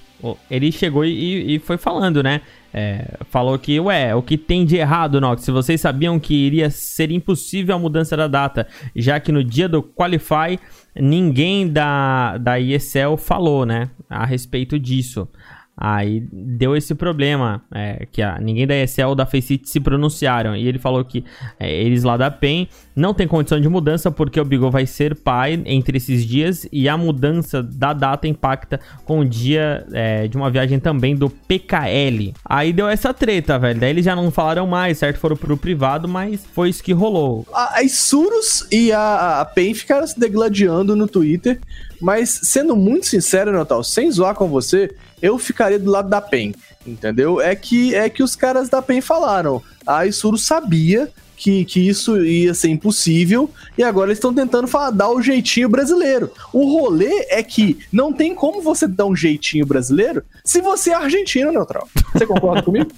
ele 0.50 0.72
chegou 0.72 1.04
e, 1.04 1.56
e 1.56 1.60
foi 1.60 1.78
falando, 1.78 2.22
né? 2.22 2.41
É, 2.74 3.18
falou 3.30 3.58
que, 3.60 3.80
ué, 3.80 4.16
o 4.16 4.24
que 4.24 4.36
tem 4.36 4.66
de 4.66 4.78
errado, 4.78 5.22
Nox? 5.22 5.44
Se 5.44 5.52
vocês 5.52 5.80
sabiam 5.80 6.20
que 6.20 6.34
iria 6.34 6.72
ser 6.72 7.12
impossível 7.12 7.76
a 7.76 7.80
mudança 7.80 8.18
da 8.18 8.28
data, 8.28 8.68
já 8.96 9.20
que 9.20 9.32
no 9.32 9.44
dia 9.44 9.70
do 9.70 9.84
Qualify 9.84 10.60
ninguém 10.96 11.68
da, 11.68 12.38
da 12.38 12.60
ESL 12.60 13.18
falou, 13.18 13.66
né, 13.66 13.90
a 14.10 14.26
respeito 14.26 14.80
disso. 14.80 15.28
Aí 15.76 16.24
deu 16.32 16.78
esse 16.78 16.94
problema, 16.94 17.62
é, 17.74 18.06
que 18.12 18.22
a, 18.22 18.40
ninguém 18.40 18.68
da 18.68 18.76
ESL 18.76 19.08
ou 19.08 19.16
da 19.16 19.26
Faceit 19.26 19.68
se 19.68 19.80
pronunciaram. 19.80 20.56
E 20.56 20.68
ele 20.68 20.78
falou 20.78 21.04
que 21.04 21.26
é, 21.60 21.72
eles 21.82 22.04
lá 22.04 22.16
da 22.16 22.30
PEN 22.30 22.68
não 22.96 23.12
tem 23.12 23.28
condição 23.28 23.60
de 23.60 23.68
mudança 23.68 24.12
porque 24.12 24.40
o 24.40 24.46
Bigol 24.46 24.70
vai 24.70 24.86
ser 24.86 25.16
pai 25.16 25.60
entre 25.66 25.98
esses 25.98 26.26
dias 26.26 26.68
e 26.72 26.88
a 26.88 26.96
mudança 26.96 27.64
da 27.64 27.92
data 27.92 28.28
impacta 28.28 28.80
com 29.04 29.20
o 29.20 29.26
dia 29.26 29.86
é, 29.92 30.28
de 30.28 30.38
uma 30.38 30.52
viagem 30.52 30.80
também 30.80 31.16
do 31.16 31.28
PKL. 31.28 32.34
Aí 32.46 32.72
deu 32.72 32.88
essa 32.88 33.12
treta, 33.12 33.58
velho. 33.58 33.80
Daí 33.80 33.90
eles 33.90 34.06
já 34.06 34.16
não 34.16 34.30
falaram 34.30 34.68
mais, 34.68 35.00
certo? 35.00 35.18
Foram 35.18 35.36
pro 35.36 35.58
privado, 35.58 36.08
mas 36.08 36.46
foi 36.54 36.70
isso 36.70 36.84
que 36.84 36.94
rolou. 36.94 37.48
A, 37.52 37.80
a 37.80 37.84
Isurus 37.84 38.68
e 38.72 38.92
a, 38.92 39.42
a 39.42 39.46
PEN 39.46 39.74
ficaram 39.74 40.06
se 40.06 40.20
degladiando 40.20 40.96
no 40.96 41.08
Twitter, 41.08 41.60
mas 42.00 42.30
sendo 42.44 42.76
muito 42.76 43.08
sincero, 43.08 43.52
Natal, 43.52 43.84
sem 43.84 44.12
zoar 44.12 44.36
com 44.36 44.48
você, 44.48 44.94
eu 45.24 45.38
ficaria 45.38 45.80
do 45.80 45.90
lado 45.90 46.10
da 46.10 46.20
PEN, 46.20 46.54
entendeu? 46.86 47.40
É 47.40 47.56
que, 47.56 47.96
é 47.96 48.10
que 48.10 48.22
os 48.22 48.36
caras 48.36 48.68
da 48.68 48.82
PEN 48.82 49.00
falaram. 49.00 49.64
A 49.88 50.06
Isurus 50.06 50.46
sabia 50.46 51.10
que, 51.38 51.64
que 51.64 51.88
isso 51.88 52.24
ia 52.24 52.54
ser 52.54 52.68
impossível 52.68 53.50
e 53.78 53.84
agora 53.84 54.08
eles 54.08 54.18
estão 54.18 54.34
tentando 54.34 54.68
falar, 54.68 54.92
dar 54.92 55.10
o 55.10 55.22
jeitinho 55.22 55.70
brasileiro. 55.70 56.30
O 56.52 56.66
rolê 56.72 57.26
é 57.30 57.42
que 57.42 57.80
não 57.92 58.12
tem 58.12 58.36
como 58.36 58.62
você 58.62 58.86
dar 58.86 59.06
um 59.06 59.16
jeitinho 59.16 59.66
brasileiro 59.66 60.24
se 60.44 60.62
você 60.62 60.92
é 60.92 60.96
argentino, 60.96 61.54
Neutral. 61.54 61.88
Você 62.14 62.26
concorda 62.26 62.62
comigo? 62.64 62.92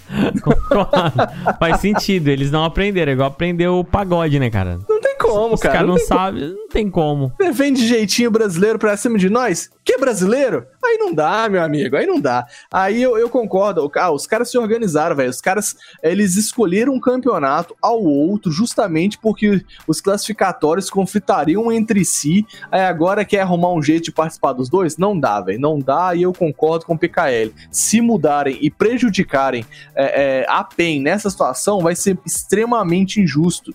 Faz 1.60 1.80
sentido, 1.80 2.30
eles 2.30 2.50
não 2.50 2.64
aprenderam. 2.64 3.12
É 3.12 3.14
igual 3.14 3.28
aprender 3.28 3.68
o 3.68 3.84
pagode, 3.84 4.40
né, 4.40 4.50
cara? 4.50 4.80
Não 4.90 5.00
tem 5.18 5.30
como, 5.30 5.56
Os 5.56 5.62
cara. 5.62 5.74
caras 5.76 5.88
não 5.88 5.96
como. 5.96 6.08
sabem, 6.08 6.50
não 6.50 6.68
tem 6.70 6.90
como. 6.90 7.34
Você 7.38 7.52
vem 7.52 7.74
de 7.74 7.88
jeitinho 7.88 8.30
brasileiro 8.30 8.78
pra 8.78 8.98
cima 8.98 9.18
de 9.18 9.30
nós? 9.30 9.70
Que 9.84 9.94
é 9.94 9.98
brasileiro? 9.98 10.66
Aí 10.84 10.98
não 10.98 11.14
dá, 11.14 11.48
meu 11.50 11.64
amigo, 11.64 11.96
aí 11.96 12.06
não 12.06 12.20
dá. 12.20 12.46
Aí 12.72 13.02
eu, 13.02 13.18
eu 13.18 13.30
concordo, 13.30 13.90
ah, 13.96 14.12
os 14.12 14.28
caras 14.28 14.50
se 14.50 14.58
organizaram, 14.58 15.16
velho. 15.16 15.30
Os 15.30 15.42
caras, 15.42 15.76
eles 16.02 16.36
escolheram 16.36 16.94
um 16.94 17.00
campeonato 17.00 17.76
ao 17.82 18.04
outro 18.04 18.52
justamente 18.52 19.18
porque 19.18 19.64
os 19.88 20.02
classificatórios 20.02 20.90
conflitariam 20.90 21.72
entre 21.72 22.04
si. 22.04 22.46
Aí 22.72 22.82
agora 22.82 23.26
quer 23.26 23.42
arrumar 23.42 23.72
um 23.74 23.82
jeito 23.82 24.06
de 24.06 24.12
participar 24.12 24.54
dos 24.54 24.70
dois? 24.70 24.98
Não 24.98 25.20
dá, 25.20 25.40
velho, 25.42 25.60
não 25.60 25.80
dá. 25.80 26.16
E 26.16 26.24
eu 26.24 26.34
concordo 26.34 26.86
com 26.86 26.94
o 26.94 27.00
PKL. 27.00 27.54
Se 27.72 28.02
mudarem 28.02 28.58
e 28.62 28.70
prejudicarem 28.70 29.66
é, 29.96 30.42
é, 30.42 30.46
a 30.50 30.64
PEN 30.64 31.02
nessa 31.02 31.30
situação, 31.30 31.80
vai 31.80 31.96
ser 31.96 32.18
extremamente 32.26 33.22
injusto. 33.22 33.74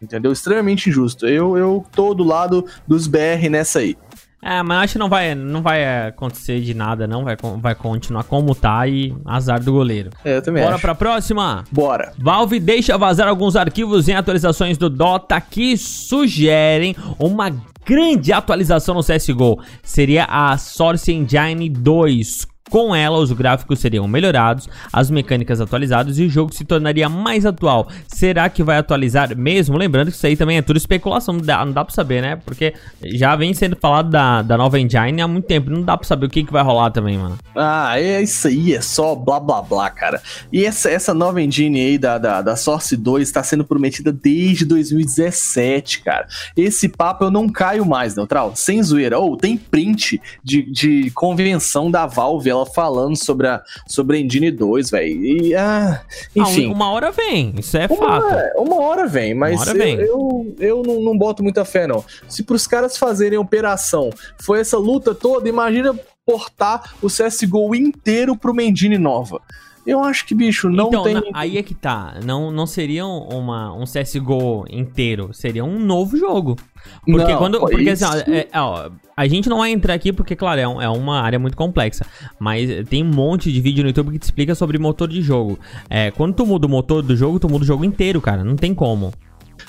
Entendeu? 0.00 0.32
Extremamente 0.32 0.88
injusto. 0.88 1.26
Eu, 1.26 1.56
eu 1.56 1.84
tô 1.92 2.14
do 2.14 2.24
lado 2.24 2.66
dos 2.86 3.06
BR 3.06 3.48
nessa 3.50 3.80
aí. 3.80 3.96
É, 4.44 4.60
mas 4.60 4.78
acho 4.82 4.92
que 4.94 4.98
não 4.98 5.08
vai, 5.08 5.36
não 5.36 5.62
vai 5.62 6.08
acontecer 6.08 6.60
de 6.60 6.74
nada, 6.74 7.06
não. 7.06 7.22
Vai, 7.22 7.36
vai 7.58 7.76
continuar 7.76 8.24
como 8.24 8.56
tá 8.56 8.88
e 8.88 9.14
azar 9.24 9.62
do 9.62 9.70
goleiro. 9.72 10.10
É, 10.24 10.38
eu 10.38 10.42
também 10.42 10.62
Bora 10.64 10.74
acho. 10.74 10.82
pra 10.82 10.96
próxima? 10.96 11.62
Bora. 11.70 12.12
Valve 12.18 12.58
deixa 12.58 12.98
vazar 12.98 13.28
alguns 13.28 13.54
arquivos 13.54 14.08
em 14.08 14.14
atualizações 14.14 14.76
do 14.76 14.90
Dota 14.90 15.40
que 15.40 15.76
sugerem 15.76 16.96
uma 17.20 17.54
grande 17.86 18.32
atualização 18.32 18.96
no 18.96 19.02
CSGO. 19.04 19.60
Seria 19.80 20.24
a 20.24 20.58
Source 20.58 21.12
Engine 21.12 21.68
2, 21.68 22.46
com 22.72 22.96
ela, 22.96 23.18
os 23.18 23.30
gráficos 23.30 23.80
seriam 23.80 24.08
melhorados, 24.08 24.66
as 24.90 25.10
mecânicas 25.10 25.60
atualizadas 25.60 26.18
e 26.18 26.24
o 26.24 26.30
jogo 26.30 26.54
se 26.54 26.64
tornaria 26.64 27.06
mais 27.06 27.44
atual. 27.44 27.86
Será 28.08 28.48
que 28.48 28.62
vai 28.62 28.78
atualizar 28.78 29.36
mesmo? 29.36 29.76
Lembrando 29.76 30.10
que 30.10 30.16
isso 30.16 30.26
aí 30.26 30.38
também 30.38 30.56
é 30.56 30.62
tudo 30.62 30.78
especulação, 30.78 31.34
não 31.34 31.42
dá, 31.42 31.62
não 31.66 31.72
dá 31.72 31.84
pra 31.84 31.92
saber, 31.92 32.22
né? 32.22 32.36
Porque 32.36 32.72
já 33.04 33.36
vem 33.36 33.52
sendo 33.52 33.76
falado 33.76 34.08
da, 34.08 34.40
da 34.40 34.56
nova 34.56 34.80
engine 34.80 35.20
há 35.20 35.28
muito 35.28 35.44
tempo, 35.44 35.68
não 35.68 35.82
dá 35.82 35.98
pra 35.98 36.06
saber 36.06 36.24
o 36.24 36.30
que, 36.30 36.44
que 36.44 36.50
vai 36.50 36.62
rolar 36.62 36.90
também, 36.90 37.18
mano. 37.18 37.36
Ah, 37.54 38.00
é 38.00 38.22
isso 38.22 38.48
aí, 38.48 38.72
é 38.72 38.80
só 38.80 39.14
blá 39.14 39.38
blá 39.38 39.60
blá, 39.60 39.90
cara. 39.90 40.22
E 40.50 40.64
essa, 40.64 40.90
essa 40.90 41.12
nova 41.12 41.42
engine 41.42 41.78
aí 41.78 41.98
da, 41.98 42.16
da, 42.16 42.40
da 42.40 42.56
Source 42.56 42.96
2 42.96 43.28
está 43.28 43.42
sendo 43.42 43.66
prometida 43.66 44.10
desde 44.10 44.64
2017, 44.64 46.00
cara. 46.00 46.26
Esse 46.56 46.88
papo 46.88 47.24
eu 47.24 47.30
não 47.30 47.50
caio 47.50 47.84
mais, 47.84 48.16
Neutral, 48.16 48.56
sem 48.56 48.82
zoeira. 48.82 49.18
Ou 49.18 49.34
oh, 49.34 49.36
tem 49.36 49.58
print 49.58 50.18
de, 50.42 50.62
de 50.62 51.10
convenção 51.10 51.90
da 51.90 52.06
Valve, 52.06 52.48
ela 52.48 52.61
falando 52.66 53.16
sobre 53.16 53.48
a, 53.48 53.62
sobre 53.86 54.16
a 54.16 54.20
Engine 54.20 54.50
2, 54.50 54.90
velho. 54.90 55.24
E, 55.24 55.54
ah, 55.54 56.02
enfim. 56.34 56.70
Ah, 56.70 56.74
uma 56.74 56.90
hora 56.90 57.10
vem, 57.10 57.54
isso 57.58 57.76
é 57.76 57.86
uma, 57.86 57.96
fato. 57.96 58.58
Uma 58.58 58.80
hora 58.80 59.06
vem, 59.06 59.34
mas 59.34 59.60
hora 59.60 59.70
eu, 59.70 59.76
vem. 59.76 59.94
eu, 60.00 60.54
eu, 60.58 60.82
não, 60.82 61.00
não 61.00 61.18
boto 61.18 61.42
muita 61.42 61.64
fé, 61.64 61.86
não. 61.86 62.04
Se 62.28 62.42
pros 62.42 62.66
caras 62.66 62.96
fazerem 62.96 63.38
operação 63.38 64.10
foi 64.38 64.60
essa 64.60 64.78
luta 64.78 65.14
toda, 65.14 65.48
imagina 65.48 65.98
portar 66.24 66.94
o 67.02 67.08
CSGO 67.08 67.74
inteiro 67.74 68.36
pro 68.36 68.52
uma 68.52 68.62
engine 68.62 68.98
nova. 68.98 69.40
Eu 69.86 70.02
acho 70.04 70.24
que, 70.26 70.34
bicho, 70.34 70.68
não 70.70 70.88
então, 70.88 71.02
tem. 71.02 71.20
aí 71.34 71.58
é 71.58 71.62
que 71.62 71.74
tá. 71.74 72.14
Não, 72.24 72.52
não 72.52 72.66
seria 72.66 73.04
uma, 73.04 73.74
um 73.74 73.84
CSGO 73.84 74.64
inteiro, 74.70 75.30
seria 75.32 75.64
um 75.64 75.78
novo 75.78 76.16
jogo. 76.16 76.56
Porque 77.04 77.32
Não, 77.32 77.38
quando. 77.38 77.58
Porque 77.60 77.90
assim, 77.90 78.04
ó, 78.04 78.14
isso- 78.16 78.30
é- 78.30 78.48
ó, 78.54 78.90
a 79.16 79.26
gente 79.26 79.48
não 79.48 79.58
vai 79.58 79.70
entrar 79.72 79.94
aqui 79.94 80.12
porque, 80.12 80.36
claro, 80.36 80.60
é, 80.60 80.68
um- 80.68 80.80
é 80.82 80.88
uma 80.88 81.20
área 81.20 81.38
muito 81.38 81.56
complexa. 81.56 82.06
Mas 82.38 82.68
tem 82.88 83.02
um 83.04 83.10
monte 83.12 83.52
de 83.52 83.60
vídeo 83.60 83.82
no 83.82 83.90
YouTube 83.90 84.12
que 84.12 84.18
te 84.18 84.22
explica 84.24 84.54
sobre 84.54 84.78
motor 84.78 85.08
de 85.08 85.20
jogo. 85.20 85.58
É, 85.90 86.10
quando 86.12 86.34
tu 86.34 86.46
muda 86.46 86.66
o 86.66 86.70
motor 86.70 87.02
do 87.02 87.16
jogo, 87.16 87.38
tu 87.40 87.48
muda 87.48 87.64
o 87.64 87.66
jogo 87.66 87.84
inteiro, 87.84 88.20
cara. 88.20 88.44
Não 88.44 88.54
tem 88.56 88.72
como. 88.74 89.12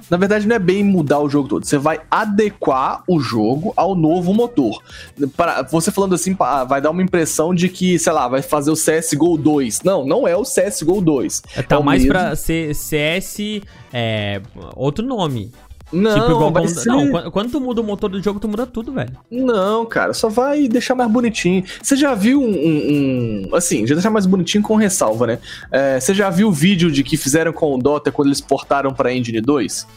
Na 0.09 0.17
verdade, 0.17 0.47
não 0.47 0.55
é 0.55 0.59
bem 0.59 0.83
mudar 0.83 1.19
o 1.19 1.29
jogo 1.29 1.47
todo. 1.47 1.65
Você 1.65 1.77
vai 1.77 2.01
adequar 2.09 3.03
o 3.07 3.19
jogo 3.19 3.73
ao 3.75 3.95
novo 3.95 4.33
motor. 4.33 4.81
Para 5.35 5.63
você 5.63 5.91
falando 5.91 6.15
assim, 6.15 6.35
vai 6.67 6.81
dar 6.81 6.91
uma 6.91 7.01
impressão 7.01 7.53
de 7.53 7.69
que, 7.69 7.97
sei 7.97 8.13
lá, 8.13 8.27
vai 8.27 8.41
fazer 8.41 8.71
o 8.71 8.75
CSGO 8.75 9.37
2. 9.37 9.81
Não, 9.83 10.05
não 10.05 10.27
é 10.27 10.35
o 10.35 10.43
CSGO 10.43 11.01
2. 11.01 11.41
É, 11.55 11.61
Tá 11.61 11.75
É 11.75 11.79
o 11.79 11.83
mais 11.83 12.03
mesmo. 12.03 12.13
pra 12.13 12.35
ser 12.35 12.75
CS. 12.75 13.61
É, 13.91 14.41
outro 14.75 15.05
nome. 15.05 15.51
Não, 15.93 16.13
tipo, 16.13 16.31
igual 16.31 16.51
vai 16.51 16.67
ser- 16.67 16.89
não, 16.89 17.31
quando, 17.31 17.51
tu 17.51 17.61
muda 17.61 17.79
o 17.79 17.83
motor 17.83 18.09
do 18.09 18.21
jogo, 18.21 18.39
tu 18.39 18.47
muda 18.47 18.65
tudo, 18.65 18.91
velho. 18.91 19.15
Não, 19.29 19.85
cara, 19.85 20.13
só 20.13 20.27
vai 20.27 20.67
deixar 20.67 20.95
mais 20.95 21.09
bonitinho. 21.09 21.63
Você 21.81 21.95
já 21.95 22.13
viu 22.15 22.41
um. 22.41 22.49
um- 22.49 23.49
um- 23.51 23.55
assim, 23.55 23.85
já 23.85 23.93
deixar 23.95 24.09
mais 24.09 24.25
bonitinho 24.25 24.63
com 24.63 24.75
ressalva, 24.75 25.27
né? 25.27 25.39
É, 25.71 25.99
você 25.99 26.13
já 26.13 26.29
viu 26.29 26.47
o 26.49 26.51
vídeo 26.51 26.91
de 26.91 27.03
que 27.03 27.15
fizeram 27.15 27.53
com 27.53 27.73
o 27.75 27.77
Dota 27.77 28.11
quando 28.11 28.27
eles 28.29 28.41
portaram 28.41 28.93
pra 28.93 29.13
Engine 29.13 29.39
2? 29.41 29.87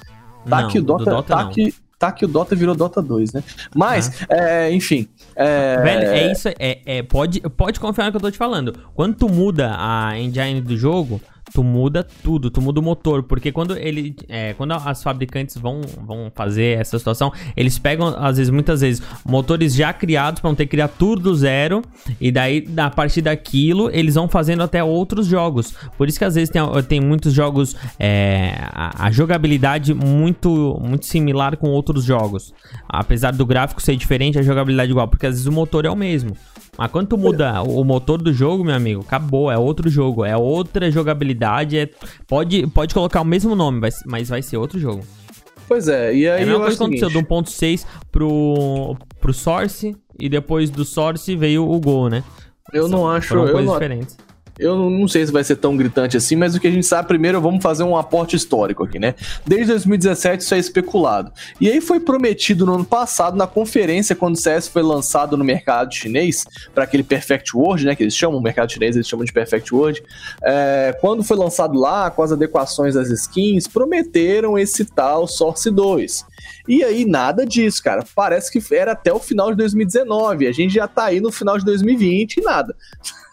Tá 0.48 0.62
não, 0.62 0.68
que 0.68 0.78
o 0.78 0.82
do 0.82 0.96
Dota. 0.98 1.22
tá, 1.22 1.44
não. 1.44 1.50
que, 1.50 1.74
tá 1.98 2.12
que 2.12 2.24
o 2.24 2.28
Dota 2.28 2.54
virou 2.54 2.74
Dota 2.74 3.02
2, 3.02 3.32
né? 3.32 3.42
Mas, 3.74 4.12
é, 4.28 4.70
enfim. 4.72 5.08
É, 5.34 5.80
Velho, 5.82 6.06
é 6.08 6.32
isso. 6.32 6.48
É, 6.58 6.78
é, 6.86 7.02
pode, 7.02 7.40
pode 7.40 7.80
confiar 7.80 8.04
no 8.06 8.10
que 8.12 8.16
eu 8.16 8.20
tô 8.20 8.30
te 8.30 8.38
falando. 8.38 8.72
Quando 8.94 9.14
tu 9.16 9.28
muda 9.28 9.74
a 9.76 10.16
engine 10.18 10.60
do 10.60 10.76
jogo, 10.76 11.20
tu 11.52 11.62
muda 11.62 12.06
tudo, 12.22 12.50
tu 12.50 12.60
muda 12.60 12.80
o 12.80 12.82
motor. 12.82 13.22
Porque 13.22 13.52
quando 13.52 13.76
ele. 13.76 14.14
é, 14.28 14.54
quando 14.54 14.72
as 14.72 15.02
fabricantes 15.02 15.56
vão, 15.56 15.80
vão 16.04 16.30
fazer 16.34 16.78
essa 16.78 16.98
situação, 16.98 17.32
eles 17.56 17.78
pegam, 17.78 18.08
às 18.08 18.36
vezes, 18.36 18.50
muitas 18.50 18.80
vezes, 18.80 19.02
motores 19.24 19.74
já 19.74 19.92
criados 19.92 20.40
pra 20.40 20.50
não 20.50 20.56
ter 20.56 20.66
que 20.66 20.70
criar 20.70 20.88
tudo 20.88 21.22
do 21.22 21.34
zero. 21.34 21.82
E 22.20 22.30
daí, 22.30 22.66
a 22.76 22.90
partir 22.90 23.22
daquilo, 23.22 23.90
eles 23.90 24.14
vão 24.14 24.28
fazendo 24.28 24.62
até 24.62 24.82
outros 24.82 25.26
jogos. 25.26 25.74
Por 25.96 26.08
isso 26.08 26.18
que 26.18 26.24
às 26.24 26.34
vezes 26.34 26.50
tem, 26.50 26.62
tem 26.88 27.00
muitos 27.00 27.32
jogos. 27.32 27.76
é, 27.98 28.54
a, 28.72 29.06
a 29.06 29.10
jogabilidade 29.10 29.94
muito, 29.94 30.78
muito 30.82 31.06
similar 31.06 31.56
com 31.56 31.68
outros 31.68 32.04
jogos. 32.04 32.52
Apesar 32.88 33.32
do 33.32 33.46
gráfico 33.46 33.80
ser 33.80 33.96
diferente, 33.96 34.38
a 34.38 34.42
jogabilidade 34.42 34.90
é 34.90 34.92
igual. 34.92 35.08
Porque 35.08 35.26
às 35.26 35.34
vezes 35.34 35.46
o 35.46 35.52
motor 35.52 35.84
é 35.84 35.90
o 35.90 35.96
mesmo. 35.96 36.36
Mas 36.78 36.90
quando 36.90 37.08
tu 37.08 37.18
muda 37.18 37.62
o 37.62 37.82
motor 37.84 38.20
do 38.20 38.32
jogo, 38.32 38.64
meu 38.64 38.74
amigo, 38.74 39.00
acabou, 39.00 39.50
é 39.50 39.56
outro 39.56 39.88
jogo, 39.88 40.24
é 40.24 40.36
outra 40.36 40.90
jogabilidade, 40.90 41.78
é, 41.78 41.90
pode, 42.26 42.66
pode 42.68 42.92
colocar 42.92 43.20
o 43.20 43.24
mesmo 43.24 43.54
nome, 43.54 43.80
mas, 44.06 44.28
vai 44.28 44.42
ser 44.42 44.56
outro 44.56 44.78
jogo. 44.78 45.02
Pois 45.66 45.88
é, 45.88 46.14
e 46.14 46.26
É 46.26 46.36
aí 46.36 46.42
a 46.42 46.46
mesma 46.46 46.54
eu 46.54 46.60
coisa 46.60 46.76
que 46.76 46.82
aconteceu 46.82 47.10
do 47.10 47.22
1.6 47.22 47.84
pro, 48.12 48.96
pro 49.20 49.32
Source, 49.32 49.96
e 50.18 50.28
depois 50.28 50.70
do 50.70 50.84
Source 50.84 51.34
veio 51.34 51.68
o 51.68 51.80
Gol, 51.80 52.08
né? 52.08 52.22
eu 52.72 52.88
não 52.88 53.08
acho. 53.08 53.34
Eu 53.34 53.52
coisas 53.52 53.64
não, 53.64 53.72
diferentes. 53.74 54.16
Eu 54.58 54.76
não- 54.90 55.06
sei 55.06 55.24
se 55.24 55.32
vai 55.32 55.44
ser 55.44 55.56
tão 55.56 55.76
gritante 55.76 56.16
assim, 56.16 56.34
mas 56.34 56.54
o 56.54 56.60
que 56.60 56.66
a 56.66 56.70
gente 56.70 56.86
sabe 56.86 57.06
primeiro, 57.06 57.40
vamos 57.40 57.62
fazer 57.62 57.84
um 57.84 57.96
aporte 57.96 58.34
histórico 58.34 58.84
aqui, 58.84 58.98
né? 58.98 59.14
Desde 59.46 59.68
2017 59.68 60.42
isso 60.42 60.54
é 60.54 60.58
especulado. 60.58 61.30
E 61.60 61.70
aí 61.70 61.80
foi 61.80 62.00
prometido 62.00 62.66
no 62.66 62.74
ano 62.74 62.84
passado, 62.84 63.36
na 63.36 63.46
conferência, 63.46 64.16
quando 64.16 64.34
o 64.34 64.38
CS 64.38 64.68
foi 64.68 64.82
lançado 64.82 65.36
no 65.36 65.44
mercado 65.44 65.94
chinês, 65.94 66.44
para 66.74 66.84
aquele 66.84 67.02
Perfect 67.02 67.56
World, 67.56 67.84
né? 67.86 67.94
Que 67.94 68.02
eles 68.02 68.16
chamam, 68.16 68.38
o 68.38 68.42
mercado 68.42 68.72
chinês 68.72 68.96
eles 68.96 69.06
chamam 69.06 69.24
de 69.24 69.32
Perfect 69.32 69.74
World. 69.74 70.02
É, 70.42 70.96
quando 71.00 71.22
foi 71.22 71.36
lançado 71.36 71.78
lá, 71.78 72.10
com 72.10 72.22
as 72.22 72.32
adequações 72.32 72.94
das 72.94 73.10
skins, 73.10 73.68
prometeram 73.68 74.58
esse 74.58 74.84
tal 74.84 75.26
Source 75.28 75.70
2. 75.70 76.24
E 76.68 76.82
aí, 76.82 77.04
nada 77.04 77.46
disso, 77.46 77.82
cara. 77.82 78.04
Parece 78.14 78.50
que 78.50 78.74
era 78.74 78.92
até 78.92 79.12
o 79.12 79.18
final 79.18 79.50
de 79.50 79.56
2019. 79.56 80.46
A 80.46 80.52
gente 80.52 80.74
já 80.74 80.88
tá 80.88 81.04
aí 81.04 81.20
no 81.20 81.30
final 81.30 81.58
de 81.58 81.64
2020 81.64 82.38
e 82.38 82.40
nada. 82.42 82.74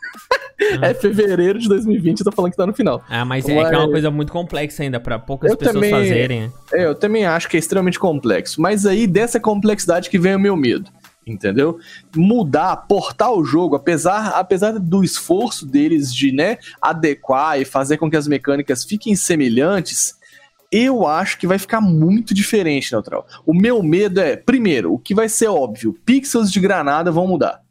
é 0.82 0.94
fevereiro 0.94 1.60
de 1.60 1.68
2020, 1.68 2.20
eu 2.20 2.26
tô 2.26 2.32
falando 2.32 2.52
que 2.52 2.58
tá 2.58 2.66
no 2.68 2.74
final. 2.74 3.04
Ah, 3.10 3.26
mas 3.26 3.46
é, 3.48 3.54
que 3.54 3.54
é 3.60 3.78
uma 3.78 3.80
Mas- 3.84 3.92
coisa 3.92 4.12
muito 4.12 4.32
complexa 4.32 4.84
ainda, 4.84 5.00
pra 5.00 5.18
poucas 5.20 5.52
Eu 5.52 5.58
pessoas 5.58 5.76
também- 5.76 5.92
fazerem. 5.92 6.42
né? 6.42 6.52
É, 6.74 6.86
eu 6.86 6.96
também 6.96 7.26
acho 7.26 7.50
que 7.50 7.58
é 7.58 7.60
extremamente 7.60 8.00
complexo. 8.00 8.62
Mas 8.62 8.86
aí, 8.86 9.08
dessa 9.08 9.40
complexidade 9.40 10.10
que 10.10 10.20
vem 10.20 10.36
o 10.36 10.40
meu 10.40 10.56
medo. 10.56 10.90
Entendeu? 11.26 11.80
Mudar, 12.14 12.76
portar 12.86 13.32
o 13.32 13.46
jogo, 13.46 13.78
apesar, 13.78 14.32
apesar 14.32 14.74
do 14.78 15.06
esforço 15.06 15.66
deles 15.66 16.14
de 16.14 16.34
né, 16.34 16.58
adequar 16.82 17.60
e 17.62 17.64
fazer 17.64 17.96
com 17.98 18.10
que 18.10 18.18
as 18.18 18.28
mecânicas 18.28 18.84
fiquem 18.84 19.16
semelhantes, 19.16 20.16
eu 20.70 21.08
acho 21.08 21.38
que 21.38 21.48
vai 21.48 21.58
ficar 21.58 21.80
muito 21.80 22.34
diferente, 22.34 22.92
Neutral. 22.92 23.26
O 23.46 23.54
meu 23.54 23.82
medo 23.82 24.20
é, 24.20 24.36
primeiro, 24.36 24.94
o 24.94 25.00
que 25.00 25.16
vai 25.16 25.30
ser 25.30 25.48
óbvio, 25.48 25.98
pixels 26.06 26.52
de 26.52 26.60
granada 26.60 27.10
vão 27.10 27.26
mudar. 27.26 27.62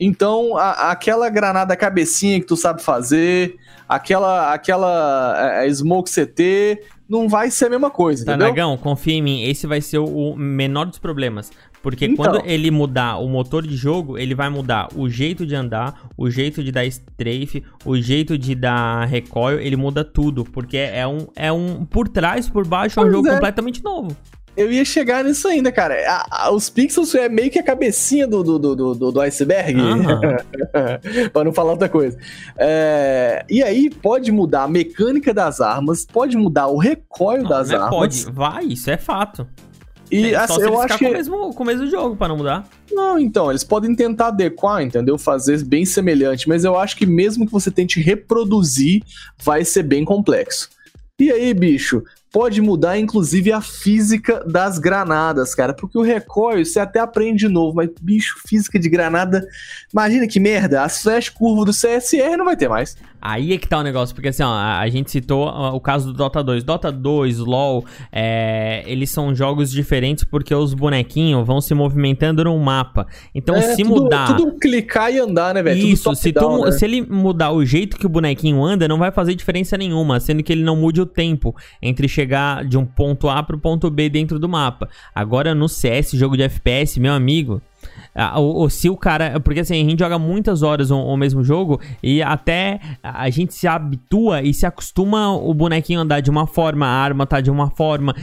Então, 0.00 0.56
a- 0.56 0.90
aquela 0.92 1.28
granada 1.28 1.76
cabecinha 1.76 2.38
que 2.40 2.46
tu 2.46 2.56
sabe 2.56 2.82
fazer, 2.82 3.56
aquela 3.88 4.52
aquela 4.52 5.62
é, 5.64 5.68
smoke 5.72 6.08
CT, 6.08 6.80
não 7.08 7.28
vai 7.28 7.50
ser 7.50 7.66
a 7.66 7.70
mesma 7.70 7.90
coisa, 7.90 8.24
Tá, 8.24 8.32
entendeu? 8.32 8.48
Nagão, 8.48 8.76
confia 8.76 9.14
em 9.14 9.22
mim, 9.22 9.42
esse 9.42 9.66
vai 9.66 9.80
ser 9.80 9.98
o, 9.98 10.36
menor 10.36 10.86
dos 10.86 10.98
problemas. 10.98 11.50
Porque 11.82 12.06
Então. 12.06 12.16
quando 12.24 12.44
ele 12.44 12.70
mudar 12.72 13.18
o 13.18 13.28
motor 13.28 13.64
de 13.66 13.76
jogo, 13.76 14.18
ele 14.18 14.34
vai 14.34 14.48
mudar 14.50 14.88
o 14.96 15.08
jeito 15.08 15.46
de 15.46 15.54
andar, 15.54 16.08
o 16.16 16.28
jeito 16.28 16.62
de 16.62 16.72
dar 16.72 16.84
strafe, 16.86 17.64
o 17.84 17.96
jeito 17.96 18.36
de 18.36 18.54
dar 18.54 19.04
recoil, 19.06 19.60
ele 19.60 19.76
muda 19.76 20.04
tudo. 20.04 20.44
Porque 20.44 20.76
é 20.76 21.06
um, 21.06 21.28
é 21.36 21.52
um 21.52 21.84
por 21.84 22.08
trás, 22.08 22.48
por 22.48 22.66
baixo, 22.66 22.98
é 22.98 23.02
um 23.02 23.06
Pois 23.06 23.14
jogo 23.16 23.28
é. 23.28 23.32
completamente 23.34 23.82
novo. 23.82 24.16
Eu 24.58 24.72
ia 24.72 24.84
chegar 24.84 25.22
nisso 25.24 25.46
ainda, 25.46 25.70
cara. 25.70 25.94
A- 26.10 26.46
a- 26.46 26.50
os 26.50 26.68
pixels 26.68 27.14
é 27.14 27.28
meio 27.28 27.50
que 27.50 27.58
a 27.58 27.62
cabecinha 27.62 28.26
do, 28.26 28.42
do, 28.42 28.58
do, 28.58 28.94
do, 28.94 29.12
do 29.12 29.20
iceberg. 29.20 29.80
Aham. 29.80 30.20
pra 31.32 31.44
não 31.44 31.52
falar 31.52 31.72
outra 31.72 31.88
coisa. 31.88 32.18
É, 32.56 33.44
e 33.48 33.62
aí 33.62 33.88
pode 33.88 34.32
mudar 34.32 34.64
a 34.64 34.68
mecânica 34.68 35.32
das 35.32 35.60
armas, 35.60 36.04
pode 36.04 36.36
mudar 36.36 36.66
o 36.66 36.76
recoil 36.76 37.46
das 37.46 37.68
Não 37.68 37.76
é 37.76 37.78
armas. 37.78 37.98
pode, 38.24 38.36
vai, 38.36 38.64
isso 38.64 38.90
é 38.90 38.96
fato. 38.96 39.46
E 40.10 40.32
Só 40.32 40.38
assim, 40.40 40.62
eu 40.62 40.80
acho 40.80 40.96
que. 40.98 41.04
com, 41.04 41.10
o 41.10 41.12
mesmo, 41.14 41.54
com 41.54 41.62
o 41.62 41.66
mesmo 41.66 41.86
jogo 41.86 42.16
pra 42.16 42.28
não 42.28 42.36
mudar. 42.38 42.66
Não, 42.90 43.18
então, 43.18 43.50
eles 43.50 43.62
podem 43.62 43.94
tentar 43.94 44.28
adequar, 44.28 44.82
entendeu? 44.82 45.18
Fazer 45.18 45.62
bem 45.64 45.84
semelhante, 45.84 46.48
mas 46.48 46.64
eu 46.64 46.78
acho 46.78 46.96
que 46.96 47.04
mesmo 47.06 47.44
que 47.46 47.52
você 47.52 47.70
tente 47.70 48.00
reproduzir, 48.00 49.02
vai 49.44 49.64
ser 49.64 49.82
bem 49.82 50.04
complexo. 50.06 50.70
E 51.20 51.30
aí, 51.30 51.52
bicho, 51.52 52.02
pode 52.38 52.60
mudar 52.60 52.96
inclusive 52.96 53.50
a 53.50 53.60
física 53.60 54.44
das 54.46 54.78
granadas, 54.78 55.56
cara, 55.56 55.74
porque 55.74 55.98
o 55.98 56.02
recoil 56.02 56.64
você 56.64 56.78
até 56.78 57.00
aprende 57.00 57.48
de 57.48 57.48
novo, 57.48 57.74
mas 57.74 57.90
bicho, 58.00 58.36
física 58.46 58.78
de 58.78 58.88
granada, 58.88 59.44
imagina 59.92 60.24
que 60.28 60.38
merda, 60.38 60.84
as 60.84 61.02
flash 61.02 61.28
curva 61.30 61.64
do 61.64 61.72
CSR 61.72 62.36
não 62.36 62.44
vai 62.44 62.56
ter 62.56 62.68
mais. 62.68 62.96
Aí 63.20 63.52
é 63.52 63.58
que 63.58 63.66
tá 63.66 63.78
o 63.78 63.82
negócio, 63.82 64.14
porque 64.14 64.28
assim, 64.28 64.44
ó, 64.44 64.52
a, 64.52 64.88
gente 64.88 65.10
citou 65.10 65.48
o 65.48 65.80
caso 65.80 66.12
do 66.12 66.12
Dota 66.12 66.42
2. 66.42 66.62
Dota 66.62 66.92
2, 66.92 67.38
LoL, 67.38 67.84
é, 68.12 68.84
eles 68.86 69.10
são 69.10 69.34
jogos 69.34 69.72
diferentes 69.72 70.22
porque 70.22 70.54
os 70.54 70.72
bonequinhos 70.72 71.44
vão 71.44 71.60
se 71.60 71.74
movimentando 71.74 72.44
no 72.44 72.56
mapa. 72.58 73.08
Então, 73.34 73.56
É, 73.56 73.74
se 73.74 73.82
tudo, 73.82 74.02
mudar. 74.02 74.36
Tudo 74.36 74.52
clicar 74.58 75.12
e 75.12 75.18
andar, 75.18 75.52
né, 75.52 75.62
velho? 75.64 75.84
Isso, 75.84 76.14
se, 76.14 76.32
tu- 76.32 76.38
top-down, 76.38 76.66
né? 76.66 76.72
se 76.72 76.84
ele 76.84 77.02
mudar 77.02 77.50
o 77.50 77.64
jeito 77.64 77.98
que 77.98 78.06
o 78.06 78.08
bonequinho 78.08 78.62
anda, 78.62 78.86
não 78.86 78.98
vai 78.98 79.10
fazer 79.10 79.34
diferença 79.34 79.76
nenhuma, 79.76 80.20
sendo 80.20 80.40
que 80.42 80.52
ele 80.52 80.62
não 80.62 80.76
mude 80.76 81.00
o 81.00 81.06
tempo 81.06 81.56
entre 81.82 82.06
chegar 82.06 82.27
de 82.66 82.76
um 82.78 82.84
ponto 82.84 83.28
A 83.28 83.42
pro 83.42 83.58
ponto 83.58 83.90
B 83.90 84.08
dentro 84.08 84.38
do 84.38 84.48
mapa. 84.48 84.88
Agora 85.14 85.54
no 85.54 85.68
CS, 85.68 86.12
jogo 86.12 86.36
de 86.36 86.42
FPS, 86.44 86.98
meu 87.00 87.12
amigo, 87.12 87.60
ah, 88.14 88.38
o, 88.40 88.62
o- 88.64 88.70
se 88.70 88.88
o 88.90 88.96
cara. 88.96 89.38
Porque 89.40 89.60
assim, 89.60 89.80
a 89.84 89.88
gente 89.88 89.98
joga 90.00 90.18
muitas 90.18 90.62
horas 90.62 90.90
o, 90.90 90.98
o 90.98 91.16
mesmo 91.16 91.42
jogo 91.44 91.80
e 92.02 92.22
até 92.22 92.80
a 93.02 93.28
gente 93.30 93.54
se 93.54 93.66
habitua 93.66 94.42
e 94.42 94.52
se 94.52 94.66
acostuma 94.66 95.32
o 95.34 95.52
bonequinho 95.54 96.00
andar 96.00 96.20
de 96.20 96.30
uma 96.30 96.46
forma, 96.46 96.86
a 96.86 96.90
arma 96.90 97.26
tá 97.26 97.40
de 97.40 97.50
uma 97.50 97.70
forma. 97.70 98.14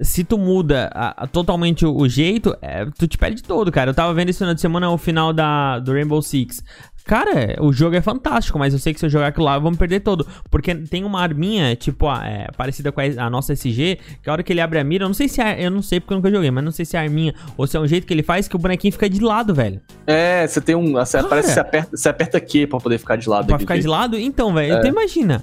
Se 0.00 0.22
tu 0.22 0.38
muda 0.38 0.88
a- 0.94 1.24
a- 1.24 1.26
totalmente 1.26 1.84
o, 1.84 1.92
o 1.96 2.08
jeito, 2.08 2.56
é, 2.62 2.84
tu 2.96 3.08
te 3.08 3.18
perde 3.18 3.42
todo, 3.42 3.72
cara. 3.72 3.90
Eu 3.90 3.94
tava 3.94 4.14
vendo 4.14 4.32
final 4.32 4.54
de 4.54 4.60
semana 4.60 4.88
o 4.90 4.96
final 4.98 5.32
da, 5.32 5.80
do 5.80 5.92
Rainbow 5.92 6.22
Six. 6.22 6.62
Cara, 7.08 7.56
o 7.60 7.72
jogo 7.72 7.96
é 7.96 8.02
fantástico, 8.02 8.58
mas 8.58 8.74
eu 8.74 8.78
sei 8.78 8.92
que 8.92 9.00
se 9.00 9.06
eu 9.06 9.08
jogar 9.08 9.28
aquilo 9.28 9.46
lá, 9.46 9.54
eu 9.54 9.62
vou 9.62 9.70
me 9.70 9.78
perder 9.78 10.00
todo. 10.00 10.26
Porque 10.50 10.74
tem 10.74 11.04
uma 11.04 11.22
arminha, 11.22 11.74
tipo, 11.74 12.06
a- 12.06 12.22
é, 12.26 12.48
parecida 12.54 12.92
com 12.92 13.00
a, 13.00 13.04
a 13.24 13.30
nossa 13.30 13.54
SG, 13.54 13.98
que 14.22 14.28
a 14.28 14.32
hora 14.34 14.42
que 14.42 14.52
ele 14.52 14.60
abre 14.60 14.78
a 14.78 14.84
mira, 14.84 15.04
eu 15.04 15.08
não 15.08 15.14
sei 15.14 15.26
se 15.26 15.40
é. 15.40 15.64
Eu 15.64 15.70
não 15.70 15.80
sei 15.80 16.00
porque 16.00 16.12
eu 16.12 16.18
nunca 16.18 16.30
joguei, 16.30 16.50
mas 16.50 16.62
não 16.62 16.70
sei 16.70 16.84
se 16.84 16.96
é 16.98 17.00
a 17.00 17.02
arminha 17.04 17.34
ou 17.56 17.66
se 17.66 17.78
é 17.78 17.80
um 17.80 17.86
jeito 17.86 18.06
que 18.06 18.12
ele 18.12 18.22
faz 18.22 18.46
que 18.46 18.54
o 18.54 18.58
bonequinho 18.58 18.92
fica 18.92 19.08
de 19.08 19.20
lado, 19.20 19.54
velho. 19.54 19.80
É, 20.06 20.46
você 20.46 20.60
tem 20.60 20.74
um. 20.76 20.92
Você, 20.92 21.16
Cara. 21.16 21.28
parece 21.30 21.48
que 21.48 21.54
você 21.54 21.60
aperta, 21.60 21.96
você 21.96 22.08
aperta 22.10 22.38
Q 22.40 22.66
pra 22.66 22.78
poder 22.78 22.98
ficar 22.98 23.16
de 23.16 23.26
lado. 23.26 23.46
Pra 23.46 23.56
aqui, 23.56 23.62
ficar 23.64 23.78
de 23.78 23.86
lado? 23.88 24.18
Então, 24.18 24.52
velho, 24.52 24.74
É. 24.74 24.78
então 24.78 24.90
imagina. 24.90 25.42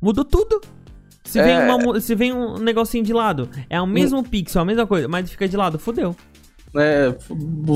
Mudou 0.00 0.24
tudo. 0.24 0.60
Se, 1.22 1.42
vem 1.42 1.52
É. 1.54 1.58
uma 1.64 1.76
mu- 1.78 2.00
se 2.00 2.14
vem 2.14 2.32
um 2.32 2.56
negocinho 2.58 3.04
de 3.04 3.12
lado, 3.12 3.48
é 3.68 3.78
o 3.80 3.86
mesmo 3.86 4.22
pixel, 4.22 4.62
a 4.62 4.64
mesma 4.64 4.86
coisa, 4.86 5.06
mas 5.06 5.28
fica 5.30 5.46
de 5.46 5.56
lado, 5.56 5.78
fodeu. 5.78 6.16
É, 6.76 7.14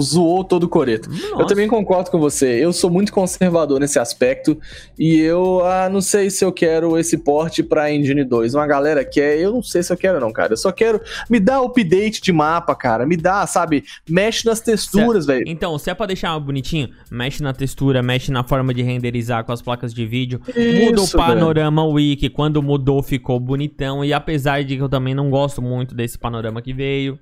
zoou 0.00 0.42
todo 0.42 0.64
o 0.64 0.68
coreto. 0.68 1.08
Nossa. 1.08 1.42
Eu 1.42 1.46
também 1.46 1.68
concordo 1.68 2.10
com 2.10 2.18
você. 2.18 2.64
Eu 2.64 2.72
sou 2.72 2.90
muito 2.90 3.12
conservador 3.12 3.78
nesse 3.78 3.98
aspecto. 3.98 4.58
E 4.98 5.16
eu 5.18 5.64
ah, 5.64 5.88
não 5.88 6.00
sei 6.00 6.30
se 6.30 6.44
eu 6.44 6.52
quero 6.52 6.98
esse 6.98 7.18
porte 7.18 7.62
pra 7.62 7.92
Engine 7.92 8.24
2. 8.24 8.54
Uma 8.54 8.66
galera 8.66 9.04
quer, 9.04 9.38
eu 9.38 9.52
não 9.52 9.62
sei 9.62 9.82
se 9.82 9.92
eu 9.92 9.96
quero, 9.96 10.20
não, 10.20 10.32
cara. 10.32 10.52
Eu 10.52 10.56
só 10.56 10.72
quero. 10.72 11.00
Me 11.30 11.38
dá 11.38 11.60
update 11.60 12.20
de 12.20 12.32
mapa, 12.32 12.74
cara. 12.74 13.06
Me 13.06 13.16
dá, 13.16 13.46
sabe? 13.46 13.84
Mexe 14.08 14.46
nas 14.46 14.60
texturas, 14.60 15.26
velho. 15.26 15.44
Então, 15.46 15.78
se 15.78 15.90
é 15.90 15.94
pra 15.94 16.06
deixar 16.06 16.38
bonitinho, 16.40 16.90
mexe 17.10 17.42
na 17.42 17.52
textura, 17.52 18.02
mexe 18.02 18.32
na 18.32 18.42
forma 18.42 18.74
de 18.74 18.82
renderizar 18.82 19.44
com 19.44 19.52
as 19.52 19.62
placas 19.62 19.94
de 19.94 20.06
vídeo. 20.06 20.40
Isso, 20.48 20.84
muda 20.84 21.02
o 21.02 21.10
panorama 21.10 21.84
wiki, 21.84 22.28
quando 22.28 22.62
mudou 22.62 23.02
ficou 23.02 23.38
bonitão. 23.38 24.04
E 24.04 24.12
apesar 24.12 24.64
de 24.64 24.76
que 24.76 24.82
eu 24.82 24.88
também 24.88 25.14
não 25.14 25.30
gosto 25.30 25.62
muito 25.62 25.94
desse 25.94 26.18
panorama 26.18 26.60
que 26.60 26.72
veio. 26.72 27.18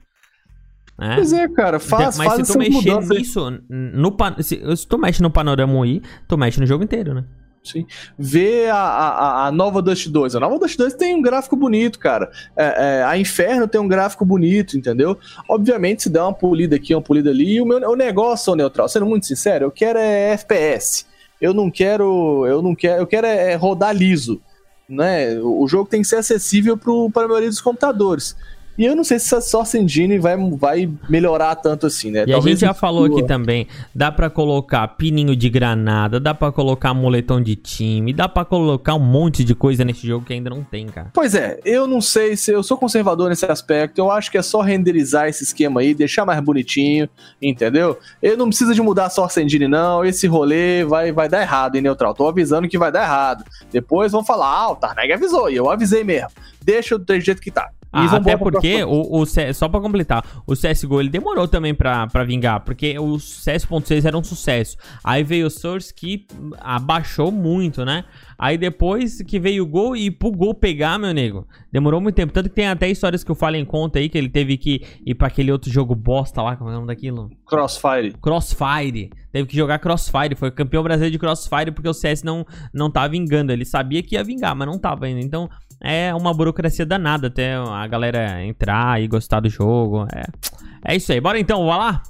Né? 0.99 1.15
Pois 1.17 1.33
é, 1.33 1.49
cara. 1.49 1.79
Faz, 1.79 2.17
Mas 2.17 2.27
faz 2.29 2.47
se 2.47 2.53
tu 2.53 2.59
mexer 2.59 2.73
mudanças 2.73 3.11
aí. 3.11 3.19
nisso, 3.19 3.63
no, 3.69 4.17
se, 4.41 4.77
se 4.77 4.87
tu 4.87 4.99
mexe 4.99 5.23
no 5.23 5.31
panorama 5.31 5.75
UI, 5.75 6.03
tu 6.27 6.39
mexe 6.39 6.59
no 6.59 6.67
jogo 6.67 6.85
inteiro, 6.85 7.15
né? 7.15 7.25
Sim. 7.67 7.85
Vê 8.17 8.69
a, 8.69 8.77
a, 8.77 9.47
a 9.47 9.53
nova 9.53 9.83
Dust 9.83 10.09
2. 10.09 10.37
A 10.37 10.41
nova 10.41 10.59
Dust 10.59 10.79
2 10.79 10.95
tem 10.95 11.17
um 11.17 11.23
gráfico 11.23 11.57
bonito, 11.57 11.99
cara. 11.99 12.31
É, 12.57 13.01
é, 13.01 13.03
a 13.03 13.19
Inferno 13.19 13.67
tem 13.67 13.81
um 13.81 13.89
gráfico 13.89 14.25
bonito, 14.25 14.79
entendeu? 14.79 15.19
Obviamente, 15.49 16.05
se 16.05 16.11
der 16.11 16.23
uma 16.23 16.33
polida 16.33 16.77
aqui, 16.77 16.95
uma 16.95 17.03
polida 17.03 17.31
ali. 17.31 17.57
E 17.57 17.61
o 17.61 17.67
meu 17.67 17.79
o 17.91 17.97
negócio, 17.97 18.53
ô 18.53 18.57
neutral, 18.57 18.89
sendo 18.89 19.07
muito 19.07 19.27
sincero, 19.27 19.65
eu 19.67 19.71
quero 19.71 19.99
é 19.99 20.33
FPS. 20.33 21.07
Eu 21.41 21.53
não 21.53 21.71
quero. 21.71 22.47
Eu 22.47 22.63
não 22.63 22.75
quero. 22.75 23.03
Eu 23.03 23.07
quero 23.07 23.27
é 23.27 23.55
rodar 23.55 23.95
liso. 23.95 24.41
Né? 24.89 25.37
O 25.41 25.65
o 25.65 25.69
jogo 25.69 25.91
tem 25.91 26.03
que 26.03 26.09
ser 26.09 26.17
acessível 26.17 26.79
para 27.13 27.25
a 27.25 27.29
maioria 27.29 27.49
dos 27.49 27.61
computadores. 27.61 28.37
E 28.79 28.85
eu 28.85 28.95
não 28.95 29.05
sei 29.05 29.19
se 29.19 29.27
essa 29.27 29.41
Source 29.41 29.79
Engine 29.79 30.19
vai, 30.19 30.37
vai 30.37 30.91
melhorar 31.09 31.55
tanto 31.57 31.87
assim, 31.87 32.11
né? 32.11 32.25
E 32.27 32.33
a 32.33 32.41
gente 32.41 32.61
já 32.61 32.75
falou 32.75 33.05
aqui 33.07 33.23
também, 33.27 33.67
dá 33.95 34.13
pra 34.13 34.29
colocar 34.29 34.87
pininho 34.89 35.35
de 35.35 35.49
granada, 35.49 36.21
dá 36.21 36.35
pra 36.35 36.53
colocar 36.53 36.93
moletom 36.93 37.41
de 37.41 37.57
time, 37.57 38.13
dá 38.13 38.29
pra 38.29 38.45
colocar 38.45 38.95
um 38.95 39.01
monte 39.01 39.45
de 39.45 39.55
coisa 39.55 39.85
nesse 39.85 40.07
jogo 40.07 40.25
que 40.25 40.33
ainda 40.33 40.51
não 40.51 40.63
tem, 40.63 40.87
cara. 40.87 41.11
Pois 41.15 41.35
é, 41.35 41.59
eu 41.65 41.87
não 41.87 42.01
sei 42.01 42.37
se 42.37 42.53
eu 42.53 42.63
sou 42.63 42.77
conservador 42.77 43.29
nesse 43.29 43.47
aspecto. 43.47 43.99
Eu 43.99 44.11
acho 44.11 44.31
que 44.31 44.39
é 44.39 44.43
só 44.43 44.61
renderizar 44.61 45.29
esse 45.29 45.45
esquema 45.45 45.81
aí, 45.81 45.95
deixar 45.95 46.25
mais 46.25 46.41
bonitinho, 46.41 47.09
entendeu? 47.41 47.99
Eu 48.23 48.37
não 48.37 48.49
precisa 48.49 48.75
de 48.75 48.83
mudar 48.83 49.07
a 49.07 49.11
Source 49.11 49.41
Engine, 49.41 49.69
não. 49.69 50.05
Esse 50.05 50.27
rolê 50.27 50.85
vai, 50.85 51.13
vai 51.13 51.29
dar 51.29 51.41
errado, 51.41 51.77
hein, 51.77 51.83
Neutral? 51.83 52.15
Tô 52.15 52.29
avisando 52.29 52.69
que 52.69 52.79
vai 52.79 52.93
dar 52.93 53.03
errado. 53.03 53.45
Depois 53.71 54.13
vão 54.13 54.25
falar, 54.25 54.49
ah, 54.49 54.71
o 54.73 54.77
Tarnag 54.77 55.13
avisou, 55.13 55.51
e 55.51 55.57
eu 55.57 55.71
avisei 55.71 56.05
mesmo. 56.05 56.31
Deixa 56.63 56.99
do 56.99 57.21
jeito 57.21 57.41
que 57.41 57.51
tá. 57.51 57.71
Ah, 58.01 58.17
até 58.17 58.37
porque, 58.37 58.85
o, 58.85 59.21
o 59.21 59.27
C- 59.27 59.53
só 59.53 59.69
pra 59.69 59.81
completar, 59.81 60.25
o 60.47 60.55
CSGO 60.55 61.01
ele 61.01 61.09
demorou 61.09 61.47
também 61.49 61.75
pra, 61.75 62.07
pra 62.07 62.25
vingar, 62.25 62.61
porque 62.61 62.99
o 62.99 63.19
CS.6 63.19 64.05
era 64.05 64.17
um 64.17 64.25
sucesso. 64.25 64.77
Aí 65.05 65.23
veio 65.23 65.47
o 65.47 65.51
Source 65.51 65.93
que 65.95 66.27
abaixou 66.61 67.31
muito, 67.31 67.85
né? 67.85 68.05
Aí 68.39 68.59
depois 68.59 69.23
que 69.23 69.39
veio 69.41 69.63
o 69.65 69.67
Gol 69.67 69.97
e 69.97 70.11
pro 70.11 70.31
Gol 70.31 70.53
pegar, 70.55 70.99
meu 70.99 71.13
nego, 71.15 71.47
demorou 71.73 72.01
muito 72.01 72.15
tempo. 72.17 72.33
Tanto 72.33 72.51
que 72.51 72.55
tem 72.55 72.69
até 72.69 72.89
histórias 72.89 73.25
que 73.25 73.31
eu 73.31 73.35
falo 73.35 73.57
em 73.57 73.65
conta 73.65 73.99
aí, 73.99 74.09
que 74.11 74.19
ele 74.19 74.29
teve 74.29 74.59
que 74.59 74.83
ir 75.07 75.15
pra 75.15 75.29
aquele 75.29 75.51
outro 75.51 75.71
jogo 75.71 75.95
bosta 75.95 76.43
lá, 76.43 76.55
como 76.55 76.69
é 76.69 76.73
o 76.75 76.77
nome 76.77 76.87
daquilo? 76.89 77.31
Crossfire. 77.47 78.13
Crossfire. 78.21 79.11
Teve 79.33 79.49
que 79.49 79.57
jogar 79.57 79.79
Crossfire. 79.79 80.35
Foi 80.37 80.51
campeão 80.51 80.83
brasileiro 80.83 81.13
de 81.13 81.19
Crossfire 81.19 81.71
porque 81.71 81.89
o 81.89 81.95
CS 81.95 82.23
não, 82.23 82.45
não 82.75 82.91
tava 82.91 83.09
vingando. 83.09 83.53
Ele 83.53 83.65
sabia 83.65 84.03
que 84.03 84.15
ia 84.17 84.25
vingar, 84.25 84.55
mas 84.55 84.67
não 84.69 84.79
tava 84.79 85.07
ainda. 85.07 85.21
Então 85.21 85.49
é 85.83 86.15
uma 86.15 86.33
burocracia 86.35 86.87
danada 86.87 87.27
até 87.29 87.55
a 87.55 87.87
galera 87.87 88.45
entrar 88.45 89.01
e 89.01 89.07
gostar 89.09 89.41
do 89.41 89.49
jogo. 89.49 90.07
É, 90.15 90.93
é 90.93 90.97
isso 90.97 91.13
aí. 91.13 91.21
Bora 91.21 91.39
então, 91.39 91.67
vai 91.67 91.79
lá? 91.79 92.03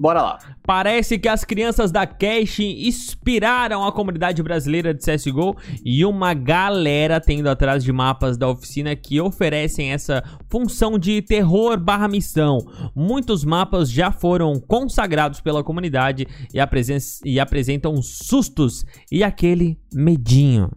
Bora 0.00 0.20
lá. 0.22 0.38
Parece 0.66 1.18
que 1.20 1.28
as 1.28 1.44
crianças 1.44 1.92
da 1.92 2.04
Cash 2.04 2.58
inspiraram 2.58 3.84
a 3.84 3.92
comunidade 3.92 4.42
brasileira 4.42 4.92
de 4.92 5.00
CSGO 5.04 5.56
e 5.84 6.04
uma 6.04 6.34
galera 6.34 7.20
tendo 7.20 7.48
atrás 7.48 7.84
de 7.84 7.92
mapas 7.92 8.36
da 8.36 8.48
oficina 8.48 8.96
que 8.96 9.20
oferecem 9.20 9.92
essa 9.92 10.20
função 10.50 10.98
de 10.98 11.22
terror 11.22 11.78
barra 11.78 12.08
missão. 12.08 12.58
Muitos 12.92 13.44
mapas 13.44 13.88
já 13.88 14.10
foram 14.10 14.54
consagrados 14.58 15.40
pela 15.40 15.62
comunidade 15.62 16.26
e, 16.52 16.58
apresen- 16.58 16.98
e 17.24 17.38
apresentam 17.38 17.94
sustos 18.02 18.84
e 19.12 19.22
aquele 19.22 19.78
medinho. 19.94 20.70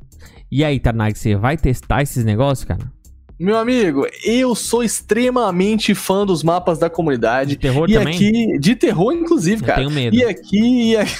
E 0.51 0.63
aí, 0.63 0.79
Tarnag, 0.79 1.17
você 1.17 1.35
vai 1.35 1.57
testar 1.57 2.01
esses 2.01 2.23
negócios, 2.23 2.65
cara? 2.65 2.91
Meu 3.39 3.57
amigo, 3.57 4.07
eu 4.23 4.55
sou 4.55 4.83
extremamente 4.83 5.93
fã 5.93 6.25
dos 6.25 6.41
mapas 6.41 6.79
da 6.79 6.89
comunidade. 6.89 7.51
De 7.51 7.57
terror 7.57 7.87
e 7.89 7.93
também? 7.93 8.15
aqui, 8.15 8.59
de 8.59 8.75
terror, 8.75 9.13
inclusive, 9.13 9.61
Eu 9.61 9.65
cara. 9.67 9.79
tenho 9.79 9.91
medo. 9.91 10.15
E 10.15 10.23
aqui, 10.23 10.91
e 10.91 10.97
aqui... 10.97 11.15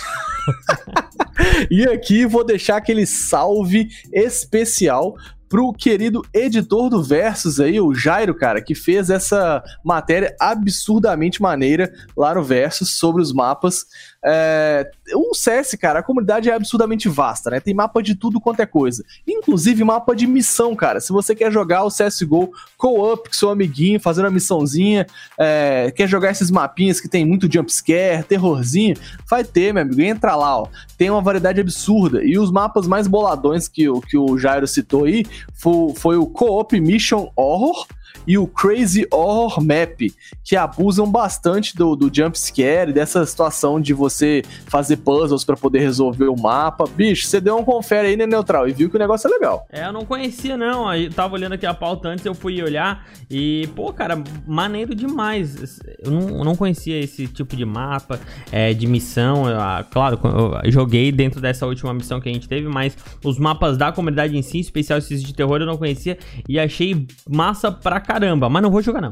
e 1.69 1.83
aqui 1.83 2.25
vou 2.25 2.43
deixar 2.43 2.77
aquele 2.77 3.05
salve 3.05 3.89
especial 4.11 5.15
pro 5.49 5.73
querido 5.73 6.21
editor 6.33 6.89
do 6.89 7.01
Versus 7.01 7.59
aí, 7.59 7.79
o 7.79 7.93
Jairo, 7.93 8.35
cara, 8.35 8.61
que 8.61 8.75
fez 8.75 9.09
essa 9.09 9.63
matéria 9.83 10.35
absurdamente 10.39 11.41
maneira 11.41 11.91
lá 12.15 12.35
no 12.35 12.43
Versus 12.43 12.97
sobre 12.97 13.21
os 13.21 13.33
mapas. 13.33 13.85
É, 14.29 14.91
o 15.15 15.33
CS, 15.33 15.75
cara, 15.79 15.99
a 15.99 16.03
comunidade 16.03 16.49
é 16.49 16.53
absurdamente 16.53 17.07
vasta, 17.07 17.49
né? 17.49 17.61
Tem 17.61 17.73
mapa 17.73 18.03
de 18.03 18.13
tudo 18.13 18.41
quanto 18.41 18.59
é 18.59 18.65
coisa. 18.65 19.03
Inclusive 19.25 19.81
mapa 19.85 20.13
de 20.13 20.27
missão, 20.27 20.75
cara. 20.75 20.99
Se 20.99 21.13
você 21.13 21.33
quer 21.33 21.49
jogar 21.49 21.85
o 21.85 21.89
CSGO 21.89 22.51
co-up 22.77 23.29
com 23.29 23.33
seu 23.33 23.49
amiguinho, 23.49 23.99
fazendo 24.01 24.25
uma 24.25 24.31
missãozinha, 24.31 25.07
é, 25.39 25.91
quer 25.95 26.07
jogar 26.09 26.31
esses 26.31 26.51
mapinhas 26.51 26.99
que 26.99 27.07
tem 27.07 27.25
muito 27.25 27.51
jumpscare, 27.51 28.23
terrorzinho, 28.23 28.95
vai 29.29 29.45
ter, 29.45 29.73
meu 29.73 29.83
amigo. 29.83 30.01
Entra 30.01 30.35
lá, 30.35 30.57
ó. 30.59 30.67
Tem 30.97 31.09
uma 31.09 31.21
variedade 31.21 31.61
absurda. 31.61 32.21
E 32.23 32.37
os 32.37 32.51
mapas 32.51 32.85
mais 32.85 33.07
boladões 33.07 33.67
que, 33.69 33.87
o- 33.87 34.01
que 34.01 34.17
o 34.17 34.37
Jairo 34.37 34.67
citou 34.67 35.05
aí 35.05 35.25
foi, 35.53 35.93
foi 35.95 36.17
o 36.17 36.25
Co-op 36.27 36.77
Mission 36.81 37.31
Horror 37.35 37.87
e 38.25 38.37
o 38.37 38.47
Crazy 38.47 39.07
Horror 39.11 39.63
Map, 39.63 39.99
que 40.43 40.55
abusam 40.55 41.09
bastante 41.09 41.75
do, 41.75 41.95
do 41.95 42.11
jump 42.13 42.37
scare, 42.37 42.93
dessa 42.93 43.25
situação 43.25 43.79
de 43.79 43.93
você 43.93 44.43
fazer 44.67 44.97
puzzles 44.97 45.43
para 45.43 45.55
poder 45.55 45.79
resolver 45.79 46.27
o 46.27 46.39
mapa. 46.39 46.85
Bicho, 46.87 47.27
você 47.27 47.39
deu 47.41 47.57
um 47.57 47.63
confere 47.63 48.09
aí, 48.09 48.17
né, 48.17 48.25
Neutral, 48.25 48.67
e 48.67 48.73
viu 48.73 48.89
que 48.89 48.95
o 48.95 48.99
negócio 48.99 49.27
é 49.27 49.31
legal. 49.31 49.67
É, 49.71 49.85
eu 49.85 49.93
não 49.93 50.05
conhecia 50.05 50.57
não, 50.57 50.93
eu 50.93 51.11
tava 51.11 51.33
olhando 51.33 51.53
aqui 51.53 51.65
a 51.65 51.73
pauta 51.73 52.09
antes, 52.09 52.25
eu 52.25 52.33
fui 52.33 52.61
olhar 52.61 53.05
e, 53.29 53.67
pô, 53.75 53.91
cara, 53.91 54.21
maneiro 54.45 54.95
demais. 54.95 55.79
Eu 56.03 56.11
não, 56.11 56.29
eu 56.29 56.43
não 56.43 56.55
conhecia 56.55 56.99
esse 56.99 57.27
tipo 57.27 57.55
de 57.55 57.65
mapa, 57.65 58.19
é, 58.51 58.73
de 58.73 58.87
missão, 58.87 59.49
eu, 59.49 59.59
ah, 59.59 59.85
claro, 59.89 60.19
eu 60.63 60.71
joguei 60.71 61.11
dentro 61.11 61.41
dessa 61.41 61.65
última 61.65 61.93
missão 61.93 62.19
que 62.19 62.29
a 62.29 62.33
gente 62.33 62.47
teve, 62.47 62.67
mas 62.67 62.97
os 63.23 63.37
mapas 63.37 63.77
da 63.77 63.91
comunidade 63.91 64.37
em 64.37 64.41
si, 64.41 64.59
especial 64.59 64.99
esses 64.99 65.21
de 65.23 65.33
terror, 65.33 65.59
eu 65.59 65.65
não 65.65 65.77
conhecia 65.77 66.17
e 66.47 66.59
achei 66.59 67.07
massa 67.29 67.71
pra 67.71 67.99
caramba, 68.07 68.49
mas 68.49 68.63
não 68.63 68.71
vou 68.71 68.81
jogar 68.81 69.01
não. 69.01 69.09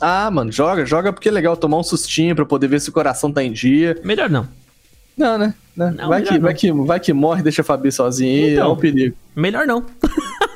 Ah, 0.00 0.30
mano, 0.30 0.50
joga, 0.52 0.86
joga 0.86 1.12
porque 1.12 1.28
é 1.28 1.32
legal 1.32 1.56
tomar 1.56 1.76
um 1.78 1.82
sustinho 1.82 2.34
pra 2.34 2.46
poder 2.46 2.68
ver 2.68 2.80
se 2.80 2.88
o 2.88 2.92
coração 2.92 3.32
tá 3.32 3.42
em 3.42 3.52
dia. 3.52 4.00
Melhor 4.04 4.30
não. 4.30 4.48
Não, 5.16 5.36
né? 5.36 5.52
né? 5.76 5.94
Não, 5.98 6.08
vai, 6.08 6.22
que, 6.22 6.34
não. 6.34 6.40
vai, 6.40 6.54
que, 6.54 6.72
vai 6.72 7.00
que 7.00 7.12
morre, 7.12 7.42
deixa 7.42 7.62
a 7.62 7.64
Fabi 7.64 7.90
sozinha 7.90 8.32
aí, 8.46 8.52
Então. 8.54 8.70
é 8.70 8.72
um 8.72 8.76
perigo. 8.76 9.16
Melhor 9.34 9.66
não. 9.66 9.84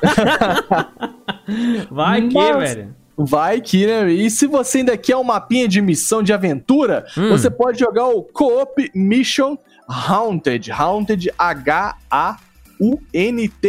Vai 1.91 2.27
que, 2.27 2.33
Mas- 2.33 2.73
velho. 2.73 2.95
Vai 3.15 3.61
que, 3.61 3.85
né? 3.85 4.11
E 4.11 4.27
se 4.31 4.47
você 4.47 4.79
ainda 4.79 4.97
quer 4.97 5.15
um 5.17 5.23
mapinha 5.23 5.67
de 5.67 5.79
missão 5.81 6.23
de 6.23 6.33
aventura, 6.33 7.05
Hum. 7.17 7.29
você 7.29 7.47
pode 7.49 7.77
jogar 7.79 8.07
o 8.07 8.23
Co-op 8.23 8.89
Mission 8.95 9.55
Haunted. 9.87 10.71
Haunted 10.71 11.29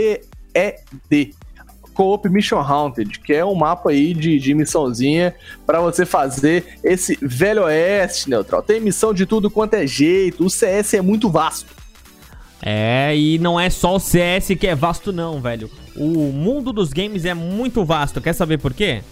H-A-U-N-T-E-D. 0.08 1.34
Co-op 1.94 2.28
Mission 2.28 2.60
Haunted, 2.60 3.20
que 3.20 3.32
é 3.32 3.44
um 3.44 3.54
mapa 3.54 3.90
aí 3.90 4.12
de, 4.12 4.38
de 4.38 4.54
missãozinha 4.54 5.34
pra 5.64 5.80
você 5.80 6.04
fazer 6.04 6.78
esse 6.82 7.16
velho 7.22 7.62
oeste 7.62 8.28
neutral. 8.28 8.62
Tem 8.62 8.80
missão 8.80 9.14
de 9.14 9.24
tudo 9.24 9.50
quanto 9.50 9.74
é 9.74 9.86
jeito, 9.86 10.44
o 10.44 10.50
CS 10.50 10.94
é 10.94 11.00
muito 11.00 11.30
vasto. 11.30 11.72
É, 12.66 13.14
e 13.14 13.38
não 13.38 13.60
é 13.60 13.68
só 13.68 13.96
o 13.96 14.00
CS 14.00 14.48
que 14.58 14.66
é 14.66 14.74
vasto 14.74 15.12
não, 15.12 15.40
velho. 15.40 15.70
O 15.94 16.32
mundo 16.32 16.72
dos 16.72 16.92
games 16.92 17.24
é 17.24 17.34
muito 17.34 17.84
vasto. 17.84 18.20
Quer 18.20 18.32
saber 18.32 18.58
por 18.58 18.72
quê? 18.72 19.02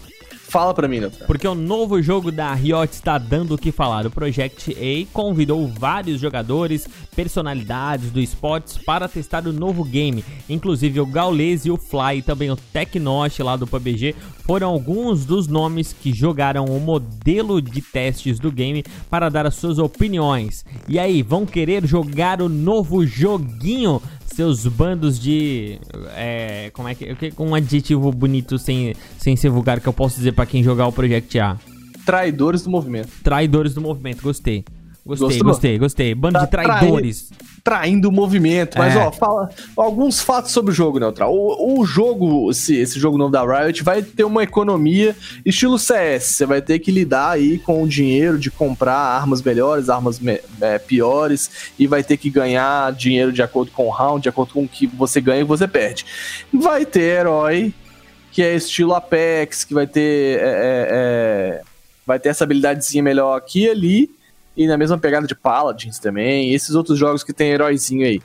Fala 0.47 0.73
pra 0.73 0.87
mim, 0.87 0.99
neutral. 0.99 1.25
Porque 1.25 1.47
o 1.47 1.55
novo 1.55 2.01
jogo 2.01 2.31
da 2.31 2.53
Riot 2.53 2.93
está 2.93 3.17
dando 3.17 3.55
o 3.55 3.57
que 3.57 3.71
falar. 3.71 4.05
O 4.05 4.11
Project 4.11 4.71
A 4.71 5.13
convidou 5.13 5.67
vários 5.67 6.21
jogadores, 6.21 6.87
personalidades 7.15 8.11
do 8.11 8.19
esportes 8.19 8.77
para 8.77 9.07
testar 9.07 9.47
o 9.47 9.53
novo 9.53 9.83
game. 9.83 10.23
Inclusive 10.47 10.99
o 10.99 11.05
Gaules 11.07 11.65
e 11.65 11.71
o 11.71 11.77
Fly 11.77 12.17
e 12.17 12.21
também 12.21 12.51
o 12.51 12.55
Tecnosh 12.55 13.39
lá 13.39 13.55
do 13.55 13.65
PUBG 13.65 14.15
foram 14.45 14.69
alguns 14.69 15.25
dos 15.25 15.47
nomes 15.47 15.93
que 15.93 16.13
jogaram 16.13 16.65
o 16.65 16.79
modelo 16.79 17.61
de 17.61 17.81
testes 17.81 18.37
do 18.37 18.51
game 18.51 18.83
para 19.09 19.29
dar 19.29 19.47
as 19.47 19.55
suas 19.55 19.79
opiniões. 19.79 20.65
E 20.87 20.99
aí, 20.99 21.23
vão 21.23 21.45
querer 21.45 21.87
jogar 21.87 22.41
o 22.41 22.49
novo 22.49 23.05
joguinho? 23.05 24.01
Seus 24.35 24.65
bandos 24.65 25.19
de. 25.19 25.79
É, 26.15 26.71
como 26.73 26.87
é 26.87 26.95
que. 26.95 27.15
Um 27.37 27.53
adjetivo 27.53 28.11
bonito 28.11 28.57
sem, 28.57 28.95
sem 29.17 29.35
ser 29.35 29.49
vulgar 29.49 29.79
que 29.79 29.87
eu 29.87 29.93
posso 29.93 30.17
dizer 30.17 30.31
pra 30.33 30.45
quem 30.45 30.63
jogar 30.63 30.87
o 30.87 30.91
Project 30.91 31.39
A. 31.39 31.57
Traidores 32.05 32.63
do 32.63 32.69
movimento. 32.69 33.09
Traidores 33.23 33.73
do 33.73 33.81
movimento, 33.81 34.21
gostei. 34.21 34.65
Gostei, 35.05 35.27
Gostou? 35.27 35.47
gostei, 35.47 35.77
gostei. 35.77 36.15
Bando 36.15 36.39
Tá 36.39 36.45
de 36.45 36.51
traidores. 36.51 37.29
Traindo 37.63 38.09
o 38.09 38.11
movimento. 38.11 38.77
Mas, 38.77 38.93
É. 38.93 38.99
ó, 38.99 39.11
fala 39.11 39.49
alguns 39.77 40.19
fatos 40.21 40.51
sobre 40.51 40.71
o 40.71 40.75
jogo, 40.75 40.99
Neutral. 40.99 41.33
O, 41.33 41.79
o 41.79 41.85
jogo, 41.85 42.51
esse, 42.51 42.75
esse 42.75 42.99
jogo 42.99 43.17
novo 43.17 43.31
da 43.31 43.41
Riot, 43.43 43.81
vai 43.83 44.01
ter 44.01 44.25
uma 44.25 44.43
economia 44.43 45.15
estilo 45.45 45.79
CS. 45.79 46.25
Você 46.35 46.45
vai 46.45 46.61
ter 46.61 46.79
que 46.79 46.91
lidar 46.91 47.29
aí 47.31 47.57
com 47.57 47.81
o 47.81 47.87
dinheiro 47.87 48.37
de 48.37 48.51
comprar 48.51 48.97
armas 48.97 49.41
melhores, 49.41 49.87
armas 49.89 50.19
me- 50.19 50.41
é, 50.59 50.77
piores, 50.77 51.71
e 51.79 51.87
vai 51.87 52.03
ter 52.03 52.17
que 52.17 52.29
ganhar 52.29 52.91
dinheiro 52.91 53.31
de 53.31 53.41
acordo 53.41 53.71
com 53.71 53.87
o 53.87 53.89
round, 53.89 54.23
de 54.23 54.29
acordo 54.29 54.53
com 54.53 54.63
o 54.63 54.67
que 54.67 54.85
você 54.85 55.21
ganha 55.21 55.39
e 55.41 55.45
você 55.45 55.65
perde. 55.67 56.05
Vai 56.53 56.85
ter 56.85 57.19
herói, 57.19 57.73
que 58.31 58.41
é 58.43 58.55
estilo 58.55 58.93
Apex, 58.93 59.63
que 59.63 59.73
vai 59.73 59.87
ter. 59.87 60.39
é, 60.39 60.43
é, 60.43 60.87
é, 60.91 61.61
vai 62.05 62.19
ter 62.19 62.27
essa 62.29 62.43
habilidadezinha 62.43 63.01
melhor 63.01 63.37
aqui 63.37 63.63
e 63.65 63.69
ali. 63.69 64.09
E 64.55 64.67
na 64.67 64.77
mesma 64.77 64.97
pegada 64.97 65.25
de 65.25 65.35
Paladins 65.35 65.99
também, 65.99 66.49
e 66.49 66.53
esses 66.53 66.75
outros 66.75 66.97
jogos 66.97 67.23
que 67.23 67.33
tem 67.33 67.51
heróizinho 67.51 68.05
aí. 68.05 68.21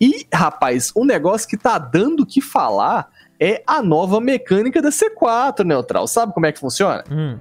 E, 0.00 0.26
rapaz, 0.32 0.92
um 0.96 1.04
negócio 1.04 1.48
que 1.48 1.56
tá 1.56 1.78
dando 1.78 2.20
o 2.20 2.26
que 2.26 2.40
falar 2.40 3.08
é 3.40 3.62
a 3.66 3.82
nova 3.82 4.20
mecânica 4.20 4.80
da 4.80 4.90
C4, 4.90 5.64
Neutral. 5.64 6.06
Sabe 6.06 6.32
como 6.32 6.46
é 6.46 6.52
que 6.52 6.60
funciona? 6.60 7.04
Hum. 7.10 7.38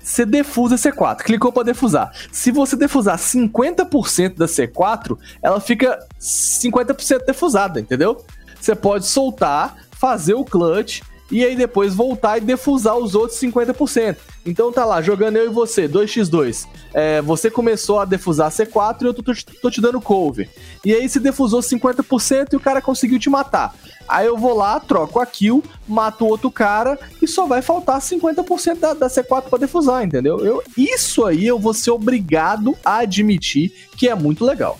Você 0.00 0.24
defusa 0.24 0.76
C4, 0.76 1.22
clicou 1.22 1.52
pra 1.52 1.62
defusar. 1.62 2.12
Se 2.30 2.50
você 2.50 2.76
defusar 2.76 3.18
50% 3.18 4.36
da 4.36 4.46
C4, 4.46 5.18
ela 5.42 5.60
fica 5.60 5.98
50% 6.20 7.24
defusada, 7.24 7.80
entendeu? 7.80 8.24
Você 8.60 8.74
pode 8.74 9.06
soltar, 9.06 9.76
fazer 9.92 10.34
o 10.34 10.44
clutch 10.44 11.00
e 11.34 11.44
aí 11.44 11.56
depois 11.56 11.94
voltar 11.94 12.38
e 12.38 12.40
defusar 12.40 12.96
os 12.96 13.14
outros 13.14 13.38
50%. 13.40 14.16
Então 14.46 14.70
tá 14.70 14.84
lá, 14.84 15.02
jogando 15.02 15.36
eu 15.36 15.46
e 15.46 15.48
você, 15.48 15.88
2x2. 15.88 16.66
É, 16.92 17.20
você 17.22 17.50
começou 17.50 17.98
a 17.98 18.04
defusar 18.04 18.50
C4 18.50 19.02
e 19.02 19.04
eu 19.06 19.14
tô, 19.14 19.22
tô 19.22 19.34
te- 19.34 19.44
tô 19.44 19.70
te 19.70 19.80
dando 19.80 20.00
cover. 20.00 20.48
E 20.84 20.94
aí 20.94 21.08
você 21.08 21.18
defusou 21.18 21.60
50% 21.60 22.52
e 22.52 22.56
o 22.56 22.60
cara 22.60 22.80
conseguiu 22.80 23.18
te 23.18 23.28
matar. 23.28 23.74
Aí 24.06 24.26
eu 24.26 24.36
vou 24.36 24.54
lá, 24.54 24.78
troco 24.78 25.18
a 25.18 25.26
kill, 25.26 25.64
mato 25.88 26.26
outro 26.26 26.50
cara 26.50 26.98
e 27.22 27.26
só 27.26 27.46
vai 27.46 27.62
faltar 27.62 28.00
50% 28.00 28.78
da, 28.78 28.94
da 28.94 29.06
C4 29.08 29.44
pra 29.48 29.58
defusar, 29.58 30.04
entendeu? 30.04 30.38
Eu, 30.44 30.62
isso 30.76 31.24
aí 31.24 31.46
eu 31.46 31.58
vou 31.58 31.74
ser 31.74 31.90
obrigado 31.90 32.76
a 32.84 32.98
admitir 32.98 33.72
que 33.96 34.08
é 34.08 34.14
muito 34.14 34.44
legal. 34.44 34.78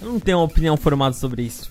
Eu 0.00 0.12
não 0.12 0.20
tenho 0.20 0.38
uma 0.38 0.44
opinião 0.44 0.76
formada 0.76 1.14
sobre 1.14 1.42
isso. 1.42 1.69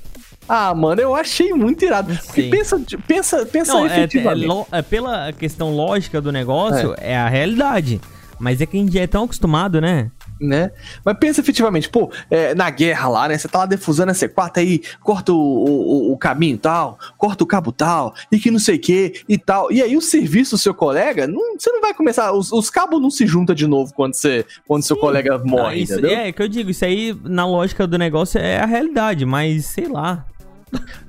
Ah, 0.50 0.74
mano, 0.74 1.00
eu 1.00 1.16
achei 1.16 1.54
muito 1.54 1.86
irado. 1.86 2.18
Porque 2.26 2.44
pensa, 2.50 2.82
pensa, 3.08 3.46
pensa 3.46 3.74
Não, 3.74 3.86
é, 3.86 3.90
é, 3.90 3.98
efetivamente. 4.00 4.48
lo- 4.48 4.68
é 4.72 4.82
pela 4.82 5.32
questão 5.32 5.72
lógica 5.76 6.20
do 6.20 6.32
negócio, 6.32 6.96
é. 6.98 7.16
a 7.16 7.30
realidade. 7.30 8.02
Mas 8.40 8.60
é 8.62 8.66
que 8.66 8.78
a 8.78 8.80
gente 8.80 8.98
é 8.98 9.06
tão 9.06 9.26
acostumado, 9.26 9.80
né? 9.82 10.10
né? 10.40 10.72
Mas 11.04 11.18
pensa 11.20 11.42
efetivamente, 11.42 11.90
pô, 11.90 12.10
é, 12.32 12.56
na 12.56 12.70
guerra 12.70 13.10
lá, 13.10 13.28
né? 13.28 13.38
Você 13.38 13.50
tá 13.50 13.60
lá 13.60 13.66
defusando 13.66 14.12
a 14.12 14.16
C4 14.16 14.52
aí, 14.60 14.82
corta 15.04 15.34
o, 15.34 15.36
o, 15.38 16.14
o 16.14 16.18
caminho 16.18 16.58
tal, 16.58 16.98
corta 17.18 17.44
o 17.44 17.48
cabo 17.48 17.74
tal, 17.74 18.16
e 18.32 18.40
que 18.40 18.50
não 18.50 18.58
sei 18.58 18.78
o 18.78 18.80
que 18.80 19.22
e 19.28 19.38
tal. 19.38 19.70
E 19.72 19.82
aí 19.82 19.98
o 19.98 20.02
serviço 20.02 20.56
do 20.56 20.58
seu 20.58 20.74
colega, 20.74 21.28
não, 21.28 21.58
você 21.60 21.70
não 21.70 21.82
vai 21.82 21.94
começar. 21.94 22.32
Os, 22.32 22.52
os 22.54 22.70
cabos 22.70 23.02
não 23.02 23.12
se 23.12 23.28
juntam 23.28 23.54
de 23.54 23.68
novo 23.68 23.94
quando, 23.94 24.14
você, 24.14 24.46
quando 24.66 24.84
seu 24.84 24.96
colega 24.96 25.36
Ah, 25.36 25.40
morre, 25.44 25.82
isso, 25.82 25.94
entendeu? 25.94 26.12
é, 26.18 26.32
que 26.32 26.42
eu 26.42 26.48
digo, 26.48 26.70
isso 26.72 26.86
aí, 26.86 27.14
na 27.26 27.46
lógica 27.46 27.86
do 27.86 27.98
negócio, 27.98 28.40
é 28.40 28.58
a 28.58 28.66
realidade, 28.66 29.26
mas 29.26 29.66
sei 29.66 29.88
lá. 29.90 30.26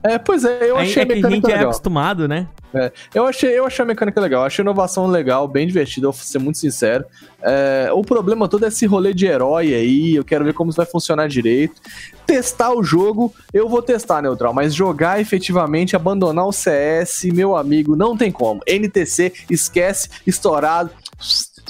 É, 0.03 0.19
pois 0.19 0.45
é, 0.45 0.71
eu 0.71 0.79
É, 0.79 0.83
achei 0.83 1.03
é 1.03 1.05
a 1.05 1.07
que 1.07 1.13
a 1.13 1.17
mecânica 1.17 1.49
gente 1.49 1.53
é 1.53 1.57
legal. 1.57 1.71
acostumado, 1.71 2.27
né? 2.27 2.49
É, 2.73 2.93
eu, 3.15 3.27
achei, 3.27 3.59
eu 3.59 3.67
achei 3.67 3.83
a 3.83 3.87
mecânica 3.87 4.21
legal, 4.21 4.45
achei 4.45 4.63
a 4.63 4.65
inovação 4.65 5.07
legal, 5.07 5.47
bem 5.49 5.67
divertida, 5.67 6.07
vou 6.07 6.13
ser 6.15 6.39
muito 6.39 6.59
sincero. 6.59 7.05
É, 7.43 7.91
o 7.93 8.03
problema 8.03 8.49
todo 8.49 8.65
é 8.65 8.69
esse 8.69 8.87
rolê 8.87 9.13
de 9.13 9.27
herói 9.27 9.75
aí, 9.75 10.15
eu 10.15 10.25
quero 10.25 10.45
ver 10.45 10.55
como 10.55 10.71
isso 10.71 10.77
vai 10.77 10.87
funcionar 10.87 11.29
direito. 11.29 11.75
Testar 12.27 12.73
o 12.73 12.83
jogo, 12.83 13.35
eu 13.53 13.69
vou 13.69 13.83
testar, 13.83 14.23
Neutral, 14.23 14.55
mas 14.55 14.75
jogar 14.75 15.21
efetivamente, 15.21 15.97
abandonar 15.97 16.47
o 16.47 16.53
CS, 16.53 17.25
meu 17.25 17.57
amigo, 17.57 17.97
não 17.97 18.17
tem 18.17 18.31
como. 18.31 18.61
NTC, 18.67 19.33
esquece, 19.51 20.09
estourado. 20.27 20.91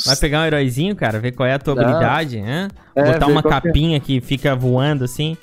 Vai 0.06 0.16
pegar 0.16 0.42
um 0.42 0.44
heróizinho, 0.46 0.94
cara, 0.94 1.18
ver 1.18 1.32
qual 1.32 1.48
é 1.48 1.54
a 1.54 1.58
tua 1.58 1.74
habilidade, 1.74 2.40
né? 2.40 2.68
É, 2.94 3.12
Botar 3.12 3.26
uma 3.26 3.42
que 3.42 3.48
é. 3.48 3.50
capinha 3.50 4.00
que 4.00 4.20
fica 4.20 4.54
voando 4.54 5.04
assim. 5.04 5.36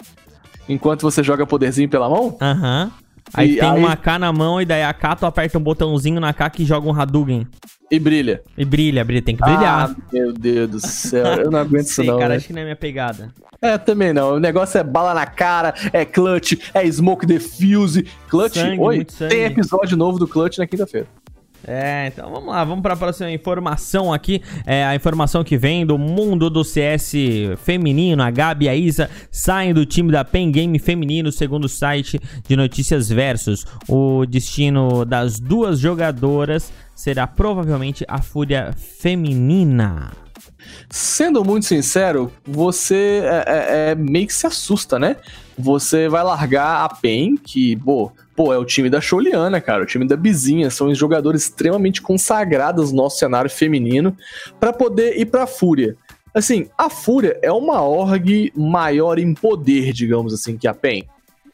Enquanto 0.70 1.02
você 1.02 1.24
joga 1.24 1.46
poderzinho 1.46 1.90
pela 1.90 2.10
mão, 2.10 2.38
Aham. 2.42 2.92
Aí 3.34 3.56
E 3.56 3.60
tem 3.60 3.70
aí- 3.70 3.80
uma 3.80 3.96
K 3.98 4.18
na 4.18 4.32
mão 4.32 4.62
e 4.62 4.66
daí 4.66 4.84
a 4.84 4.94
K 4.94 5.16
tu 5.18 5.26
aperta 5.26 5.58
um 5.58 5.62
botãozinho 5.62 6.18
na 6.20 6.32
K 6.34 6.50
que 6.50 6.64
joga 6.64 6.88
um 6.88 6.98
Hadouken. 6.98 7.46
e 7.92 8.00
brilha. 8.00 8.42
E 8.58 8.64
brilha, 8.64 9.04
brilha, 9.04 9.22
tem 9.22 9.36
que 9.36 9.42
brilhar. 9.44 9.90
Ah, 9.92 9.96
meu 10.14 10.32
Deus 10.32 10.70
do 10.70 10.80
céu, 10.80 11.26
eu 11.44 11.52
não 11.52 11.60
aguento 11.60 11.84
isso 11.88 11.96
Sei, 11.96 12.06
não. 12.08 12.18
cara, 12.18 12.30
né? 12.30 12.36
acho 12.38 12.48
que 12.48 12.54
não 12.54 12.62
é 12.62 12.64
minha 12.64 12.76
pegada. 12.76 13.30
É, 13.62 13.78
também 13.78 14.14
não. 14.14 14.36
O 14.36 14.40
negócio 14.40 14.78
é 14.78 14.84
bala 14.84 15.14
na 15.14 15.26
cara, 15.26 15.74
é 15.92 16.06
clutch, 16.06 16.54
é 16.74 16.90
smoke 16.90 17.26
defuse. 17.26 18.08
Clutch, 18.30 18.54
Sangue, 18.56 18.80
oi, 18.80 19.04
tem 19.04 19.44
episódio 19.44 19.98
novo 19.98 20.18
do 20.20 20.28
clutch 20.28 20.58
na 20.60 20.66
quinta-feira. 20.68 21.08
É, 21.70 22.08
então 22.08 22.32
vamos 22.32 22.48
lá, 22.48 22.64
vamos 22.64 22.82
para 22.82 22.94
a 22.94 22.98
próxima 22.98 23.30
informação 23.30 24.14
aqui. 24.14 24.42
É 24.66 24.86
a 24.86 24.96
informação 24.96 25.44
que 25.44 25.58
vem 25.58 25.86
do 25.86 25.98
mundo 25.98 26.50
do 26.50 26.64
CS 26.64 27.12
feminino. 27.58 28.24
A 28.24 28.32
Gabi 28.32 28.66
e 28.66 28.70
a 28.70 28.76
Isa 28.76 29.10
saem 29.30 29.74
do 29.74 29.86
time 29.86 30.10
da 30.10 30.24
Pen 30.24 30.50
Game 30.50 30.80
feminino, 30.80 31.30
segundo 31.30 31.66
o 31.66 31.70
site 31.70 32.20
de 32.48 32.56
notícias 32.56 33.10
Versus. 33.10 33.66
O 33.88 34.26
destino 34.26 35.04
das 35.04 35.40
duas 35.42 35.78
jogadoras 35.80 36.72
será 36.96 37.28
provavelmente 37.28 38.06
a 38.08 38.22
Fúria 38.22 38.74
Feminina. 38.78 40.12
Sendo 40.90 41.44
muito 41.44 41.66
sincero, 41.66 42.32
você 42.48 43.22
é, 43.24 43.44
é- 43.48 43.92
é 43.92 43.96
meio 43.96 44.26
que 44.28 44.34
se 44.34 44.48
assusta, 44.48 44.98
né? 44.98 45.18
Você 45.58 46.08
vai 46.08 46.24
largar 46.24 46.86
a 46.86 46.90
PEN, 46.90 47.36
que, 47.36 47.76
pô, 47.78 48.12
pô, 48.36 48.54
é 48.54 48.58
o 48.58 48.66
time 48.66 48.90
da 48.90 49.02
Sholiana, 49.02 49.60
cara, 49.60 49.84
o 49.84 49.86
time 49.86 50.08
da 50.08 50.16
Bizinha, 50.16 50.70
são 50.70 50.88
os 50.88 50.98
jogadores 50.98 51.44
extremamente 51.44 52.02
consagrados 52.02 52.92
no 52.92 52.98
nosso 52.98 53.18
cenário 53.18 53.50
feminino, 53.50 54.16
para 54.60 54.72
poder 54.72 55.20
ir 55.20 55.26
pra 55.26 55.48
Fúria. 55.48 55.96
Assim, 56.34 56.68
a 56.78 56.88
Fúria 56.88 57.40
é 57.42 57.52
uma 57.52 57.82
org 57.82 58.54
maior 58.56 59.18
em 59.18 59.34
poder, 59.34 59.92
digamos 59.92 60.34
assim, 60.34 60.56
que 60.56 60.68
a 60.68 60.74
PEN. 60.74 61.06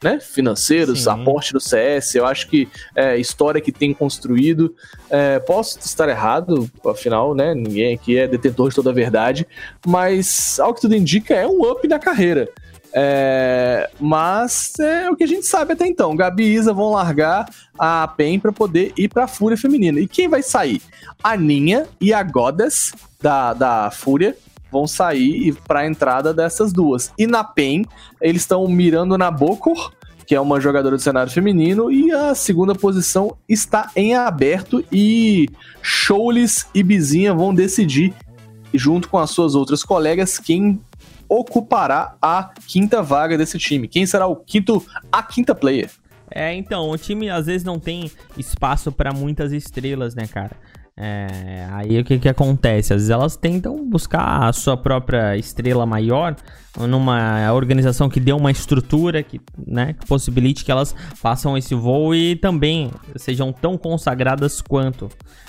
Né? 0.02 0.20
Financeiros, 0.20 1.04
Sim. 1.04 1.08
aporte 1.08 1.54
no 1.54 1.60
CS, 1.60 2.16
eu 2.16 2.26
acho 2.26 2.48
que 2.50 2.68
é, 2.94 3.16
história 3.16 3.58
que 3.58 3.72
tem 3.72 3.94
construído. 3.94 4.74
É, 5.08 5.38
posso 5.38 5.78
estar 5.78 6.06
errado, 6.10 6.70
afinal, 6.84 7.34
né? 7.34 7.54
Ninguém 7.54 7.94
aqui 7.94 8.18
é 8.18 8.28
detentor 8.28 8.68
de 8.68 8.74
toda 8.74 8.90
a 8.90 8.92
verdade, 8.92 9.46
mas 9.86 10.60
ao 10.60 10.74
que 10.74 10.82
tudo 10.82 10.94
indica, 10.94 11.32
é 11.32 11.46
um 11.46 11.62
up 11.70 11.88
na 11.88 11.98
carreira. 11.98 12.50
É, 12.96 13.90
mas 13.98 14.72
é 14.78 15.10
o 15.10 15.16
que 15.16 15.24
a 15.24 15.26
gente 15.26 15.44
sabe 15.44 15.72
até 15.72 15.84
então. 15.84 16.14
Gabi 16.14 16.44
e 16.44 16.54
Isa 16.54 16.72
vão 16.72 16.92
largar 16.92 17.48
a 17.76 18.06
PEN 18.06 18.38
para 18.38 18.52
poder 18.52 18.92
ir 18.96 19.08
para 19.08 19.24
a 19.24 19.28
Fúria 19.28 19.58
Feminina. 19.58 19.98
E 19.98 20.06
quem 20.06 20.28
vai 20.28 20.44
sair? 20.44 20.80
A 21.22 21.36
Ninha 21.36 21.88
e 22.00 22.12
a 22.14 22.22
Goddess 22.22 22.92
da, 23.20 23.52
da 23.52 23.90
Fúria 23.90 24.36
vão 24.70 24.86
sair 24.86 25.56
para 25.66 25.80
a 25.80 25.86
entrada 25.86 26.32
dessas 26.32 26.72
duas. 26.72 27.12
E 27.18 27.26
na 27.26 27.42
PEN, 27.42 27.84
eles 28.20 28.42
estão 28.42 28.66
mirando 28.68 29.18
na 29.18 29.28
Bokor, 29.30 29.92
que 30.24 30.34
é 30.34 30.40
uma 30.40 30.60
jogadora 30.60 30.96
do 30.96 31.02
cenário 31.02 31.32
feminino, 31.32 31.90
e 31.90 32.12
a 32.12 32.34
segunda 32.34 32.74
posição 32.74 33.36
está 33.48 33.90
em 33.96 34.14
aberto 34.14 34.84
e 34.90 35.48
Showles 35.82 36.66
e 36.72 36.82
Bizinha 36.82 37.34
vão 37.34 37.54
decidir, 37.54 38.14
junto 38.72 39.08
com 39.08 39.18
as 39.18 39.30
suas 39.30 39.54
outras 39.54 39.82
colegas, 39.82 40.38
quem 40.38 40.80
ocupará 41.28 42.16
a 42.20 42.50
quinta 42.66 43.02
vaga 43.02 43.36
desse 43.36 43.58
time. 43.58 43.88
Quem 43.88 44.06
será 44.06 44.26
o 44.26 44.36
quinto, 44.36 44.84
a 45.10 45.22
quinta 45.22 45.54
player? 45.54 45.90
É, 46.30 46.54
então, 46.54 46.90
o 46.90 46.98
time 46.98 47.30
às 47.30 47.46
vezes 47.46 47.64
não 47.64 47.78
tem 47.78 48.10
espaço 48.36 48.90
pra 48.90 49.12
muitas 49.12 49.52
estrelas, 49.52 50.14
né, 50.14 50.26
cara? 50.26 50.56
É, 50.96 51.66
aí 51.72 51.98
o 51.98 52.04
que 52.04 52.20
que 52.20 52.28
acontece? 52.28 52.92
Às 52.92 53.00
vezes 53.00 53.10
elas 53.10 53.36
tentam 53.36 53.84
buscar 53.88 54.48
a 54.48 54.52
sua 54.52 54.76
própria 54.76 55.36
estrela 55.36 55.84
maior 55.84 56.36
numa 56.78 57.52
organização 57.52 58.08
que 58.08 58.20
dê 58.20 58.32
uma 58.32 58.50
estrutura 58.50 59.20
que, 59.22 59.40
né, 59.66 59.94
que 59.94 60.06
possibilite 60.06 60.64
que 60.64 60.70
elas 60.70 60.94
façam 61.16 61.58
esse 61.58 61.74
voo 61.74 62.14
e 62.14 62.36
também 62.36 62.92
sejam 63.16 63.52
tão 63.52 63.76
consagradas 63.76 64.60
quanto 64.60 65.08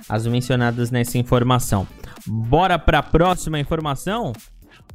as 0.09 0.25
mencionadas 0.25 0.89
nessa 0.89 1.17
informação. 1.19 1.87
Bora 2.25 2.79
pra 2.79 3.03
próxima 3.03 3.59
informação? 3.59 4.33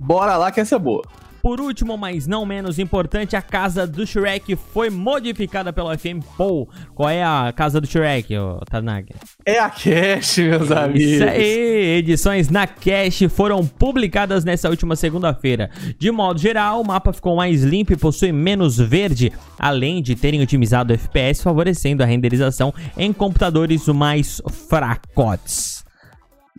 Bora 0.01 0.39
lá 0.39 0.51
que 0.51 0.61
essa 0.61 0.77
é 0.77 0.79
boa. 0.79 1.03
Por 1.43 1.61
último, 1.61 1.97
mas 1.97 2.27
não 2.27 2.45
menos 2.45 2.79
importante, 2.79 3.35
a 3.35 3.41
casa 3.41 3.87
do 3.87 4.07
Shrek 4.07 4.57
foi 4.57 4.91
modificada 4.91 5.73
pelo 5.73 5.97
FM 5.97 6.23
Poll. 6.37 6.69
Qual 6.95 7.09
é 7.09 7.23
a 7.23 7.53
casa 7.55 7.81
do 7.81 7.87
Shrek, 7.87 8.37
ô 8.37 8.61
Tanag? 8.69 9.09
É 9.45 9.59
a 9.59 9.71
Cash, 9.71 10.39
meus 10.39 10.71
amigos. 10.71 11.01
Isso 11.03 11.25
aí, 11.25 11.97
edições 11.99 12.51
na 12.51 12.67
Cache 12.67 13.29
foram 13.29 13.67
publicadas 13.67 14.45
nessa 14.45 14.69
última 14.69 14.97
segunda-feira. 14.97 15.71
De 15.99 16.11
modo 16.11 16.39
geral, 16.39 16.81
o 16.81 16.87
mapa 16.87 17.13
ficou 17.13 17.37
mais 17.37 17.63
limpo 17.63 17.93
e 17.93 17.97
possui 17.97 18.33
menos 18.33 18.77
verde, 18.77 19.33
além 19.59 20.03
de 20.03 20.15
terem 20.15 20.43
otimizado 20.43 20.93
o 20.93 20.95
FPS, 20.95 21.43
favorecendo 21.43 22.03
a 22.03 22.07
renderização 22.07 22.73
em 22.99 23.13
computadores 23.15 23.87
mais 23.89 24.43
fracotes. 24.69 25.85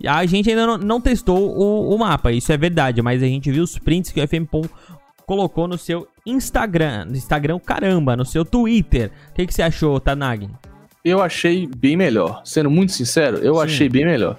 A 0.07 0.25
gente 0.25 0.49
ainda 0.49 0.65
não, 0.65 0.77
não 0.77 1.01
testou 1.01 1.37
o, 1.37 1.93
o, 1.93 1.97
mapa, 1.97 2.31
isso 2.31 2.51
é 2.51 2.57
verdade, 2.57 3.01
mas 3.01 3.21
a 3.21 3.25
gente 3.25 3.51
viu 3.51 3.63
os 3.63 3.77
prints 3.77 4.11
que 4.11 4.21
o 4.21 4.27
FMPOM 4.27 4.63
colocou 5.25 5.67
no 5.67 5.77
seu 5.77 6.07
Instagram. 6.25 7.05
No 7.05 7.15
Instagram, 7.15 7.59
caramba, 7.59 8.15
no 8.15 8.25
seu 8.25 8.43
Twitter. 8.43 9.11
O 9.29 9.33
que, 9.33 9.47
que 9.47 9.53
você 9.53 9.61
achou, 9.61 9.99
Tanag? 9.99 10.49
Eu 11.03 11.21
achei 11.21 11.67
bem 11.67 11.97
melhor. 11.97 12.41
Sendo 12.43 12.69
muito 12.69 12.91
sincero, 12.91 13.37
eu 13.37 13.55
Sim. 13.55 13.61
achei 13.61 13.89
bem 13.89 14.05
melhor. 14.05 14.37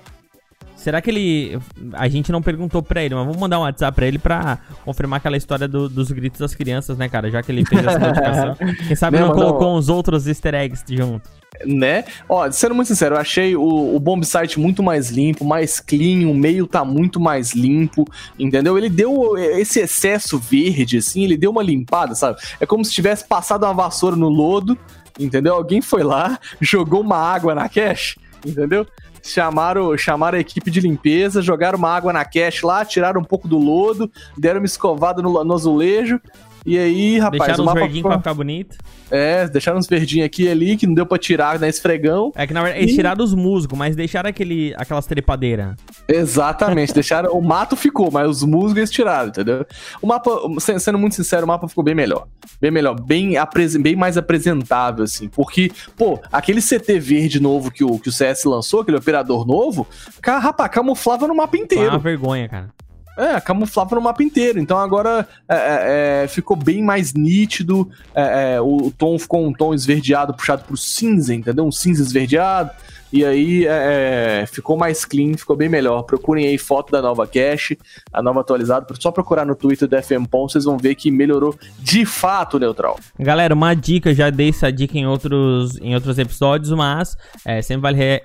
Será 0.82 1.00
que 1.00 1.10
ele. 1.10 1.58
A 1.92 2.08
gente 2.08 2.32
não 2.32 2.42
perguntou 2.42 2.82
pra 2.82 3.04
ele, 3.04 3.14
mas 3.14 3.24
vamos 3.24 3.40
mandar 3.40 3.60
um 3.60 3.62
WhatsApp 3.62 3.94
pra 3.94 4.04
ele 4.04 4.18
pra 4.18 4.58
confirmar 4.84 5.18
aquela 5.18 5.36
história 5.36 5.68
do, 5.68 5.88
dos 5.88 6.10
gritos 6.10 6.40
das 6.40 6.56
crianças, 6.56 6.98
né, 6.98 7.08
cara? 7.08 7.30
Já 7.30 7.40
que 7.40 7.52
ele 7.52 7.64
fez 7.64 7.86
essa 7.86 7.98
notificação. 8.00 8.56
Quem 8.88 8.96
sabe 8.96 9.20
não, 9.20 9.28
não 9.28 9.34
colocou 9.34 9.68
não... 9.68 9.76
uns 9.76 9.88
outros 9.88 10.26
easter 10.26 10.54
eggs 10.54 10.84
junto. 10.88 11.30
Né? 11.64 12.04
Ó, 12.28 12.50
sendo 12.50 12.74
muito 12.74 12.88
sincero, 12.88 13.14
eu 13.14 13.20
achei 13.20 13.54
o, 13.54 13.94
o 13.94 14.00
Bomb 14.00 14.24
Site 14.24 14.58
muito 14.58 14.82
mais 14.82 15.10
limpo, 15.10 15.44
mais 15.44 15.78
clean, 15.78 16.26
o 16.28 16.34
meio 16.34 16.66
tá 16.66 16.84
muito 16.84 17.20
mais 17.20 17.52
limpo, 17.52 18.04
entendeu? 18.38 18.76
Ele 18.76 18.88
deu 18.88 19.36
esse 19.36 19.78
excesso 19.78 20.38
verde, 20.38 20.96
assim, 20.96 21.22
ele 21.22 21.36
deu 21.36 21.50
uma 21.50 21.62
limpada, 21.62 22.14
sabe? 22.14 22.40
É 22.58 22.66
como 22.66 22.84
se 22.84 22.92
tivesse 22.92 23.28
passado 23.28 23.64
uma 23.64 23.74
vassoura 23.74 24.16
no 24.16 24.28
lodo, 24.28 24.76
entendeu? 25.20 25.54
Alguém 25.54 25.80
foi 25.82 26.02
lá, 26.02 26.38
jogou 26.60 27.00
uma 27.02 27.18
água 27.18 27.54
na 27.54 27.68
cache, 27.68 28.18
entendeu? 28.44 28.86
chamaram, 29.22 29.96
chamaram 29.96 30.36
a 30.36 30.40
equipe 30.40 30.70
de 30.70 30.80
limpeza, 30.80 31.40
jogaram 31.40 31.78
uma 31.78 31.90
água 31.90 32.12
na 32.12 32.24
cache 32.24 32.66
lá, 32.66 32.84
tiraram 32.84 33.20
um 33.20 33.24
pouco 33.24 33.46
do 33.46 33.56
lodo, 33.56 34.10
deram 34.36 34.60
uma 34.60 34.66
escovada 34.66 35.22
no, 35.22 35.44
no 35.44 35.54
azulejo. 35.54 36.20
E 36.64 36.78
aí, 36.78 37.18
rapaz, 37.18 37.40
deixaram 37.40 37.64
o 37.64 37.66
mapa 37.66 37.78
uns 37.78 37.82
verdinhos 37.82 37.98
ficou... 37.98 38.10
pra 38.10 38.18
ficar 38.18 38.34
bonito. 38.34 38.76
É, 39.10 39.46
deixaram 39.48 39.78
uns 39.78 39.86
verdinhos 39.86 40.26
aqui 40.26 40.44
e 40.44 40.48
ali 40.48 40.76
que 40.76 40.86
não 40.86 40.94
deu 40.94 41.04
pra 41.04 41.18
tirar 41.18 41.58
na 41.58 41.68
esfregão. 41.68 42.32
É 42.34 42.46
que 42.46 42.54
na 42.54 42.62
verdade 42.62 42.84
eles 42.84 42.94
tiraram 42.94 43.24
os 43.24 43.34
musgos, 43.34 43.76
mas 43.78 43.94
deixaram 43.96 44.30
aquele, 44.30 44.72
aquelas 44.76 45.06
trepadeiras. 45.06 45.74
Exatamente, 46.08 46.94
deixaram. 46.94 47.32
O 47.32 47.42
mato 47.42 47.76
ficou, 47.76 48.10
mas 48.10 48.28
os 48.28 48.42
musgos 48.42 48.76
eles 48.76 48.90
tiraram, 48.90 49.28
entendeu? 49.28 49.66
O 50.00 50.06
mapa, 50.06 50.30
sendo 50.58 50.98
muito 50.98 51.14
sincero, 51.14 51.44
o 51.44 51.48
mapa 51.48 51.68
ficou 51.68 51.84
bem 51.84 51.94
melhor. 51.94 52.26
Bem 52.60 52.70
melhor, 52.70 52.98
bem, 52.98 53.34
bem 53.80 53.96
mais 53.96 54.16
apresentável, 54.16 55.04
assim. 55.04 55.28
Porque, 55.28 55.70
pô, 55.96 56.18
aquele 56.32 56.60
CT 56.60 56.98
verde 56.98 57.40
novo 57.40 57.70
que 57.70 57.84
o, 57.84 57.98
que 57.98 58.08
o 58.08 58.12
CS 58.12 58.44
lançou, 58.44 58.80
aquele 58.80 58.96
operador 58.96 59.46
novo, 59.46 59.86
cara, 60.20 60.38
rapaz, 60.38 60.70
camuflava 60.70 61.26
no 61.26 61.34
mapa 61.34 61.56
inteiro. 61.56 61.86
É 61.86 61.90
uma 61.90 61.98
vergonha, 61.98 62.48
cara. 62.48 62.68
É, 63.16 63.40
camuflava 63.40 63.94
no 63.94 64.02
mapa 64.02 64.22
inteiro. 64.22 64.58
Então 64.58 64.78
agora 64.78 65.26
é, 65.48 65.54
é, 65.54 66.24
é 66.24 66.28
ficou 66.28 66.56
bem 66.56 66.82
mais 66.82 67.12
nítido. 67.12 67.90
É, 68.14 68.54
é, 68.54 68.60
o, 68.60 68.86
o, 68.86 68.90
tom 68.90 69.18
ficou 69.18 69.46
um 69.46 69.52
tom 69.52 69.74
esverdeado, 69.74 70.34
puxado 70.34 70.64
pro 70.64 70.76
cinza, 70.76 71.34
entendeu? 71.34 71.64
Um 71.64 71.72
cinza 71.72 72.02
esverdeado. 72.02 72.70
E 73.12 73.26
aí 73.26 73.66
é, 73.66 74.46
ficou 74.50 74.74
mais 74.74 75.04
clean, 75.04 75.36
ficou 75.36 75.54
bem 75.54 75.68
melhor. 75.68 76.02
Procurem 76.04 76.46
aí 76.46 76.56
foto 76.56 76.90
da 76.90 77.02
nova 77.02 77.26
cache, 77.26 77.78
a 78.10 78.22
nova 78.22 78.40
atualizada. 78.40 78.86
Só 78.98 79.10
procurar 79.10 79.44
no 79.44 79.54
Twitter 79.54 79.86
do 79.86 80.02
FMPOM, 80.02 80.48
vocês 80.48 80.64
vão 80.64 80.78
ver 80.78 80.94
que 80.94 81.10
melhorou 81.10 81.54
de 81.78 82.06
fato 82.06 82.56
o 82.56 82.60
neutral. 82.60 82.98
Galera, 83.18 83.54
uma 83.54 83.74
dica, 83.74 84.14
já 84.14 84.30
dei 84.30 84.48
essa 84.48 84.72
dica 84.72 84.96
em 84.96 85.06
outros, 85.06 85.76
em 85.82 85.94
outros 85.94 86.18
episódios, 86.18 86.70
mas 86.70 87.14
sempre 87.62 87.82
vale 87.82 87.98
re, 87.98 88.22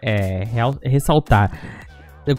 ressaltar. 0.82 1.52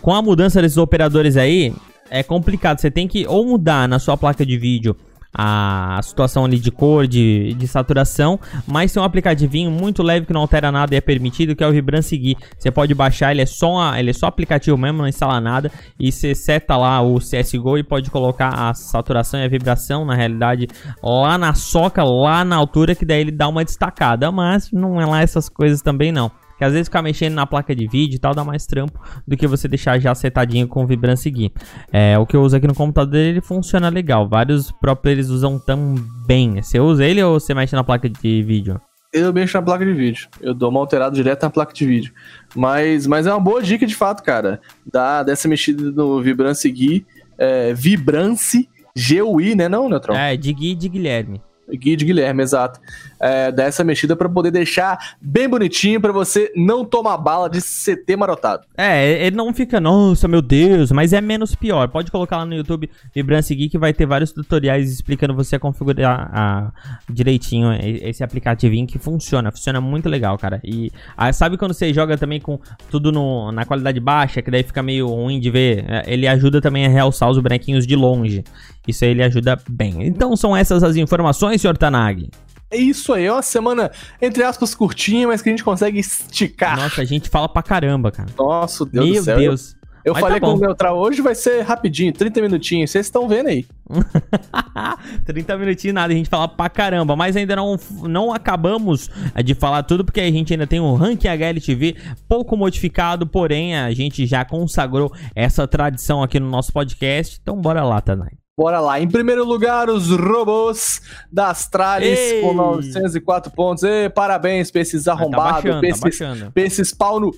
Com 0.01 0.15
a 0.15 0.23
mudança 0.23 0.63
desses 0.63 0.79
operadores 0.79 1.37
aí, 1.37 1.75
é 2.11 2.23
complicado. 2.23 2.81
Você 2.81 2.91
tem 2.91 3.07
que 3.07 3.27
ou 3.27 3.47
mudar 3.47 3.89
na 3.89 3.99
sua 3.99 4.17
placa 4.17 4.45
de 4.45 4.57
vídeo 4.57 4.97
a 5.33 6.01
situação 6.03 6.45
ali 6.45 6.59
de 6.59 6.71
cor, 6.71 7.07
de, 7.07 7.55
de 7.55 7.69
saturação, 7.69 8.41
mas 8.67 8.93
tem 8.93 9.01
um 9.01 9.05
aplicativinho 9.05 9.71
muito 9.71 10.03
leve 10.03 10.27
que 10.27 10.33
não 10.33 10.41
altera 10.41 10.73
nada 10.73 10.95
e 10.95 10.99
é 10.99 11.01
permitido, 11.01 11.55
que 11.55 11.63
é 11.63 11.69
o 11.69 11.73
Vibran 11.73 12.03
Seguir. 12.03 12.37
Você 12.59 12.71
pode 12.71 12.95
baixar, 12.95 13.31
ele 13.31 13.43
é 13.43 13.47
só 13.47 13.97
ele 13.97 14.11
é 14.11 14.13
só 14.13 14.27
aplicativo 14.27 14.77
mesmo, 14.77 14.99
não 14.99 15.09
instala 15.09 15.41
nada, 15.41 15.71
e 15.99 16.11
você 16.11 16.35
seta 16.35 16.77
lá 16.77 17.01
o 17.03 17.19
CSGO 17.19 17.79
e 17.79 17.83
pode 17.83 18.11
colocar 18.11 18.49
a 18.49 18.75
saturação 18.75 19.39
e 19.39 19.45
a 19.45 19.49
vibração, 19.49 20.05
na 20.05 20.15
realidade, 20.15 20.67
lá 21.03 21.37
na 21.37 21.55
soca, 21.55 22.03
lá 22.03 22.45
na 22.45 22.57
altura, 22.57 22.95
que 22.95 23.05
daí 23.05 23.21
ele 23.21 23.33
dá 23.33 23.49
uma 23.49 23.65
destacada, 23.65 24.33
mas 24.33 24.73
não 24.73 25.01
é 25.01 25.07
lá 25.07 25.23
essas 25.23 25.49
coisas 25.49 25.83
também 25.83 26.11
não. 26.11 26.31
Que 26.59 26.65
às 26.65 26.73
vezes 26.73 26.89
ficar 26.89 27.03
mexendo 27.03 27.35
na 27.35 27.47
placa 27.47 27.75
de 27.75 27.87
vídeo 27.87 28.17
e 28.17 28.19
tal 28.19 28.35
dá 28.35 28.45
mais 28.45 28.67
trampo 28.67 29.01
do 29.27 29.37
que 29.37 29.47
você 29.47 29.69
deixar 29.69 29.99
já 30.01 30.15
setadinho 30.15 30.67
com 30.67 30.83
o 30.83 30.87
Vibran 30.87 31.17
seguir. 31.17 31.53
É, 31.93 32.19
o 32.19 32.27
que 32.27 32.37
eu 32.37 32.43
uso 32.43 32.57
aqui 32.57 32.67
no 32.67 32.75
computador 32.75 33.21
ele 33.21 33.41
funciona 33.41 33.89
legal. 33.89 34.29
Vários 34.29 34.73
próprios 34.73 35.31
usam 35.31 35.59
também. 35.59 36.61
Você 36.61 36.81
usa 36.81 37.05
ele 37.05 37.23
ou 37.23 37.39
você 37.39 37.55
mexe 37.55 37.77
na 37.77 37.85
placa 37.85 38.09
de 38.09 38.43
vídeo? 38.43 38.81
Eu 39.13 39.33
mexo 39.33 39.57
na 39.57 39.63
placa 39.63 39.85
de 39.87 39.93
vídeo. 39.93 40.29
Eu 40.41 40.53
dou 40.53 40.69
uma 40.69 40.81
alterada 40.81 41.15
direto 41.15 41.43
na 41.43 41.51
placa 41.51 41.73
de 41.73 41.87
vídeo. 41.87 42.13
Mas, 42.55 43.07
mas 43.07 43.27
é 43.27 43.33
uma 43.33 43.41
boa 43.41 43.63
dica 43.63 43.87
de 43.87 43.95
fato, 43.95 44.23
cara. 44.23 44.61
Da, 44.85 45.23
dessa 45.23 45.49
mexida 45.49 45.91
no 45.91 46.21
Vibrance 46.21 46.61
seguir. 46.61 47.07
É, 47.39 47.73
Vibrance 47.73 48.69
GUI, 48.95 49.55
né, 49.55 49.69
não, 49.69 49.89
Neutron? 49.89 50.15
É, 50.15 50.37
de 50.37 50.53
Gui 50.53 50.75
de 50.75 50.89
Guilherme. 50.89 51.41
Gui 51.73 51.97
de 51.97 52.05
Guilherme, 52.05 52.43
exato. 52.43 52.81
É, 53.21 53.51
dessa 53.51 53.83
mexida 53.83 54.15
para 54.15 54.29
poder 54.29 54.51
deixar 54.51 55.17
bem 55.21 55.49
bonitinho 55.49 56.01
para 56.01 56.13
você 56.13 56.53
não 56.55 56.85
tomar 56.85 57.17
bala 57.17 57.51
de 57.51 57.61
CT 57.61 58.17
marotado. 58.17 58.63
É, 58.77 59.27
ele 59.27 59.37
não 59.37 59.53
fica, 59.53 59.81
nossa, 59.81 60.29
meu 60.29 60.41
Deus, 60.41 60.93
mas 60.93 61.13
é 61.13 61.21
menos 61.21 61.55
pior. 61.55 61.89
Pode 61.89 62.11
colocar 62.11 62.39
lá 62.39 62.47
no 62.47 62.55
YouTube 62.55 62.89
Vibrance 63.15 63.55
Geek 63.55 63.77
vai 63.77 63.93
ter 63.93 64.07
vários 64.07 64.33
tutoriais 64.33 64.93
explicando 64.93 65.35
você 65.35 65.57
a 65.57 65.59
configurar 65.59 66.31
a, 66.33 66.73
direitinho 67.11 67.73
esse 67.83 68.23
aplicativinho 68.23 68.87
que 68.87 68.99
funciona. 68.99 69.51
Funciona 69.51 69.81
muito 69.81 70.09
legal, 70.09 70.39
cara. 70.39 70.61
E 70.65 70.93
a, 71.17 71.33
sabe 71.33 71.57
quando 71.57 71.75
você 71.75 71.93
joga 71.93 72.17
também 72.17 72.41
com 72.41 72.59
tudo 72.91 73.11
no, 73.11 73.51
na 73.53 73.65
qualidade 73.65 74.01
baixa, 74.01 74.41
que 74.41 74.51
daí 74.51 74.63
fica 74.63 74.83
meio 74.83 75.09
ruim 75.09 75.41
de 75.41 75.51
ver? 75.51 75.85
É, 75.89 76.05
ele 76.07 76.27
ajuda 76.27 76.61
também 76.61 76.87
a 76.87 76.89
realçar 76.89 77.29
os 77.29 77.39
bonequinhos 77.39 77.87
de 77.87 77.97
longe. 77.97 78.45
Isso 78.89 79.05
aí 79.05 79.11
ele 79.11 79.23
ajuda 79.23 79.57
bem. 79.69 80.07
Então 80.07 80.35
são 80.35 80.57
essas 80.57 80.83
as 80.83 80.97
informações, 80.97 81.61
senhor 81.61 81.77
Tanag. 81.77 82.31
É 82.71 82.77
isso 82.77 83.15
aí, 83.15 83.25
é 83.25 83.33
uma 83.33 83.41
semana, 83.41 83.91
entre 84.21 84.43
aspas, 84.43 84.75
curtinha, 84.75 85.27
mas 85.27 85.41
que 85.41 85.49
a 85.49 85.53
gente 85.53 85.65
consegue 85.65 86.01
esticar. 86.01 86.77
Nossa, 86.77 87.01
a 87.01 87.05
gente 87.05 87.29
fala 87.29 87.49
pra 87.49 87.63
caramba, 87.63 88.11
cara. 88.11 88.29
Nossa, 88.37 88.85
Deus 88.85 89.07
Meu 89.07 89.21
do 89.21 89.25
céu. 89.25 89.39
Deus. 89.39 89.79
Eu 90.05 90.15
Mas 90.15 90.23
falei 90.23 90.41
tá 90.41 90.47
com 90.47 90.55
o. 90.55 90.59
Neutral 90.59 90.99
hoje, 90.99 91.21
vai 91.21 91.35
ser 91.35 91.61
rapidinho, 91.63 92.13
30 92.13 92.41
minutinhos. 92.41 92.91
Vocês 92.91 93.05
estão 93.07 93.29
vendo 93.29 93.49
aí. 93.49 93.67
30 95.27 95.59
minutinhos 95.59 95.95
nada, 95.95 96.13
a 96.13 96.17
gente 96.17 96.31
fala 96.31 96.49
pra 96.49 96.71
caramba, 96.71 97.15
mas 97.15 97.37
ainda 97.37 97.55
não, 97.57 97.79
não 98.03 98.33
acabamos 98.33 99.11
eh, 99.35 99.43
de 99.43 99.55
falar 99.55 99.83
tudo, 99.83 100.05
porque 100.05 100.21
a 100.21 100.31
gente 100.31 100.53
ainda 100.53 100.67
tem 100.67 100.81
um 100.81 100.95
ranking 100.95 101.29
HLTV 101.29 101.97
pouco 102.27 102.57
modificado, 102.57 103.27
porém 103.27 103.77
a 103.77 103.91
gente 103.93 104.27
já 104.27 104.45
consagrou 104.45 105.13
essa 105.35 105.67
tradição 105.67 106.23
aqui 106.23 106.41
no 106.41 106.49
nosso 106.49 106.73
podcast, 106.73 107.39
então 107.43 107.61
bora 107.61 107.83
lá, 107.83 108.01
Tanai. 108.01 108.31
Bora 108.59 108.81
lá. 108.81 109.01
Em 109.01 109.07
primeiro 109.07 109.45
lugar, 109.45 109.89
os 109.89 110.11
robôs 110.11 111.01
da 111.31 111.51
Astralis 111.51 112.19
Ei! 112.19 112.41
com 112.41 112.53
904 112.53 113.53
pontos. 113.53 113.85
Ei, 113.85 114.09
parabéns 114.11 114.69
pra 114.69 114.81
esses 114.81 115.05
Tá 115.05 115.13
arrombados, 115.13 115.63
baixando, 115.63 115.71
pra, 115.71 115.81
tá 115.81 115.87
esses, 115.87 116.01
baixando. 116.01 116.51
pra 116.53 116.63
esses 116.65 116.93
pau 116.93 117.21
no... 117.21 117.31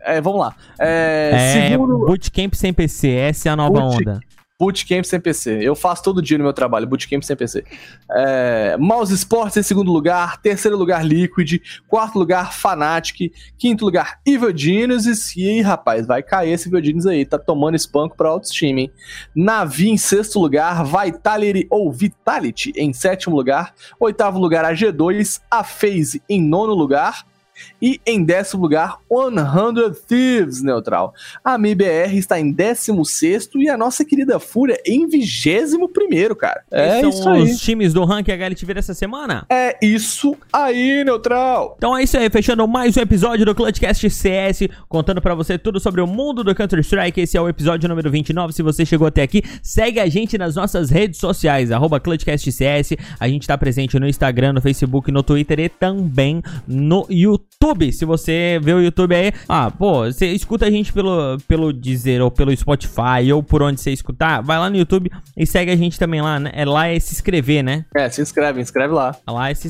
É, 0.00 0.18
vamos 0.22 0.40
lá. 0.40 0.56
É, 0.80 1.30
É, 1.34 1.68
segundo, 1.70 1.98
Bootcamp 2.06 2.54
sem 2.54 2.72
PC, 2.72 3.08
essa 3.10 3.50
é 3.50 3.52
a 3.52 3.56
nova 3.56 3.80
Boot- 3.82 4.00
onda. 4.00 4.20
Bootcamp 4.62 5.02
sem 5.02 5.18
PC. 5.18 5.58
Eu 5.60 5.74
faço 5.74 6.04
todo 6.04 6.22
dia 6.22 6.38
no 6.38 6.44
meu 6.44 6.52
trabalho, 6.52 6.86
Bootcamp 6.86 7.24
sem 7.24 7.34
PC. 7.34 7.64
É, 8.12 8.76
Mouse 8.78 9.12
Sports 9.12 9.56
em 9.56 9.62
segundo 9.62 9.90
lugar, 9.90 10.40
terceiro 10.40 10.76
lugar 10.76 11.04
Liquid, 11.04 11.60
quarto 11.88 12.16
lugar 12.16 12.52
Fnatic, 12.52 13.32
quinto 13.58 13.84
lugar 13.84 14.20
Evil 14.24 14.56
Geniuses, 14.56 15.36
e 15.36 15.60
rapaz, 15.62 16.06
vai 16.06 16.22
cair 16.22 16.52
esse 16.52 16.68
Evil 16.68 16.84
Genius 16.84 17.06
aí, 17.06 17.26
tá 17.26 17.40
tomando 17.40 17.74
espanco 17.74 18.16
pra 18.16 18.28
autoestima, 18.28 18.82
hein? 18.82 18.92
Navi 19.34 19.90
em 19.90 19.96
sexto 19.96 20.38
lugar, 20.38 20.84
Vitality 20.84 21.66
ou 21.68 21.90
Vitality 21.90 22.72
em 22.76 22.92
sétimo 22.92 23.34
lugar, 23.34 23.74
oitavo 23.98 24.38
lugar 24.38 24.64
a 24.64 24.72
G2, 24.72 25.40
a 25.50 25.64
FaZe 25.64 26.22
em 26.28 26.40
nono 26.40 26.72
lugar, 26.72 27.24
e 27.80 28.00
em 28.06 28.24
décimo 28.24 28.62
lugar, 28.62 28.98
100 29.10 29.92
Thieves, 30.06 30.62
neutral. 30.62 31.14
A 31.44 31.58
MIBR 31.58 32.16
está 32.16 32.38
em 32.38 32.52
16 32.52 33.50
e 33.56 33.68
a 33.68 33.76
nossa 33.76 34.04
querida 34.04 34.38
Fúria 34.38 34.80
em 34.86 35.06
21, 35.06 36.34
cara. 36.34 36.62
É 36.70 37.00
Esses 37.00 37.14
isso 37.14 37.22
são 37.22 37.32
aí. 37.32 37.42
os 37.42 37.60
times 37.60 37.92
do 37.92 38.04
ranking 38.04 38.32
HLTV 38.32 38.74
dessa 38.74 38.94
semana. 38.94 39.46
É 39.50 39.76
isso 39.82 40.36
aí, 40.52 41.04
neutral. 41.04 41.74
Então 41.76 41.96
é 41.96 42.02
isso 42.02 42.16
aí, 42.16 42.28
fechando 42.30 42.66
mais 42.66 42.96
um 42.96 43.00
episódio 43.00 43.44
do 43.44 43.54
Clutchcast 43.54 44.08
CS, 44.10 44.68
contando 44.88 45.20
pra 45.20 45.34
você 45.34 45.58
tudo 45.58 45.80
sobre 45.80 46.00
o 46.00 46.06
mundo 46.06 46.44
do 46.44 46.54
Counter-Strike. 46.54 47.20
Esse 47.20 47.36
é 47.36 47.40
o 47.40 47.48
episódio 47.48 47.88
número 47.88 48.10
29. 48.10 48.52
Se 48.52 48.62
você 48.62 48.84
chegou 48.86 49.06
até 49.06 49.22
aqui, 49.22 49.42
segue 49.62 50.00
a 50.00 50.08
gente 50.08 50.38
nas 50.38 50.56
nossas 50.56 50.90
redes 50.90 51.18
sociais, 51.18 51.70
arroba 51.70 52.00
Clutchcast 52.00 52.50
CS. 52.50 52.92
A 53.18 53.28
gente 53.28 53.46
tá 53.46 53.56
presente 53.56 53.98
no 53.98 54.06
Instagram, 54.06 54.52
no 54.54 54.60
Facebook, 54.60 55.10
no 55.10 55.22
Twitter 55.22 55.60
e 55.60 55.68
também 55.68 56.42
no 56.66 57.06
YouTube. 57.08 57.51
Se 57.92 58.04
você 58.04 58.58
vê 58.62 58.72
o 58.72 58.80
YouTube 58.80 59.14
aí, 59.14 59.32
ah, 59.48 59.70
pô, 59.70 60.04
você 60.04 60.26
escuta 60.32 60.66
a 60.66 60.70
gente 60.70 60.92
pelo, 60.92 61.38
pelo 61.46 61.72
Deezer 61.72 62.20
ou 62.22 62.30
pelo 62.30 62.54
Spotify 62.56 63.32
ou 63.32 63.42
por 63.42 63.62
onde 63.62 63.80
você 63.80 63.92
escutar, 63.92 64.42
vai 64.42 64.58
lá 64.58 64.68
no 64.68 64.76
YouTube 64.76 65.10
e 65.36 65.46
segue 65.46 65.70
a 65.70 65.76
gente 65.76 65.98
também 65.98 66.20
lá, 66.20 66.40
né? 66.40 66.50
É 66.54 66.64
lá 66.64 66.88
é 66.88 66.98
se 66.98 67.14
inscrever, 67.14 67.62
né? 67.62 67.84
É, 67.94 68.08
se 68.10 68.20
inscreve, 68.20 68.60
inscreve 68.60 68.92
lá. 68.92 69.14
Lá 69.28 69.50
e 69.50 69.54
se. 69.54 69.68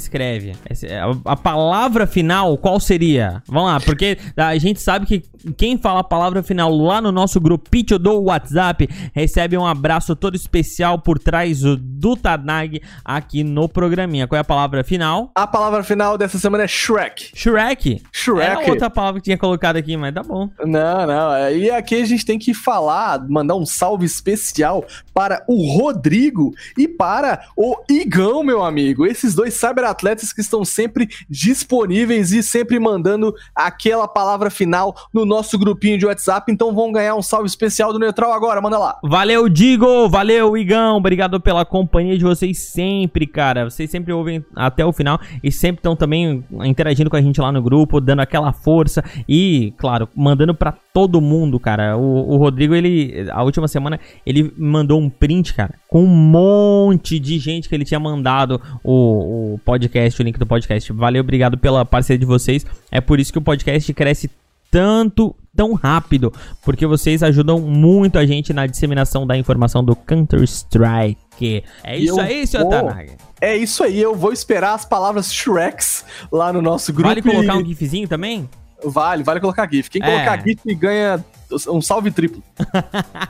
Essa- 0.68 0.86
A, 1.26 1.32
a 1.32 1.36
palavra 1.36 2.06
final, 2.06 2.56
qual 2.58 2.78
seria? 2.80 3.42
Vamos 3.46 3.70
lá, 3.70 3.80
porque 3.80 4.18
a 4.36 4.56
gente 4.58 4.80
sabe 4.80 5.06
que 5.06 5.22
quem 5.56 5.76
fala 5.78 6.00
a 6.00 6.04
palavra 6.04 6.42
final 6.42 6.74
lá 6.74 7.00
no 7.00 7.12
nosso 7.12 7.40
grupinho 7.40 7.98
do 7.98 8.22
WhatsApp 8.22 8.88
recebe 9.14 9.56
um 9.56 9.66
abraço 9.66 10.14
todo 10.16 10.34
especial 10.34 10.98
por 10.98 11.18
trás 11.18 11.60
do, 11.60 11.76
do 11.76 12.16
Tanag 12.16 12.80
aqui 13.04 13.42
no 13.44 13.68
programinha. 13.68 14.26
Qual 14.26 14.36
é 14.36 14.40
a 14.40 14.44
palavra 14.44 14.82
final? 14.84 15.30
A 15.34 15.46
palavra 15.46 15.82
final 15.82 16.16
dessa 16.18 16.38
semana 16.38 16.64
é 16.64 16.68
Shrek. 16.68 17.30
Shrek. 17.34 17.71
Shrek. 18.12 18.42
Era 18.42 18.70
outra 18.70 18.90
palavra 18.90 19.20
que 19.20 19.24
tinha 19.24 19.38
colocado 19.38 19.76
aqui, 19.76 19.96
mas 19.96 20.14
tá 20.14 20.22
bom. 20.22 20.48
Não, 20.64 21.06
não. 21.06 21.34
é, 21.34 21.56
E 21.56 21.70
aqui 21.70 21.96
a 21.96 22.04
gente 22.04 22.24
tem 22.24 22.38
que 22.38 22.52
falar, 22.54 23.26
mandar 23.28 23.54
um 23.54 23.66
salve 23.66 24.04
especial 24.04 24.84
para 25.14 25.44
o 25.48 25.76
Rodrigo 25.76 26.52
e 26.76 26.88
para 26.88 27.42
o 27.56 27.76
Igão, 27.90 28.42
meu 28.42 28.62
amigo. 28.64 29.06
Esses 29.06 29.34
dois 29.34 29.54
cyberatletas 29.54 30.32
que 30.32 30.40
estão 30.40 30.64
sempre 30.64 31.08
disponíveis 31.28 32.32
e 32.32 32.42
sempre 32.42 32.78
mandando 32.78 33.34
aquela 33.54 34.08
palavra 34.08 34.50
final 34.50 34.94
no 35.12 35.24
nosso 35.24 35.58
grupinho 35.58 35.98
de 35.98 36.06
WhatsApp. 36.06 36.50
Então 36.50 36.74
vão 36.74 36.92
ganhar 36.92 37.14
um 37.14 37.22
salve 37.22 37.46
especial 37.46 37.92
do 37.92 37.98
Neutral 37.98 38.32
agora. 38.32 38.60
Manda 38.60 38.78
lá. 38.78 38.98
Valeu, 39.02 39.48
Digo! 39.48 40.08
Valeu, 40.08 40.56
Igão! 40.56 40.96
Obrigado 40.96 41.40
pela 41.40 41.64
companhia 41.64 42.16
de 42.16 42.24
vocês 42.24 42.58
sempre, 42.58 43.26
cara. 43.26 43.68
Vocês 43.68 43.90
sempre 43.90 44.12
ouvem 44.12 44.44
até 44.56 44.84
o 44.84 44.92
final 44.92 45.20
e 45.42 45.52
sempre 45.52 45.78
estão 45.78 45.94
também 45.94 46.44
interagindo 46.64 47.08
com 47.08 47.16
a 47.16 47.22
gente 47.22 47.40
lá 47.40 47.52
no 47.52 47.61
grupo, 47.62 48.00
dando 48.00 48.20
aquela 48.20 48.52
força 48.52 49.02
e, 49.28 49.72
claro, 49.76 50.08
mandando 50.14 50.54
pra 50.54 50.72
todo 50.72 51.20
mundo, 51.20 51.58
cara. 51.58 51.96
O, 51.96 52.34
o 52.34 52.36
Rodrigo, 52.36 52.74
ele, 52.74 53.26
a 53.30 53.42
última 53.42 53.68
semana, 53.68 53.98
ele 54.26 54.52
mandou 54.58 55.00
um 55.00 55.08
print, 55.08 55.54
cara, 55.54 55.74
com 55.88 56.04
um 56.04 56.06
monte 56.06 57.18
de 57.18 57.38
gente 57.38 57.68
que 57.68 57.74
ele 57.74 57.84
tinha 57.84 58.00
mandado 58.00 58.60
o, 58.82 59.54
o 59.54 59.60
podcast, 59.64 60.20
o 60.20 60.24
link 60.24 60.38
do 60.38 60.46
podcast. 60.46 60.92
Valeu, 60.92 61.22
obrigado 61.22 61.56
pela 61.56 61.84
parceria 61.84 62.18
de 62.18 62.26
vocês. 62.26 62.66
É 62.90 63.00
por 63.00 63.20
isso 63.20 63.32
que 63.32 63.38
o 63.38 63.42
podcast 63.42 63.92
cresce 63.94 64.30
tanto, 64.72 65.36
tão 65.54 65.74
rápido, 65.74 66.32
porque 66.64 66.86
vocês 66.86 67.22
ajudam 67.22 67.60
muito 67.60 68.18
a 68.18 68.24
gente 68.24 68.54
na 68.54 68.66
disseminação 68.66 69.26
da 69.26 69.36
informação 69.36 69.84
do 69.84 69.94
Counter-Strike. 69.94 71.20
É 71.84 71.98
E 71.98 72.04
isso 72.04 72.18
eu 72.20 72.24
aí, 72.24 72.46
seu 72.46 72.60
vou- 72.62 72.70
Tanaga. 72.70 73.12
É 73.40 73.56
isso 73.56 73.82
aí. 73.82 74.00
Eu 74.00 74.14
vou 74.14 74.32
esperar 74.32 74.74
as 74.74 74.84
palavras 74.84 75.32
Shreks 75.32 76.04
lá 76.30 76.52
no 76.52 76.62
nosso 76.62 76.92
grupo. 76.92 77.08
Vale 77.08 77.22
colocar 77.22 77.56
um 77.56 77.64
gifzinho 77.64 78.06
também? 78.08 78.48
Vale, 78.84 79.22
vale 79.22 79.38
colocar 79.40 79.68
GIF. 79.70 79.88
Quem 79.90 80.02
É. 80.02 80.04
colocar 80.04 80.42
GIF 80.42 80.60
ganha 80.74 81.24
um 81.68 81.80
salve 81.80 82.10
triplo. 82.10 82.42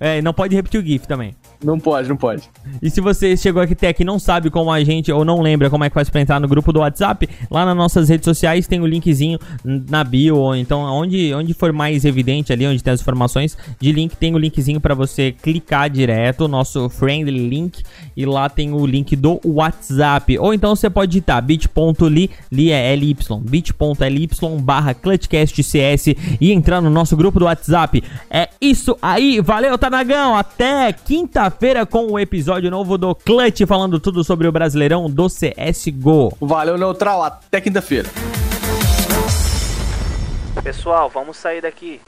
É, 0.00 0.22
não 0.22 0.32
pode 0.32 0.54
repetir 0.54 0.80
o 0.80 0.84
gif 0.84 1.06
também. 1.06 1.34
Não 1.62 1.78
pode, 1.78 2.08
não 2.08 2.16
pode. 2.16 2.42
E 2.80 2.88
se 2.88 3.00
você 3.00 3.36
chegou 3.36 3.60
aqui 3.60 3.72
até 3.72 3.88
aqui 3.88 4.04
não 4.04 4.18
sabe 4.18 4.48
como 4.48 4.70
a 4.70 4.82
gente, 4.84 5.10
ou 5.10 5.24
não 5.24 5.40
lembra 5.40 5.68
como 5.68 5.82
é 5.82 5.90
que 5.90 5.94
faz 5.94 6.08
pra 6.08 6.20
entrar 6.20 6.38
no 6.38 6.46
grupo 6.46 6.72
do 6.72 6.80
WhatsApp, 6.80 7.28
lá 7.50 7.64
nas 7.64 7.76
nossas 7.76 8.08
redes 8.08 8.24
sociais 8.24 8.66
tem 8.66 8.80
o 8.80 8.86
linkzinho 8.86 9.38
na 9.64 10.04
bio, 10.04 10.36
ou 10.36 10.54
então 10.54 10.80
onde, 10.80 11.34
onde 11.34 11.52
for 11.54 11.72
mais 11.72 12.04
evidente 12.04 12.52
ali, 12.52 12.66
onde 12.66 12.82
tem 12.82 12.92
as 12.92 13.00
informações 13.00 13.56
de 13.80 13.90
link, 13.90 14.16
tem 14.16 14.34
o 14.34 14.38
linkzinho 14.38 14.80
pra 14.80 14.94
você 14.94 15.32
clicar 15.32 15.90
direto, 15.90 16.46
nosso 16.46 16.88
friendly 16.88 17.48
link, 17.48 17.82
e 18.16 18.24
lá 18.24 18.48
tem 18.48 18.72
o 18.72 18.86
link 18.86 19.16
do 19.16 19.40
WhatsApp. 19.44 20.38
Ou 20.38 20.54
então 20.54 20.76
você 20.76 20.88
pode 20.88 21.10
digitar 21.10 21.42
bit.ly, 21.42 22.30
li 22.52 22.70
é 22.70 22.94
ly, 22.94 23.16
bit.ly 23.42 24.28
barra 24.62 24.94
clutchcastcs 24.94 25.74
e 26.40 26.52
entrar 26.52 26.80
no 26.80 26.90
nosso 26.90 27.16
grupo 27.16 27.38
do 27.38 27.46
WhatsApp. 27.46 28.02
É 28.30 28.48
isso 28.60 28.96
aí, 29.02 29.40
valeu 29.40 29.76
Tanagão, 29.76 30.36
até 30.36 30.92
quinta-feira 31.48 31.86
com 31.86 32.12
o 32.12 32.18
episódio 32.18 32.70
novo 32.70 32.98
do 32.98 33.14
Clutch 33.14 33.62
falando 33.66 33.98
tudo 33.98 34.22
sobre 34.22 34.46
o 34.46 34.52
Brasileirão 34.52 35.08
do 35.08 35.28
CSGO. 35.28 36.36
Valeu, 36.40 36.76
Neutral. 36.76 37.22
Até 37.22 37.58
quinta-feira. 37.58 38.06
Pessoal, 40.62 41.08
vamos 41.08 41.38
sair 41.38 41.62
daqui. 41.62 42.00